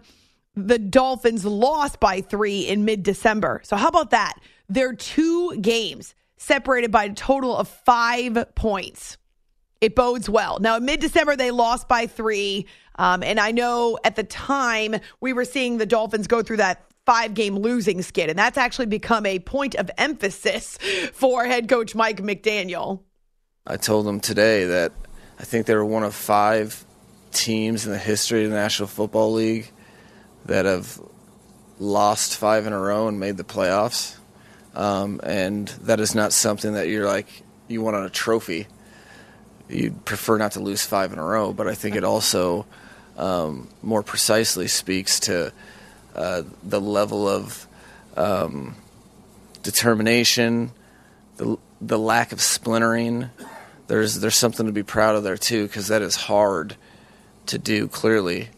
the 0.55 0.79
Dolphins 0.79 1.45
lost 1.45 1.99
by 1.99 2.21
three 2.21 2.61
in 2.61 2.85
mid 2.85 3.03
December. 3.03 3.61
So, 3.63 3.75
how 3.75 3.89
about 3.89 4.09
that? 4.09 4.33
They're 4.67 4.95
two 4.95 5.57
games 5.57 6.15
separated 6.39 6.89
by 6.89 7.03
a 7.03 7.13
total 7.13 7.55
of 7.55 7.67
five 7.67 8.55
points. 8.55 9.17
It 9.81 9.95
bodes 9.95 10.27
well. 10.27 10.59
Now, 10.59 10.77
in 10.77 10.85
mid 10.85 10.99
December, 10.99 11.35
they 11.35 11.51
lost 11.51 11.87
by 11.87 12.07
three. 12.07 12.65
Um, 12.95 13.23
and 13.23 13.39
I 13.39 13.51
know 13.51 13.99
at 14.03 14.15
the 14.15 14.23
time 14.23 14.95
we 15.21 15.31
were 15.31 15.45
seeing 15.45 15.77
the 15.77 15.85
Dolphins 15.85 16.27
go 16.27 16.41
through 16.41 16.57
that 16.57 16.85
five 17.05 17.33
game 17.33 17.55
losing 17.55 18.01
skid. 18.01 18.29
And 18.29 18.37
that's 18.37 18.57
actually 18.57 18.87
become 18.87 19.25
a 19.25 19.39
point 19.39 19.75
of 19.75 19.89
emphasis 19.97 20.77
for 21.13 21.45
head 21.45 21.69
coach 21.69 21.95
Mike 21.95 22.21
McDaniel. 22.21 23.01
I 23.65 23.77
told 23.77 24.07
him 24.07 24.19
today 24.19 24.65
that 24.65 24.91
I 25.39 25.43
think 25.43 25.65
they 25.65 25.75
were 25.75 25.85
one 25.85 26.03
of 26.03 26.13
five 26.13 26.83
teams 27.31 27.85
in 27.85 27.91
the 27.91 27.97
history 27.97 28.43
of 28.43 28.49
the 28.51 28.55
National 28.55 28.87
Football 28.87 29.33
League 29.33 29.71
that 30.45 30.65
have 30.65 30.99
lost 31.79 32.37
five 32.37 32.65
in 32.65 32.73
a 32.73 32.79
row 32.79 33.07
and 33.07 33.19
made 33.19 33.37
the 33.37 33.43
playoffs. 33.43 34.18
Um, 34.75 35.19
and 35.23 35.67
that 35.81 35.99
is 35.99 36.15
not 36.15 36.31
something 36.31 36.73
that 36.73 36.87
you're 36.87 37.07
like, 37.07 37.27
you 37.67 37.81
want 37.81 37.95
on 37.95 38.05
a 38.05 38.09
trophy. 38.09 38.67
You'd 39.67 40.05
prefer 40.05 40.37
not 40.37 40.53
to 40.53 40.59
lose 40.59 40.85
five 40.85 41.13
in 41.13 41.19
a 41.19 41.23
row, 41.23 41.53
but 41.53 41.67
I 41.67 41.75
think 41.75 41.95
it 41.95 42.03
also 42.03 42.65
um, 43.17 43.67
more 43.81 44.01
precisely 44.01 44.67
speaks 44.67 45.19
to 45.21 45.51
uh, 46.15 46.43
the 46.63 46.81
level 46.81 47.27
of 47.27 47.67
um, 48.17 48.75
determination, 49.61 50.71
the 51.37 51.57
the 51.81 51.99
lack 51.99 52.31
of 52.31 52.41
splintering. 52.41 53.29
There's 53.87 54.19
there's 54.19 54.35
something 54.35 54.65
to 54.65 54.71
be 54.71 54.83
proud 54.83 55.15
of 55.15 55.23
there 55.23 55.37
too, 55.37 55.67
because 55.67 55.87
that 55.87 56.01
is 56.01 56.15
hard 56.15 56.75
to 57.47 57.59
do. 57.59 57.87
Clearly, 57.87 58.49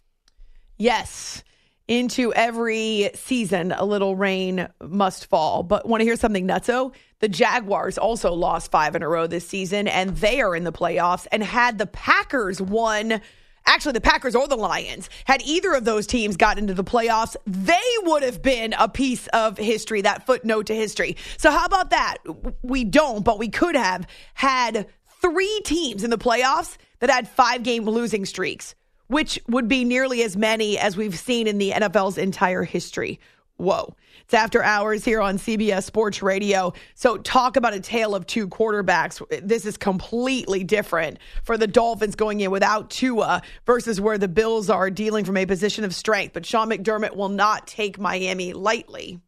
yes. 0.78 1.43
Into 1.92 2.34
every 2.34 3.10
season, 3.16 3.74
a 3.74 3.84
little 3.84 4.16
rain 4.16 4.70
must 4.82 5.26
fall. 5.26 5.62
But 5.62 5.86
want 5.86 6.00
to 6.00 6.06
hear 6.06 6.16
something 6.16 6.48
nutso? 6.48 6.94
The 7.20 7.28
Jaguars 7.28 7.98
also 7.98 8.32
lost 8.32 8.72
five 8.72 8.96
in 8.96 9.04
a 9.04 9.10
row 9.10 9.28
this 9.28 9.46
season, 9.46 9.89
and 9.89 10.16
they 10.16 10.39
are 10.39 10.56
in 10.56 10.64
the 10.64 10.72
playoffs. 10.72 11.28
And 11.34 11.44
had 11.44 11.78
the 11.80 11.88
Packers 11.88 12.62
won 12.62 13.20
actually 13.66 13.92
the 13.92 14.00
Packers 14.00 14.38
or 14.38 14.48
the 14.48 14.56
Lions, 14.56 15.10
had 15.26 15.42
either 15.42 15.74
of 15.74 15.84
those 15.84 16.08
teams 16.08 16.38
gotten 16.38 16.64
into 16.64 16.74
the 16.74 16.84
playoffs, 16.86 17.36
they 17.46 17.78
would 18.04 18.24
have 18.24 18.42
been 18.42 18.74
a 18.80 18.88
piece 18.88 19.28
of 19.34 19.58
history, 19.58 20.00
that 20.02 20.26
footnote 20.26 20.68
to 20.68 20.74
history. 20.74 21.18
So, 21.36 21.52
how 21.52 21.66
about 21.66 21.89
that? 21.89 22.20
We 22.62 22.86
don't, 22.86 23.26
but 23.26 23.38
we 23.38 23.50
could 23.50 23.76
have 23.76 24.08
had 24.34 24.88
three 25.22 25.62
teams 25.66 26.06
in 26.06 26.10
the 26.10 26.18
playoffs 26.18 26.78
that 27.00 27.10
had 27.10 27.28
five 27.28 27.64
game 27.64 27.84
losing 27.84 28.26
streaks, 28.26 28.76
which 29.12 29.38
would 29.49 29.68
be 29.68 29.84
nearly 29.84 30.24
as 30.24 30.38
many 30.38 30.78
as 30.80 30.95
we've 30.95 31.20
seen 31.20 31.45
in 31.45 31.57
the 31.57 31.72
NFL's 31.72 32.18
entire 32.18 32.64
history. 32.64 33.20
Whoa. 33.57 33.95
It's 34.24 34.34
after 34.34 34.64
hours 34.64 35.03
here 35.03 35.20
on 35.20 35.38
CBS 35.38 35.84
Sports 35.84 36.22
Radio. 36.22 36.72
So, 36.95 37.18
talk 37.18 37.57
about 37.57 37.74
a 37.74 37.82
tale 37.82 38.16
of 38.16 38.26
two 38.26 38.47
quarterbacks. 38.47 39.22
This 39.45 39.66
is 39.66 39.76
completely 39.76 40.64
different 40.64 41.20
for 41.43 41.57
the 41.57 41.68
Dolphins 41.68 42.16
going 42.16 42.39
in 42.39 42.49
without 42.51 42.89
Tua 42.89 43.41
versus 43.66 43.99
where 43.99 44.18
the 44.18 44.30
Bills 44.30 44.70
are 44.70 44.89
dealing 44.89 45.26
from 45.26 45.36
a 45.36 45.45
position 45.45 45.84
of 45.84 45.93
strength. 45.93 46.32
But 46.32 46.45
Sean 46.45 46.70
McDermott 46.70 47.16
will 47.16 47.30
not 47.30 47.68
take 47.68 47.99
Miami 47.99 48.53
lightly. 48.53 49.20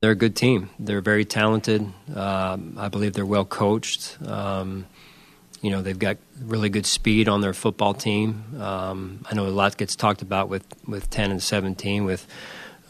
They're 0.00 0.12
a 0.12 0.16
good 0.16 0.36
team. 0.36 0.70
They're 0.78 1.00
very 1.00 1.24
talented. 1.24 1.82
Um, 2.14 2.76
I 2.78 2.88
believe 2.88 3.14
they're 3.14 3.26
well 3.26 3.44
coached. 3.44 4.16
Um, 4.24 4.86
you 5.64 5.70
know, 5.70 5.80
they've 5.80 5.98
got 5.98 6.18
really 6.42 6.68
good 6.68 6.84
speed 6.84 7.26
on 7.26 7.40
their 7.40 7.54
football 7.54 7.94
team. 7.94 8.44
Um, 8.60 9.24
I 9.30 9.34
know 9.34 9.46
a 9.46 9.48
lot 9.48 9.78
gets 9.78 9.96
talked 9.96 10.20
about 10.20 10.50
with, 10.50 10.62
with 10.86 11.08
10 11.08 11.30
and 11.30 11.42
17 11.42 12.04
with 12.04 12.26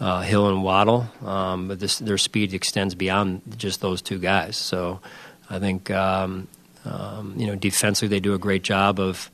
uh, 0.01 0.22
Hill 0.22 0.49
and 0.49 0.64
Waddle, 0.64 1.07
um, 1.25 1.68
but 1.68 1.79
this, 1.79 2.01
their 2.01 2.18
speed 2.18 2.53
extends 2.53 2.97
beyond 2.97 3.43
just 3.57 3.81
those 3.81 4.03
two 4.03 4.18
guys. 4.18 4.57
So 4.57 5.01
I 5.49 5.61
think, 5.61 5.89
um, 5.93 6.49
um, 6.85 7.35
you 7.37 7.47
know, 7.47 7.55
defensively 7.55 8.09
they 8.09 8.18
do 8.18 8.35
a 8.35 8.39
great 8.39 8.64
job 8.64 8.99
of, 8.99 9.31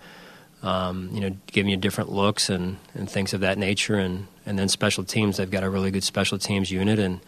um, 0.63 1.09
you 1.11 1.23
know, 1.23 1.35
giving 1.47 1.71
you 1.71 1.79
different 1.79 2.13
looks 2.13 2.51
and, 2.51 2.77
and 2.93 3.09
things 3.09 3.33
of 3.33 3.41
that 3.41 3.57
nature. 3.57 3.95
And, 3.95 4.27
and 4.45 4.59
then 4.59 4.69
special 4.69 5.03
teams, 5.03 5.39
they've 5.39 5.51
got 5.51 5.65
a 5.65 5.71
really 5.71 5.91
good 5.91 6.05
special 6.05 6.39
teams 6.39 6.71
unit 6.71 6.99
and 6.99 7.21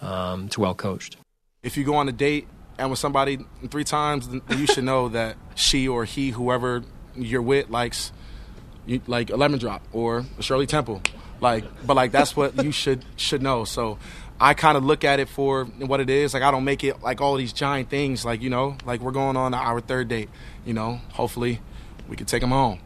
um, 0.00 0.46
it's 0.46 0.56
well 0.56 0.74
coached. 0.74 1.18
If 1.62 1.76
you 1.76 1.84
go 1.84 1.96
on 1.96 2.08
a 2.08 2.12
date 2.12 2.48
and 2.80 2.90
with 2.90 2.98
somebody 2.98 3.38
three 3.68 3.84
times, 3.84 4.26
you 4.48 4.66
should 4.66 4.84
know 4.84 5.10
that 5.10 5.36
she 5.54 5.86
or 5.86 6.06
he, 6.06 6.30
whoever 6.30 6.82
you're 7.14 7.42
with, 7.42 7.68
likes 7.68 8.10
you, 8.86 9.02
like 9.06 9.28
a 9.28 9.36
lemon 9.36 9.60
drop 9.60 9.82
or 9.92 10.24
a 10.38 10.42
Shirley 10.42 10.66
Temple. 10.66 11.02
Like, 11.42 11.64
but 11.86 11.94
like 11.94 12.10
that's 12.10 12.34
what 12.34 12.64
you 12.64 12.72
should 12.72 13.04
should 13.16 13.42
know. 13.42 13.64
So, 13.64 13.98
I 14.40 14.54
kind 14.54 14.78
of 14.78 14.84
look 14.84 15.04
at 15.04 15.20
it 15.20 15.28
for 15.28 15.64
what 15.64 16.00
it 16.00 16.08
is. 16.08 16.32
Like, 16.32 16.42
I 16.42 16.50
don't 16.50 16.64
make 16.64 16.82
it 16.82 17.02
like 17.02 17.20
all 17.20 17.36
these 17.36 17.52
giant 17.52 17.90
things. 17.90 18.24
Like, 18.24 18.40
you 18.40 18.48
know, 18.48 18.78
like 18.86 19.00
we're 19.00 19.12
going 19.12 19.36
on 19.36 19.52
our 19.52 19.82
third 19.82 20.08
date. 20.08 20.30
You 20.64 20.72
know, 20.72 21.00
hopefully, 21.12 21.60
we 22.08 22.16
can 22.16 22.26
take 22.26 22.40
them 22.40 22.50
home. 22.50 22.80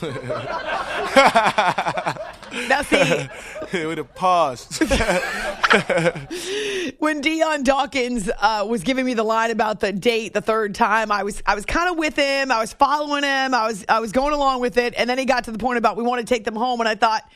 now 2.52 2.82
see, 2.82 2.96
with 3.86 3.98
a 3.98 4.04
pause. 4.04 4.78
when 6.98 7.20
Dion 7.20 7.62
Dawkins 7.62 8.30
uh, 8.38 8.66
was 8.68 8.82
giving 8.82 9.04
me 9.04 9.14
the 9.14 9.22
line 9.22 9.50
about 9.50 9.80
the 9.80 9.92
date 9.92 10.34
the 10.34 10.40
third 10.40 10.74
time, 10.74 11.12
I 11.12 11.22
was 11.22 11.42
I 11.46 11.54
was 11.54 11.64
kind 11.64 11.90
of 11.90 11.98
with 11.98 12.16
him. 12.16 12.50
I 12.50 12.60
was 12.60 12.72
following 12.72 13.24
him. 13.24 13.54
I 13.54 13.66
was 13.66 13.84
I 13.88 14.00
was 14.00 14.12
going 14.12 14.34
along 14.34 14.60
with 14.60 14.78
it, 14.78 14.94
and 14.96 15.08
then 15.08 15.18
he 15.18 15.24
got 15.24 15.44
to 15.44 15.52
the 15.52 15.58
point 15.58 15.78
about 15.78 15.96
we 15.96 16.02
want 16.02 16.20
to 16.20 16.26
take 16.26 16.44
them 16.44 16.56
home, 16.56 16.80
and 16.80 16.88
I 16.88 16.94
thought, 16.94 17.28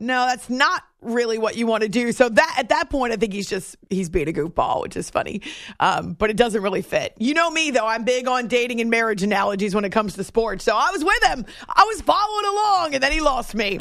no, 0.00 0.26
that's 0.26 0.48
not 0.48 0.84
really 1.00 1.38
what 1.38 1.56
you 1.56 1.66
want 1.66 1.82
to 1.82 1.88
do. 1.88 2.12
So 2.12 2.28
that 2.28 2.54
at 2.58 2.68
that 2.68 2.90
point, 2.90 3.12
I 3.12 3.16
think 3.16 3.32
he's 3.32 3.48
just 3.48 3.76
he's 3.90 4.08
being 4.08 4.28
a 4.28 4.32
goofball, 4.32 4.82
which 4.82 4.96
is 4.96 5.10
funny, 5.10 5.42
um, 5.80 6.12
but 6.12 6.30
it 6.30 6.36
doesn't 6.36 6.62
really 6.62 6.82
fit. 6.82 7.14
You 7.18 7.34
know 7.34 7.50
me 7.50 7.72
though; 7.72 7.86
I'm 7.86 8.04
big 8.04 8.28
on 8.28 8.46
dating 8.46 8.80
and 8.80 8.90
marriage 8.90 9.24
analogies 9.24 9.74
when 9.74 9.84
it 9.84 9.90
comes 9.90 10.14
to 10.14 10.24
sports. 10.24 10.64
So 10.64 10.76
I 10.76 10.90
was 10.92 11.04
with 11.04 11.24
him, 11.24 11.44
I 11.68 11.84
was 11.84 12.00
following 12.00 12.46
along, 12.46 12.94
and 12.94 13.02
then 13.02 13.10
he 13.10 13.20
lost 13.20 13.56
me. 13.56 13.80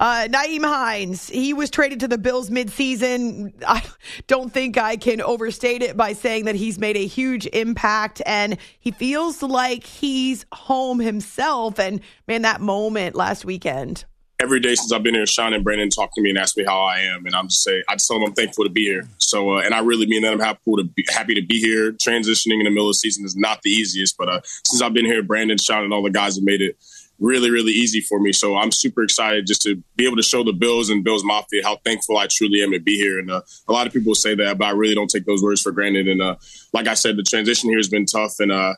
Uh, 0.00 0.26
Nyheim 0.28 0.64
Hines, 0.64 1.28
he 1.28 1.52
was 1.52 1.70
traded 1.70 2.00
to 2.00 2.08
the 2.08 2.18
Bills 2.18 2.50
midseason. 2.50 3.52
I 3.66 3.84
don't 4.26 4.52
think 4.52 4.78
I 4.78 4.96
can 4.96 5.20
overstate 5.20 5.82
it 5.82 5.96
by 5.96 6.12
saying 6.12 6.46
that 6.46 6.56
he's 6.56 6.78
made 6.78 6.96
a 6.96 7.06
huge 7.06 7.46
impact, 7.46 8.20
and 8.26 8.56
he 8.80 8.90
feels 8.90 9.42
like 9.42 9.84
he's 9.84 10.44
home 10.52 10.98
himself. 10.98 11.78
And 11.78 12.00
man, 12.26 12.42
that 12.42 12.60
moment 12.60 13.14
last 13.14 13.44
weekend 13.44 14.04
every 14.42 14.58
day 14.58 14.74
since 14.74 14.92
I've 14.92 15.04
been 15.04 15.14
here, 15.14 15.24
Sean 15.24 15.54
and 15.54 15.62
Brandon 15.62 15.88
talk 15.88 16.12
to 16.16 16.20
me 16.20 16.30
and 16.30 16.38
ask 16.38 16.56
me 16.56 16.64
how 16.64 16.80
I 16.80 16.98
am, 16.98 17.24
and 17.26 17.34
I'm 17.34 17.46
just 17.46 17.62
say 17.62 17.82
I 17.88 17.94
just 17.94 18.08
tell 18.08 18.18
them 18.18 18.28
I'm 18.28 18.34
thankful 18.34 18.64
to 18.64 18.70
be 18.70 18.82
here. 18.82 19.08
So, 19.18 19.52
uh, 19.52 19.60
and 19.60 19.72
I 19.72 19.78
really 19.78 20.06
mean 20.06 20.22
that 20.22 20.32
I'm 20.32 20.40
happy 20.40 20.60
to 20.76 20.84
be 20.84 21.04
happy 21.08 21.34
to 21.34 21.46
be 21.46 21.60
here. 21.60 21.92
Transitioning 21.92 22.58
in 22.58 22.64
the 22.64 22.70
middle 22.70 22.88
of 22.88 22.94
the 22.94 22.98
season 22.98 23.24
is 23.24 23.36
not 23.36 23.62
the 23.62 23.70
easiest, 23.70 24.18
but 24.18 24.28
uh, 24.28 24.40
since 24.66 24.82
I've 24.82 24.92
been 24.92 25.04
here, 25.04 25.22
Brandon, 25.22 25.58
Sean, 25.58 25.84
and 25.84 25.92
all 25.94 26.02
the 26.02 26.10
guys 26.10 26.34
have 26.34 26.44
made 26.44 26.60
it 26.60 26.76
really, 27.20 27.50
really 27.50 27.70
easy 27.70 28.00
for 28.00 28.18
me. 28.18 28.32
So 28.32 28.56
I'm 28.56 28.72
super 28.72 29.04
excited 29.04 29.46
just 29.46 29.62
to 29.62 29.80
be 29.94 30.06
able 30.06 30.16
to 30.16 30.24
show 30.24 30.42
the 30.42 30.52
Bills 30.52 30.90
and 30.90 31.04
Bills 31.04 31.22
Mafia 31.22 31.62
how 31.62 31.76
thankful 31.84 32.16
I 32.16 32.26
truly 32.28 32.64
am 32.64 32.72
to 32.72 32.80
be 32.80 32.96
here. 32.96 33.20
And 33.20 33.30
uh, 33.30 33.42
a 33.68 33.72
lot 33.72 33.86
of 33.86 33.92
people 33.92 34.16
say 34.16 34.34
that, 34.34 34.58
but 34.58 34.64
I 34.64 34.70
really 34.70 34.96
don't 34.96 35.08
take 35.08 35.24
those 35.24 35.42
words 35.42 35.62
for 35.62 35.70
granted. 35.70 36.08
And 36.08 36.20
uh, 36.20 36.34
like 36.72 36.88
I 36.88 36.94
said, 36.94 37.16
the 37.16 37.22
transition 37.22 37.70
here 37.70 37.78
has 37.78 37.88
been 37.88 38.06
tough, 38.06 38.40
and 38.40 38.50
uh, 38.50 38.74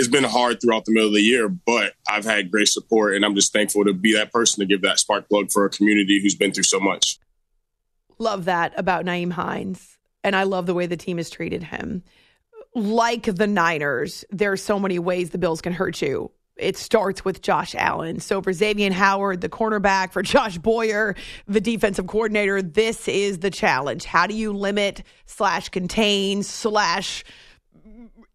it's 0.00 0.08
been 0.08 0.24
hard 0.24 0.60
throughout 0.60 0.86
the 0.86 0.92
middle 0.92 1.08
of 1.08 1.14
the 1.14 1.20
year, 1.20 1.48
but 1.48 1.92
I've 2.08 2.24
had 2.24 2.50
great 2.50 2.68
support, 2.68 3.14
and 3.14 3.24
I'm 3.24 3.34
just 3.34 3.52
thankful 3.52 3.84
to 3.84 3.92
be 3.92 4.14
that 4.14 4.32
person 4.32 4.60
to 4.60 4.66
give 4.66 4.82
that 4.82 4.98
spark 4.98 5.28
plug 5.28 5.50
for 5.52 5.66
a 5.66 5.70
community 5.70 6.20
who's 6.22 6.34
been 6.34 6.52
through 6.52 6.64
so 6.64 6.80
much. 6.80 7.18
Love 8.18 8.46
that 8.46 8.72
about 8.78 9.04
Nyheim 9.04 9.32
Hines, 9.32 9.98
and 10.24 10.34
I 10.34 10.44
love 10.44 10.66
the 10.66 10.74
way 10.74 10.86
the 10.86 10.96
team 10.96 11.18
has 11.18 11.28
treated 11.28 11.62
him. 11.62 12.02
Like 12.74 13.24
the 13.24 13.46
Niners, 13.46 14.24
there 14.30 14.50
are 14.52 14.56
so 14.56 14.78
many 14.78 14.98
ways 14.98 15.30
the 15.30 15.38
Bills 15.38 15.60
can 15.60 15.74
hurt 15.74 16.00
you. 16.00 16.30
It 16.56 16.76
starts 16.76 17.24
with 17.24 17.42
Josh 17.42 17.74
Allen. 17.74 18.20
So 18.20 18.42
for 18.42 18.52
Xavier 18.52 18.92
Howard, 18.92 19.40
the 19.40 19.48
cornerback, 19.48 20.12
for 20.12 20.22
Josh 20.22 20.58
Boyer, 20.58 21.14
the 21.46 21.60
defensive 21.60 22.06
coordinator, 22.06 22.62
this 22.62 23.08
is 23.08 23.38
the 23.38 23.50
challenge. 23.50 24.04
How 24.04 24.26
do 24.26 24.34
you 24.34 24.52
limit 24.52 25.02
slash 25.26 25.68
contain 25.70 26.42
slash 26.42 27.24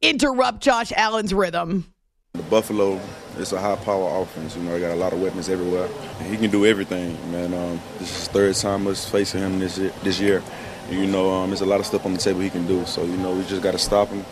interrupt 0.09 0.61
Josh 0.61 0.91
Allen's 0.95 1.33
rhythm. 1.33 1.91
The 2.33 2.43
Buffalo 2.43 2.99
is 3.37 3.53
a 3.53 3.59
high 3.59 3.75
power 3.77 4.21
offense. 4.21 4.55
You 4.55 4.63
know, 4.63 4.73
they 4.73 4.81
got 4.81 4.91
a 4.91 4.95
lot 4.95 5.13
of 5.13 5.21
weapons 5.21 5.49
everywhere. 5.49 5.87
He 6.29 6.37
can 6.37 6.51
do 6.51 6.65
everything, 6.65 7.13
man. 7.31 7.53
Um, 7.53 7.79
this 7.97 8.23
is 8.23 8.27
third 8.27 8.55
time 8.55 8.87
us 8.87 9.09
facing 9.09 9.41
him 9.41 9.59
this 9.59 9.77
year. 9.77 9.91
This 10.03 10.19
year. 10.19 10.43
You 10.89 11.07
know, 11.07 11.31
um, 11.31 11.49
there's 11.49 11.61
a 11.61 11.65
lot 11.65 11.79
of 11.79 11.85
stuff 11.85 12.05
on 12.05 12.13
the 12.13 12.19
table 12.19 12.41
he 12.41 12.49
can 12.49 12.67
do. 12.67 12.85
So, 12.85 13.03
you 13.03 13.17
know, 13.17 13.33
we 13.33 13.43
just 13.45 13.63
got 13.63 13.71
to 13.71 13.79
stop 13.79 14.09
him, 14.09 14.23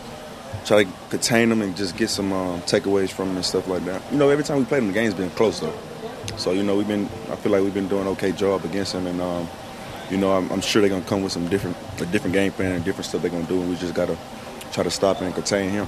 try 0.66 0.84
to 0.84 0.92
contain 1.10 1.52
him, 1.52 1.64
and 1.64 1.76
just 1.76 1.98
get 1.98 2.10
some 2.10 2.32
um, 2.32 2.62
takeaways 2.62 3.10
from 3.10 3.30
him 3.30 3.38
and 3.38 3.46
stuff 3.46 3.68
like 3.68 3.84
that. 3.86 4.04
You 4.12 4.20
know, 4.20 4.30
every 4.30 4.44
time 4.44 4.60
we 4.60 4.66
played 4.66 4.84
him, 4.84 4.88
the 4.88 4.94
game's 4.94 5.16
been 5.16 5.32
close, 5.32 5.60
though. 5.60 5.74
So, 6.38 6.52
you 6.52 6.62
know, 6.62 6.76
we've 6.76 6.88
been, 6.88 7.06
I 7.32 7.36
feel 7.38 7.52
like 7.52 7.64
we've 7.64 7.74
been 7.74 7.88
doing 7.88 8.08
okay 8.10 8.32
job 8.34 8.64
against 8.66 8.94
him. 8.94 9.08
And, 9.08 9.20
um, 9.20 9.48
you 10.12 10.18
know, 10.18 10.32
I'm, 10.32 10.52
I'm 10.52 10.62
sure 10.62 10.82
they're 10.82 10.90
going 10.90 11.04
to 11.04 11.10
come 11.10 11.24
with 11.24 11.32
some 11.32 11.48
different, 11.48 11.76
a 12.00 12.06
different 12.06 12.34
game 12.34 12.52
plan 12.52 12.74
and 12.74 12.86
different 12.86 13.08
stuff 13.08 13.24
they're 13.24 13.32
going 13.32 13.48
to 13.48 13.50
do. 13.50 13.60
And 13.60 13.70
we 13.70 13.76
just 13.78 13.96
got 13.96 14.10
to 14.10 14.18
try 14.74 14.84
to 14.84 14.92
stop 14.92 15.22
and 15.22 15.34
contain 15.34 15.70
him. 15.70 15.88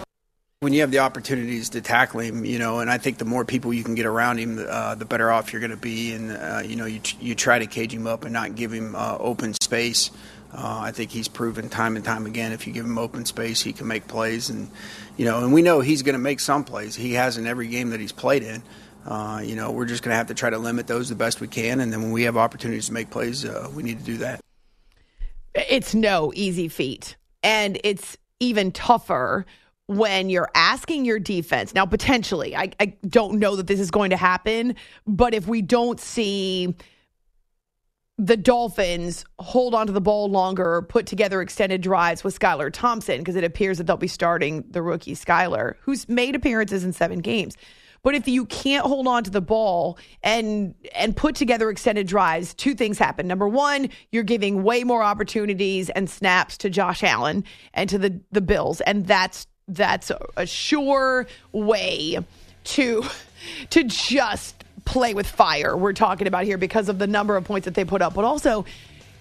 When 0.61 0.73
you 0.73 0.81
have 0.81 0.91
the 0.91 0.99
opportunities 0.99 1.69
to 1.69 1.81
tackle 1.81 2.21
him, 2.21 2.45
you 2.45 2.59
know, 2.59 2.79
and 2.79 2.89
I 2.89 2.97
think 2.97 3.17
the 3.17 3.25
more 3.25 3.45
people 3.45 3.73
you 3.73 3.83
can 3.83 3.93
get 3.93 4.05
around 4.05 4.37
him, 4.37 4.65
uh, 4.67 4.95
the 4.95 5.05
better 5.05 5.31
off 5.31 5.51
you're 5.51 5.59
going 5.59 5.71
to 5.71 5.77
be. 5.77 6.13
And 6.13 6.31
uh, 6.31 6.61
you 6.65 6.75
know, 6.75 6.85
you 6.85 7.01
you 7.19 7.35
try 7.35 7.59
to 7.59 7.67
cage 7.67 7.93
him 7.93 8.07
up 8.07 8.23
and 8.23 8.33
not 8.33 8.55
give 8.55 8.71
him 8.71 8.95
uh, 8.95 9.17
open 9.19 9.53
space. 9.53 10.11
Uh, 10.53 10.79
I 10.83 10.91
think 10.91 11.11
he's 11.11 11.27
proven 11.27 11.67
time 11.67 11.97
and 11.97 12.05
time 12.05 12.25
again 12.25 12.53
if 12.53 12.65
you 12.65 12.71
give 12.71 12.85
him 12.85 12.97
open 12.97 13.25
space, 13.25 13.61
he 13.61 13.73
can 13.73 13.87
make 13.87 14.07
plays. 14.07 14.49
And 14.49 14.69
you 15.17 15.25
know, 15.25 15.43
and 15.43 15.53
we 15.53 15.61
know 15.61 15.81
he's 15.81 16.01
going 16.01 16.13
to 16.13 16.19
make 16.19 16.39
some 16.39 16.63
plays. 16.63 16.95
He 16.95 17.13
has 17.13 17.37
in 17.37 17.45
every 17.45 17.67
game 17.67 17.89
that 17.89 17.99
he's 17.99 18.13
played 18.13 18.43
in. 18.43 18.63
Uh, 19.05 19.41
you 19.43 19.55
know, 19.55 19.71
we're 19.71 19.85
just 19.85 20.01
going 20.01 20.13
to 20.13 20.17
have 20.17 20.27
to 20.27 20.33
try 20.33 20.49
to 20.49 20.57
limit 20.57 20.87
those 20.87 21.09
the 21.09 21.15
best 21.15 21.39
we 21.41 21.47
can. 21.47 21.79
And 21.79 21.93
then 21.93 22.01
when 22.01 22.11
we 22.11 22.23
have 22.23 22.37
opportunities 22.37 22.87
to 22.87 22.93
make 22.93 23.11
plays, 23.11 23.45
uh, 23.45 23.69
we 23.75 23.83
need 23.83 23.99
to 23.99 24.05
do 24.05 24.17
that. 24.17 24.39
It's 25.53 25.93
no 25.93 26.31
easy 26.35 26.67
feat, 26.69 27.15
and 27.43 27.79
it's 27.83 28.17
even 28.39 28.71
tougher 28.71 29.45
when 29.87 30.29
you're 30.29 30.49
asking 30.55 31.05
your 31.05 31.19
defense. 31.19 31.73
Now, 31.73 31.85
potentially, 31.85 32.55
I, 32.55 32.71
I 32.79 32.95
don't 33.07 33.39
know 33.39 33.55
that 33.55 33.67
this 33.67 33.79
is 33.79 33.91
going 33.91 34.09
to 34.09 34.17
happen, 34.17 34.75
but 35.05 35.33
if 35.33 35.47
we 35.47 35.61
don't 35.61 35.99
see 35.99 36.75
the 38.17 38.37
Dolphins 38.37 39.25
hold 39.39 39.75
on 39.75 39.87
to 39.87 39.93
the 39.93 40.01
ball 40.01 40.29
longer, 40.29 40.81
put 40.81 41.05
together 41.05 41.41
extended 41.41 41.81
drives 41.81 42.23
with 42.23 42.39
Skylar 42.39 42.71
Thompson, 42.71 43.19
because 43.19 43.35
it 43.35 43.43
appears 43.43 43.77
that 43.77 43.87
they'll 43.87 43.97
be 43.97 44.07
starting 44.07 44.63
the 44.69 44.81
rookie 44.81 45.15
Skylar, 45.15 45.75
who's 45.81 46.07
made 46.07 46.33
appearances 46.33 46.83
in 46.83 46.93
seven 46.93 47.19
games. 47.19 47.57
But 48.05 48.13
if 48.13 48.27
you 48.27 48.45
can't 48.45 48.85
hold 48.85 49.07
on 49.07 49.23
to 49.23 49.31
the 49.31 49.41
ball 49.41 49.97
and 50.21 50.75
and 50.93 51.17
put 51.17 51.33
together 51.33 51.71
extended 51.71 52.05
drives, 52.05 52.53
two 52.53 52.75
things 52.75 52.99
happen. 52.99 53.25
Number 53.25 53.47
one, 53.47 53.89
you're 54.11 54.21
giving 54.21 54.61
way 54.61 54.83
more 54.83 55.01
opportunities 55.01 55.89
and 55.89 56.07
snaps 56.07 56.55
to 56.59 56.69
Josh 56.69 57.03
Allen 57.03 57.43
and 57.73 57.89
to 57.89 57.97
the 57.97 58.21
the 58.31 58.41
Bills, 58.41 58.79
and 58.81 59.07
that's 59.07 59.47
that's 59.67 60.11
a 60.37 60.45
sure 60.45 61.25
way 61.51 62.19
to 62.65 63.03
to 63.71 63.83
just 63.85 64.63
play 64.85 65.15
with 65.15 65.25
fire. 65.25 65.75
We're 65.75 65.93
talking 65.93 66.27
about 66.27 66.43
here 66.43 66.59
because 66.59 66.89
of 66.89 66.99
the 66.99 67.07
number 67.07 67.35
of 67.35 67.43
points 67.43 67.65
that 67.65 67.73
they 67.73 67.85
put 67.85 68.03
up, 68.03 68.13
but 68.13 68.23
also 68.23 68.65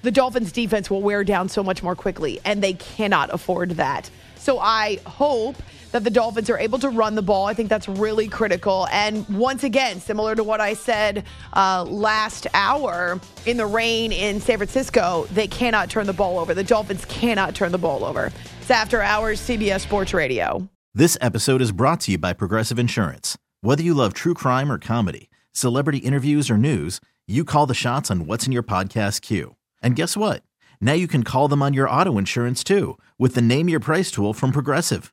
the 0.03 0.11
Dolphins 0.11 0.53
defense 0.53 0.91
will 0.91 1.01
wear 1.01 1.25
down 1.25 1.49
so 1.49 1.63
much 1.63 1.83
more 1.83 1.97
quickly 1.97 2.39
and 2.45 2.63
they 2.63 2.75
cannot 2.75 3.33
afford 3.33 3.71
that. 3.71 4.11
So 4.37 4.59
I 4.59 4.99
hope 5.07 5.57
that 5.95 6.03
the 6.03 6.11
Dolphins 6.11 6.51
are 6.51 6.59
able 6.59 6.81
to 6.81 6.89
run 6.89 7.15
the 7.15 7.23
ball. 7.23 7.47
I 7.47 7.55
think 7.55 7.69
that's 7.69 7.87
really 7.87 8.27
critical. 8.27 8.89
And 8.91 9.29
once 9.29 9.63
again, 9.63 10.01
similar 10.01 10.35
to 10.35 10.43
what 10.43 10.61
I 10.61 10.75
said 10.75 11.25
uh, 11.53 11.85
last 11.85 12.49
hour 12.53 13.21
in 13.47 13.57
the 13.57 13.67
rain 13.67 14.11
in 14.11 14.41
San 14.41 14.57
Francisco, 14.57 15.29
they 15.31 15.47
cannot 15.47 15.91
turn 15.91 16.07
the 16.09 16.13
ball 16.13 16.41
over. 16.41 16.53
The 16.53 16.65
Dolphins 16.65 17.05
cannot 17.05 17.55
turn 17.55 17.71
the 17.71 17.79
ball 17.79 18.05
over. 18.05 18.33
It's 18.61 18.73
after 18.73 19.03
hours, 19.03 19.41
CBS 19.41 19.83
Sports 19.83 20.13
Radio. 20.13 20.69
This 20.93 21.17
episode 21.21 21.63
is 21.63 21.71
brought 21.71 22.01
to 22.01 22.11
you 22.11 22.19
by 22.19 22.33
Progressive 22.33 22.81
Insurance. 22.81 23.39
Whether 23.61 23.85
you 23.85 23.95
love 23.95 24.15
true 24.15 24.35
crime 24.35 24.73
or 24.73 24.81
comedy, 24.81 25.31
celebrity 25.53 25.99
interviews 25.99 26.51
or 26.51 26.59
news, 26.59 27.01
you 27.29 27.45
call 27.45 27.67
the 27.67 27.73
shots 27.73 28.11
on 28.11 28.27
what's 28.27 28.47
in 28.47 28.53
your 28.53 28.65
podcast 28.65 29.21
queue. 29.21 29.55
And 29.81 29.95
guess 29.95 30.17
what? 30.17 30.43
Now 30.81 30.95
you 30.95 31.07
can 31.07 31.23
call 31.23 31.47
them 31.47 31.63
on 31.63 31.73
your 31.73 31.89
auto 31.89 32.19
insurance 32.19 32.65
too 32.65 32.99
with 33.17 33.37
the 33.37 33.43
Name 33.43 33.69
Your 33.69 33.79
Price 33.79 34.11
tool 34.11 34.35
from 34.35 34.51
Progressive. 34.51 35.13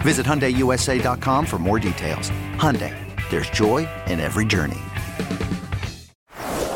Visit 0.00 0.24
HyundaiUSA.com 0.24 1.44
for 1.46 1.58
more 1.58 1.78
details. 1.78 2.30
Hyundai, 2.56 2.94
there's 3.30 3.50
joy 3.50 3.86
in 4.06 4.20
every 4.20 4.46
journey. 4.46 4.78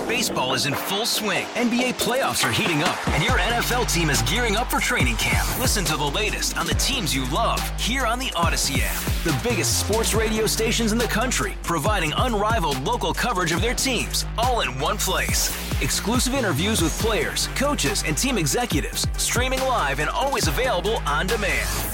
Baseball 0.06 0.54
is 0.54 0.66
in 0.66 0.74
full 0.74 1.04
swing. 1.04 1.44
NBA 1.54 1.94
playoffs 1.94 2.48
are 2.48 2.52
heating 2.52 2.82
up, 2.82 3.08
and 3.08 3.22
your 3.22 3.32
NFL 3.32 3.92
team 3.92 4.08
is 4.08 4.22
gearing 4.22 4.56
up 4.56 4.70
for 4.70 4.78
training 4.78 5.16
camp. 5.16 5.46
Listen 5.58 5.84
to 5.86 5.96
the 5.96 6.04
latest 6.04 6.56
on 6.56 6.66
the 6.66 6.74
teams 6.76 7.14
you 7.14 7.28
love 7.30 7.60
here 7.78 8.06
on 8.06 8.18
the 8.18 8.28
Audacy 8.28 8.78
app. 8.82 9.02
The 9.24 9.38
biggest 9.46 9.80
sports 9.80 10.14
radio 10.14 10.46
stations 10.46 10.92
in 10.92 10.98
the 10.98 11.04
country, 11.04 11.54
providing 11.62 12.14
unrivaled 12.16 12.80
local 12.82 13.12
coverage 13.12 13.52
of 13.52 13.60
their 13.60 13.74
teams, 13.74 14.24
all 14.38 14.60
in 14.60 14.78
one 14.78 14.96
place. 14.96 15.50
Exclusive 15.82 16.34
interviews 16.34 16.80
with 16.80 16.98
players, 17.00 17.48
coaches, 17.48 18.02
and 18.06 18.16
team 18.16 18.38
executives, 18.38 19.06
streaming 19.18 19.60
live 19.60 19.98
and 19.98 20.08
always 20.08 20.46
available 20.46 20.98
on 21.06 21.26
demand. 21.26 21.93